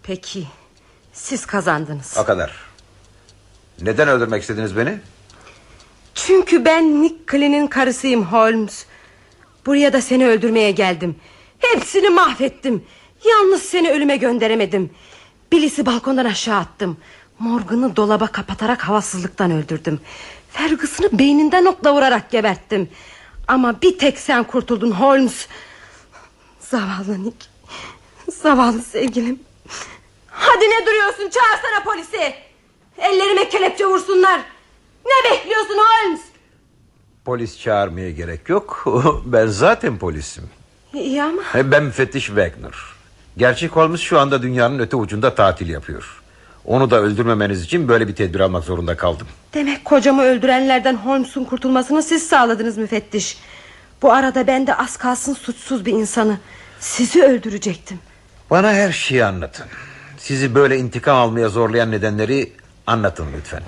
Peki, 0.03 0.47
siz 1.13 1.47
kazandınız. 1.47 2.17
O 2.19 2.25
kadar. 2.25 2.53
Neden 3.83 4.09
öldürmek 4.09 4.43
istediniz 4.43 4.77
beni? 4.77 4.99
Çünkü 6.15 6.65
ben 6.65 7.03
Nick 7.03 7.17
Clay'nin 7.31 7.67
karısıyım 7.67 8.25
Holmes. 8.25 8.87
Buraya 9.67 9.93
da 9.93 10.01
seni 10.01 10.27
öldürmeye 10.27 10.71
geldim. 10.71 11.17
Hepsini 11.59 12.11
mahvettim. 12.11 12.85
Yalnız 13.25 13.63
seni 13.63 13.91
ölüme 13.91 14.17
gönderemedim. 14.17 14.91
Bilis'i 15.53 15.87
balkondan 15.87 16.25
aşağı 16.25 16.59
attım. 16.59 16.97
Morgan'ı 17.39 17.97
dolaba 17.97 18.27
kapatarak 18.27 18.89
havasızlıktan 18.89 19.51
öldürdüm. 19.51 20.01
Ferguson'ı 20.51 21.19
beyninden 21.19 21.65
okla 21.65 21.95
vurarak 21.95 22.31
geberttim. 22.31 22.89
Ama 23.49 23.83
bir 23.83 23.99
tek 23.99 24.19
sen 24.19 24.45
kurtuldun 24.45 24.91
Holmes. 24.91 25.47
Zavallı 26.61 27.25
Nick. 27.25 27.47
Zavallı 28.31 28.83
sevgilim. 28.83 29.41
Hadi 30.31 30.65
ne 30.65 30.87
duruyorsun 30.87 31.31
çağırsana 31.31 31.85
polisi. 31.85 32.35
Ellerime 32.99 33.49
kelepçe 33.49 33.87
vursunlar. 33.87 34.41
Ne 35.07 35.31
bekliyorsun 35.31 35.75
Holmes? 35.79 36.21
Polis 37.25 37.61
çağırmaya 37.61 38.11
gerek 38.11 38.49
yok. 38.49 38.85
ben 39.25 39.47
zaten 39.47 39.99
polisim. 39.99 40.51
İyi 40.95 41.23
ama 41.23 41.43
Ben 41.55 41.83
müfettiş 41.83 42.27
Wagner. 42.27 42.75
Gerçek 43.37 43.77
Holmes 43.77 44.01
şu 44.01 44.21
anda 44.21 44.43
dünyanın 44.43 44.79
öte 44.79 44.97
ucunda 44.97 45.35
tatil 45.35 45.69
yapıyor. 45.69 46.24
Onu 46.65 46.91
da 46.91 47.01
öldürmemeniz 47.01 47.63
için 47.63 47.89
böyle 47.89 48.09
bir 48.09 48.15
tedbir 48.15 48.41
almak 48.41 48.65
zorunda 48.65 48.97
kaldım. 48.97 49.27
demek 49.55 49.85
kocamı 49.85 50.23
öldürenlerden 50.23 50.95
Holmes'un 50.97 51.45
kurtulmasını 51.45 52.03
siz 52.03 52.27
sağladınız 52.27 52.77
müfettiş. 52.79 53.39
Bu 54.03 54.13
arada 54.13 54.47
ben 54.47 54.67
de 54.67 54.75
az 54.75 54.97
kalsın 54.97 55.35
suçsuz 55.35 55.87
bir 55.87 55.93
insanı. 55.93 56.39
Sizi 56.81 57.23
öldürecektim. 57.23 57.99
Bana 58.51 58.73
her 58.73 58.93
şeyi 58.93 59.25
anlatın. 59.25 59.67
Sizi 60.19 60.55
böyle 60.55 60.79
intikam 60.79 61.17
almaya 61.17 61.49
zorlayan 61.49 61.91
nedenleri 61.91 62.53
anlatın 62.87 63.27
lütfen. 63.39 63.63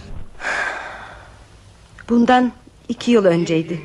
Bundan 2.09 2.53
iki 2.89 3.11
yıl 3.11 3.25
önceydi. 3.25 3.81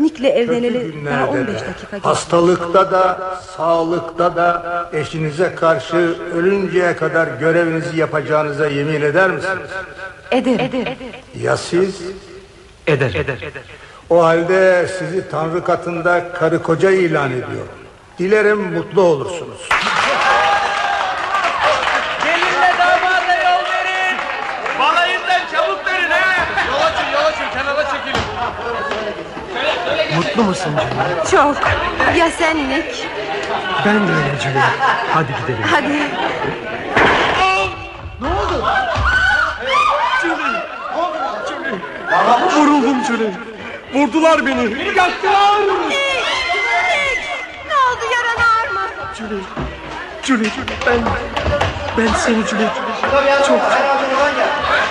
Nick'le 0.00 0.24
evleneli 0.24 0.74
daha 1.06 1.26
günlerde 1.26 1.30
15 1.30 1.46
de, 1.46 1.52
dakika 1.52 1.70
geçti. 1.96 2.00
Hastalıkta 2.02 2.90
da 2.90 3.36
sağlıkta 3.56 4.36
da 4.36 4.90
eşinize 4.92 5.54
karşı 5.54 6.16
ölünceye 6.34 6.96
kadar 6.96 7.28
görevinizi 7.40 7.98
yapacağınıza 7.98 8.66
yemin 8.66 9.00
eder 9.02 9.30
misiniz? 9.30 9.70
Ederim. 10.30 10.86
Ya 11.42 11.56
siz? 11.56 12.00
Eder. 12.86 13.12
O 14.10 14.24
halde 14.24 14.86
sizi 14.98 15.30
Tanrı 15.30 15.64
katında 15.64 16.32
karı 16.32 16.62
koca 16.62 16.90
ilan 16.90 17.30
ediyorum. 17.30 17.68
Dilerim 18.18 18.60
mutlu 18.72 19.02
olursunuz. 19.02 19.68
Gelinle 22.24 22.74
damada 22.78 23.34
yol 23.34 23.64
verin. 23.70 24.16
Balayından 24.78 25.40
çabuk 25.52 25.86
dönün 25.86 26.10
ha. 26.10 26.46
Yol 26.68 26.80
açın 26.80 27.12
yol 27.12 27.24
açın 27.24 27.50
kenara 27.58 27.84
çekilin. 27.84 28.20
Mutlu 30.40 30.50
musun 30.50 30.72
canım? 30.76 31.24
Çok. 31.30 31.56
Ya 32.16 32.30
sen 32.30 32.68
Nick? 32.68 33.08
Ben 33.86 34.08
de 34.08 34.12
öyle 34.12 34.38
canım. 34.44 34.62
Hadi 35.14 35.26
gidelim. 35.40 35.64
Hadi. 35.70 36.02
Ne 38.20 38.28
oldu? 38.28 38.64
Vuruldum 42.56 43.04
Julie. 43.04 43.32
Vurdular 43.94 44.46
beni. 44.46 44.62
Yaktılar. 44.96 45.60
Ne 47.68 47.74
oldu 47.76 48.04
yaran 48.12 48.40
ağır 48.48 48.68
mı? 48.74 48.80
Julie. 49.18 49.42
Julie. 50.22 50.50
Ben, 50.86 50.98
ben 51.98 52.12
seni 52.14 52.46
Julie. 52.46 52.68
Çok. 53.46 53.60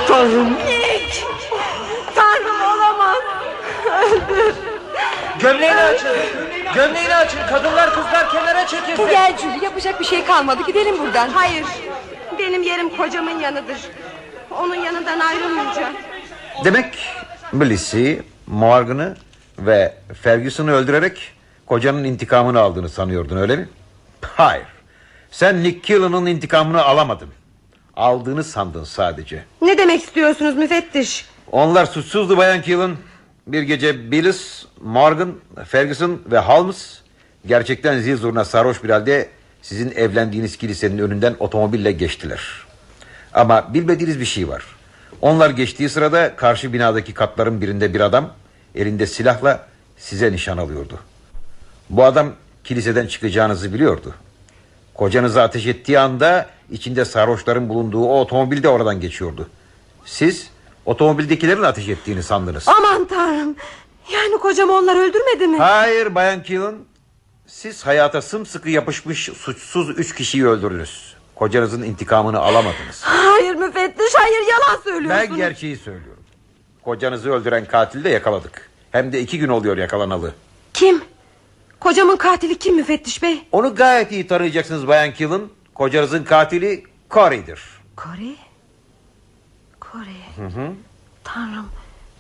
Tanrım. 0.08 0.54
Nick! 0.54 1.24
Tanrım 2.16 2.62
olamaz. 2.62 3.18
Öldür. 4.02 4.69
Gömleğini 5.40 5.76
açın. 5.82 6.08
Gömleğini 6.76 7.16
açın. 7.16 7.40
Kadınlar 7.50 7.94
kızlar 7.94 8.32
kenara 8.32 8.68
çekilsin. 8.68 9.08
Gel 9.08 9.38
Julie 9.38 9.64
yapacak 9.64 10.00
bir 10.00 10.06
şey 10.06 10.26
kalmadı 10.26 10.62
gidelim 10.68 11.00
buradan. 11.00 11.30
Hayır. 11.30 11.66
Benim 12.40 12.64
yerim 12.64 12.98
kocamın 12.98 13.40
yanıdır. 13.40 13.78
Onun 14.52 14.76
yanından 14.76 15.20
ayrılmayacağım. 15.20 15.94
Demek 16.66 16.98
Bliss'i, 17.54 18.24
Morgan'ı 18.48 19.18
ve 19.60 19.94
Ferguson'ı 20.22 20.72
öldürerek 20.72 21.34
kocanın 21.66 22.04
intikamını 22.04 22.60
aldığını 22.60 22.90
sanıyordun 22.90 23.38
öyle 23.38 23.56
mi? 23.56 23.70
Hayır. 24.22 24.66
Sen 25.32 25.64
Nick 25.64 25.82
Killen'ın 25.82 26.26
intikamını 26.26 26.84
alamadın. 26.84 27.30
Aldığını 27.96 28.44
sandın 28.44 28.84
sadece. 28.84 29.44
Ne 29.62 29.78
demek 29.78 30.04
istiyorsunuz 30.04 30.56
müfettiş? 30.56 31.26
Onlar 31.52 31.86
suçsuzdu 31.86 32.38
Bayan 32.38 32.62
Killen. 32.62 32.96
Bir 33.52 33.62
gece 33.62 34.12
Billis, 34.12 34.66
Morgan, 34.82 35.34
Ferguson 35.66 36.22
ve 36.32 36.40
Holmes 36.40 37.00
gerçekten 37.46 38.00
zil 38.00 38.18
zurna 38.18 38.46
sarhoş 38.46 38.84
bir 38.84 38.90
halde 38.90 39.30
sizin 39.62 39.92
evlendiğiniz 39.92 40.58
kilisenin 40.58 40.98
önünden 40.98 41.36
otomobille 41.40 41.92
geçtiler. 41.92 42.42
Ama 43.34 43.74
bilmediğiniz 43.74 44.20
bir 44.20 44.26
şey 44.26 44.48
var. 44.48 44.66
Onlar 45.22 45.50
geçtiği 45.50 45.90
sırada 45.90 46.36
karşı 46.36 46.74
binadaki 46.74 47.14
katların 47.14 47.62
birinde 47.62 47.94
bir 47.94 48.00
adam 48.00 48.32
elinde 48.76 49.06
silahla 49.08 49.68
size 49.98 50.32
nişan 50.32 50.58
alıyordu. 50.58 51.00
Bu 51.90 52.04
adam 52.04 52.34
kiliseden 52.64 53.08
çıkacağınızı 53.08 53.74
biliyordu. 53.74 54.16
Kocanızı 54.94 55.42
ateş 55.42 55.66
ettiği 55.66 56.00
anda 56.00 56.46
içinde 56.72 57.06
sarhoşların 57.06 57.70
bulunduğu 57.70 58.04
o 58.04 58.20
otomobil 58.20 58.64
de 58.64 58.70
oradan 58.70 59.02
geçiyordu. 59.02 59.50
Siz 60.06 60.50
otomobildekilerin 60.86 61.64
ateş 61.64 61.88
ettiğini 61.90 62.24
sandınız. 62.24 62.68
Aman 62.68 63.06
tanrım. 63.06 63.56
Yani 64.14 64.38
kocam 64.38 64.70
onlar 64.70 64.96
öldürmedi 64.96 65.48
mi? 65.48 65.58
Hayır 65.58 66.16
Bayan 66.16 66.44
Keelan. 66.44 66.76
Siz 67.48 67.86
hayata 67.86 68.22
sımsıkı 68.22 68.70
yapışmış 68.70 69.30
suçsuz 69.38 69.90
üç 69.90 70.16
kişiyi 70.16 70.48
öldürdünüz. 70.48 71.16
Kocanızın 71.36 71.82
intikamını 71.84 72.40
alamadınız. 72.40 73.02
Hayır 73.02 73.56
müfettiş 73.56 74.14
hayır 74.16 74.42
yalan 74.48 74.82
söylüyorsunuz. 74.84 75.30
Ben 75.30 75.36
gerçeği 75.36 75.78
söylüyorum. 75.78 76.24
Kocanızı 76.84 77.32
öldüren 77.32 77.66
katili 77.66 78.04
de 78.04 78.10
yakaladık. 78.10 78.70
Hem 78.92 79.12
de 79.14 79.20
iki 79.22 79.40
gün 79.40 79.50
oluyor 79.50 79.78
yakalanalı. 79.78 80.34
Kim? 80.74 81.02
Kocamın 81.80 82.18
katili 82.18 82.58
kim 82.58 82.76
müfettiş 82.76 83.24
bey? 83.24 83.48
Onu 83.52 83.76
gayet 83.76 84.12
iyi 84.12 84.28
tanıyacaksınız 84.28 84.88
Bayan 84.88 85.14
Keelan. 85.14 85.42
Kocanızın 85.76 86.24
katili 86.24 86.84
Corey'dir. 87.12 87.62
Corey? 87.98 88.36
Corey. 89.92 90.50
Hı 90.50 90.60
hı. 90.62 90.72
Tanrım. 91.24 91.66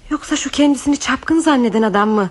Yoksa 0.09 0.35
şu 0.35 0.49
kendisini 0.49 0.97
çapkın 0.99 1.39
zanneden 1.39 1.81
adam 1.81 2.09
mı? 2.09 2.29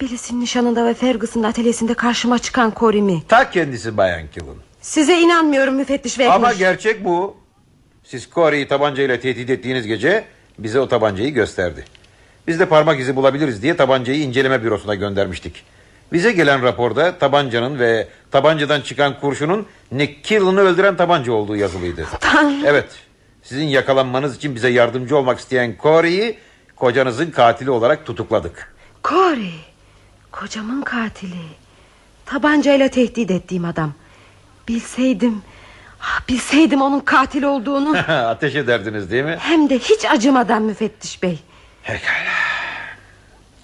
Bilis'in 0.00 0.40
nişanında 0.40 0.86
ve 0.86 0.94
Ferguson'un 0.94 1.44
atölyesinde 1.44 1.94
karşıma 1.94 2.38
çıkan 2.38 2.72
Corey 2.76 3.02
mi? 3.02 3.22
Ta 3.28 3.50
kendisi 3.50 3.96
Bayan 3.96 4.28
Keelan. 4.28 4.56
Size 4.80 5.20
inanmıyorum 5.20 5.74
müfettiş 5.74 6.12
Wagner. 6.14 6.34
Ama 6.34 6.52
gerçek 6.52 7.04
bu. 7.04 7.36
Siz 8.04 8.28
Corey'i 8.34 8.68
tabancayla 8.68 9.20
tehdit 9.20 9.50
ettiğiniz 9.50 9.86
gece 9.86 10.24
bize 10.58 10.80
o 10.80 10.88
tabancayı 10.88 11.34
gösterdi. 11.34 11.84
Biz 12.46 12.60
de 12.60 12.66
parmak 12.66 13.00
izi 13.00 13.16
bulabiliriz 13.16 13.62
diye 13.62 13.76
tabancayı 13.76 14.18
inceleme 14.20 14.62
bürosuna 14.62 14.94
göndermiştik. 14.94 15.64
Bize 16.12 16.32
gelen 16.32 16.62
raporda 16.62 17.18
tabancanın 17.18 17.78
ve 17.78 18.08
tabancadan 18.30 18.80
çıkan 18.80 19.20
kurşunun 19.20 19.66
Nick 19.92 20.22
Killen'ı 20.22 20.60
öldüren 20.60 20.96
tabanca 20.96 21.32
olduğu 21.32 21.56
yazılıydı. 21.56 22.06
Tanrım. 22.20 22.66
Evet. 22.66 23.05
Sizin 23.48 23.64
yakalanmanız 23.64 24.36
için 24.36 24.54
bize 24.54 24.68
yardımcı 24.68 25.16
olmak 25.16 25.38
isteyen 25.38 25.76
Corey'i 25.82 26.38
kocanızın 26.76 27.30
katili 27.30 27.70
olarak 27.70 28.06
tutukladık. 28.06 28.74
Corey. 29.04 29.54
Kocamın 30.32 30.82
katili. 30.82 31.42
Tabancayla 32.26 32.88
tehdit 32.88 33.30
ettiğim 33.30 33.64
adam. 33.64 33.92
Bilseydim... 34.68 35.42
ah, 36.00 36.28
Bilseydim 36.28 36.82
onun 36.82 37.00
katil 37.00 37.42
olduğunu... 37.42 37.96
Ateş 38.08 38.54
ederdiniz 38.54 39.10
değil 39.10 39.24
mi? 39.24 39.36
Hem 39.40 39.70
de 39.70 39.78
hiç 39.78 40.04
acımadan 40.04 40.62
müfettiş 40.62 41.22
bey. 41.22 41.38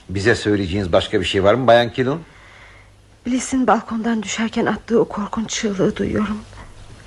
Bize 0.09 0.35
söyleyeceğiniz 0.35 0.93
başka 0.93 1.21
bir 1.21 1.25
şey 1.27 1.45
var 1.45 1.55
mı 1.55 1.67
Bayan 1.67 1.93
Killen? 1.93 2.19
Bliss'in 3.27 3.67
balkondan 3.67 4.23
düşerken 4.23 4.67
attığı 4.67 5.01
o 5.01 5.05
korkunç 5.05 5.51
çığlığı 5.51 5.97
duyuyorum. 5.97 6.39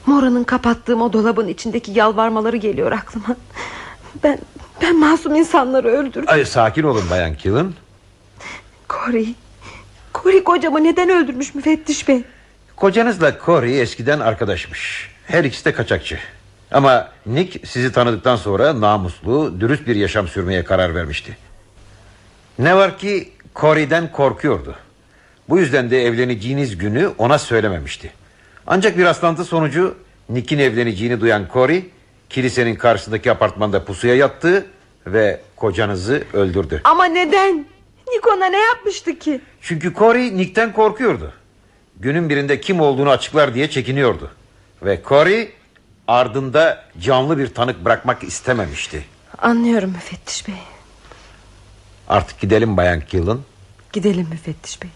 Mora'nın 0.06 0.44
kapattığım 0.44 1.02
o 1.02 1.14
dolabın 1.14 1.48
içindeki 1.48 1.92
yalvarmaları 1.92 2.58
geliyor 2.58 2.92
aklıma. 2.92 3.36
Ben 4.24 4.40
ben 4.82 5.00
masum 5.00 5.36
insanları 5.36 5.88
öldürdüm. 5.88 6.26
Ay 6.28 6.46
sakin 6.46 6.84
olun 6.84 7.04
Bayan 7.10 7.36
Killen. 7.36 7.74
Corey. 8.90 9.36
Corey 10.14 10.44
kocamı 10.44 10.84
neden 10.84 11.10
öldürmüş 11.10 11.56
müfettiş 11.56 12.08
bey? 12.08 12.24
Kocanızla 12.76 13.38
Corey 13.46 13.82
eskiden 13.82 14.20
arkadaşmış. 14.20 15.10
Her 15.28 15.44
ikisi 15.44 15.66
de 15.66 15.74
kaçakçı. 15.74 16.20
Ama 16.72 17.10
Nick 17.26 17.68
sizi 17.68 17.92
tanıdıktan 17.92 18.36
sonra 18.36 18.82
namuslu, 18.82 19.62
dürüst 19.62 19.88
bir 19.88 19.96
yaşam 19.96 20.28
sürmeye 20.28 20.64
karar 20.64 20.96
vermişti. 20.96 21.38
Ne 22.60 22.76
var 22.76 22.98
ki 22.98 23.32
Corey'den 23.56 24.12
korkuyordu. 24.12 24.76
Bu 25.50 25.60
yüzden 25.60 25.92
de 25.92 26.06
evleneceğiniz 26.06 26.78
günü 26.78 27.12
ona 27.18 27.40
söylememişti. 27.40 28.12
Ancak 28.68 28.98
bir 28.98 29.06
rastlantı 29.06 29.46
sonucu 29.46 29.96
Nick'in 30.30 30.60
evleneceğini 30.60 31.22
duyan 31.22 31.48
Corey... 31.54 31.90
...kilisenin 32.30 32.76
karşısındaki 32.76 33.32
apartmanda 33.32 33.86
pusuya 33.86 34.16
yattı... 34.16 34.66
...ve 35.08 35.42
kocanızı 35.56 36.24
öldürdü. 36.34 36.82
Ama 36.84 37.06
neden? 37.06 37.66
Nick 38.08 38.30
ona 38.30 38.46
ne 38.46 38.58
yapmıştı 38.58 39.20
ki? 39.20 39.42
Çünkü 39.62 39.94
Corey 39.94 40.38
Nick'ten 40.38 40.74
korkuyordu. 40.74 41.34
Günün 42.00 42.30
birinde 42.30 42.62
kim 42.62 42.82
olduğunu 42.82 43.10
açıklar 43.10 43.54
diye 43.54 43.70
çekiniyordu. 43.70 44.32
Ve 44.84 45.02
Corey 45.08 45.52
ardında 46.08 46.84
canlı 47.00 47.38
bir 47.38 47.48
tanık 47.48 47.86
bırakmak 47.86 48.24
istememişti. 48.24 49.06
Anlıyorum 49.38 49.90
müfettiş 49.90 50.48
bey. 50.48 50.56
Artık 52.10 52.40
gidelim 52.40 52.78
Bayan 52.78 53.02
Killen. 53.02 53.38
Gidelim 53.94 54.28
müfettiş 54.32 54.82
bey. 54.82 54.90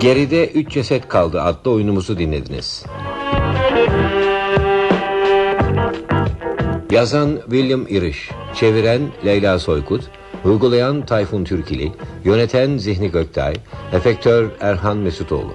Geride 0.00 0.46
Üç 0.46 0.72
Ceset 0.72 1.08
Kaldı 1.08 1.42
adlı 1.42 1.70
oyunumuzu 1.70 2.18
dinlediniz. 2.18 2.84
Yazan 6.90 7.40
William 7.44 7.86
Irish, 7.88 8.30
çeviren 8.54 9.00
Leyla 9.24 9.58
Soykut, 9.58 10.04
uygulayan 10.44 11.06
Tayfun 11.06 11.44
Türkili, 11.44 11.92
yöneten 12.24 12.76
Zihni 12.76 13.10
Göktay, 13.10 13.54
efektör 13.92 14.50
Erhan 14.60 14.96
Mesutoğlu. 14.96 15.52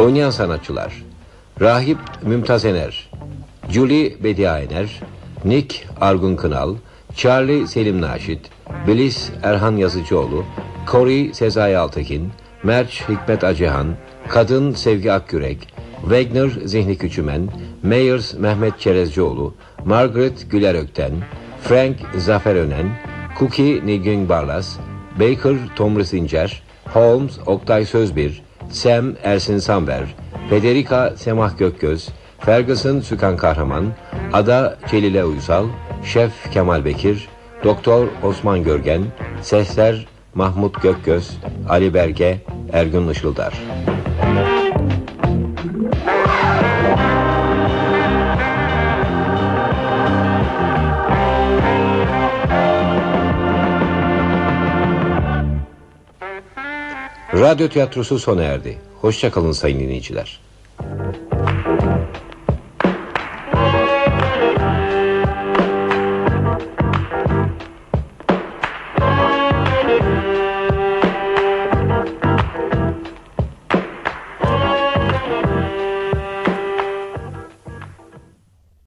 Oynayan 0.00 0.30
sanatçılar 0.30 1.02
Rahip 1.60 1.98
Mümtaz 2.22 2.64
Ener 2.64 3.10
Julie 3.70 4.24
Bedia 4.24 4.58
Ener 4.58 5.00
Nick 5.44 5.76
Argun 6.00 6.36
Kınal 6.36 6.74
Charlie 7.16 7.66
Selim 7.66 8.00
Naşit 8.00 8.40
Bilis 8.86 9.30
Erhan 9.42 9.76
Yazıcıoğlu 9.76 10.44
Corey 10.90 11.34
Sezai 11.34 11.76
Altekin 11.76 12.30
Merç 12.62 13.02
Hikmet 13.08 13.44
Acehan 13.44 13.86
Kadın 14.28 14.72
Sevgi 14.72 15.12
Akgürek 15.12 15.58
Wagner 16.00 16.50
Zihni 16.64 16.98
Küçümen 16.98 17.48
Meyers 17.82 18.34
Mehmet 18.34 18.80
Çerezcioğlu 18.80 19.54
Margaret 19.84 20.50
Güler 20.50 20.74
Ökten 20.74 21.12
Frank 21.62 21.96
Zafer 22.16 22.54
Önen 22.54 22.86
Cookie 23.38 23.86
Nilgün 23.86 24.28
Barlas 24.28 24.76
Baker 25.20 25.56
Tomris 25.76 26.08
Sincer 26.08 26.62
Holmes 26.84 27.38
Oktay 27.46 27.84
Sözbir 27.84 28.42
Sam 28.70 29.14
Ersin 29.22 29.58
Samver 29.58 30.14
Federica 30.50 31.16
Semah 31.16 31.58
Gökgöz 31.58 32.08
Ferguson 32.38 33.00
Sükan 33.00 33.36
Kahraman 33.36 33.84
Ada 34.32 34.78
Celile 34.90 35.24
Uysal 35.24 35.64
Şef 36.04 36.52
Kemal 36.52 36.84
Bekir 36.84 37.28
Doktor 37.64 38.08
Osman 38.22 38.64
Görgen 38.64 39.02
Sesler 39.42 40.06
Mahmut 40.34 40.82
Gökgöz 40.82 41.38
Ali 41.68 41.94
Berge 41.94 42.38
Ergün 42.72 43.08
Işıldar 43.08 43.54
Radyo 57.34 57.68
tiyatrosu 57.68 58.18
sona 58.18 58.42
erdi. 58.42 58.78
Hoşçakalın 59.00 59.52
sayın 59.52 59.80
dinleyiciler. 59.80 60.40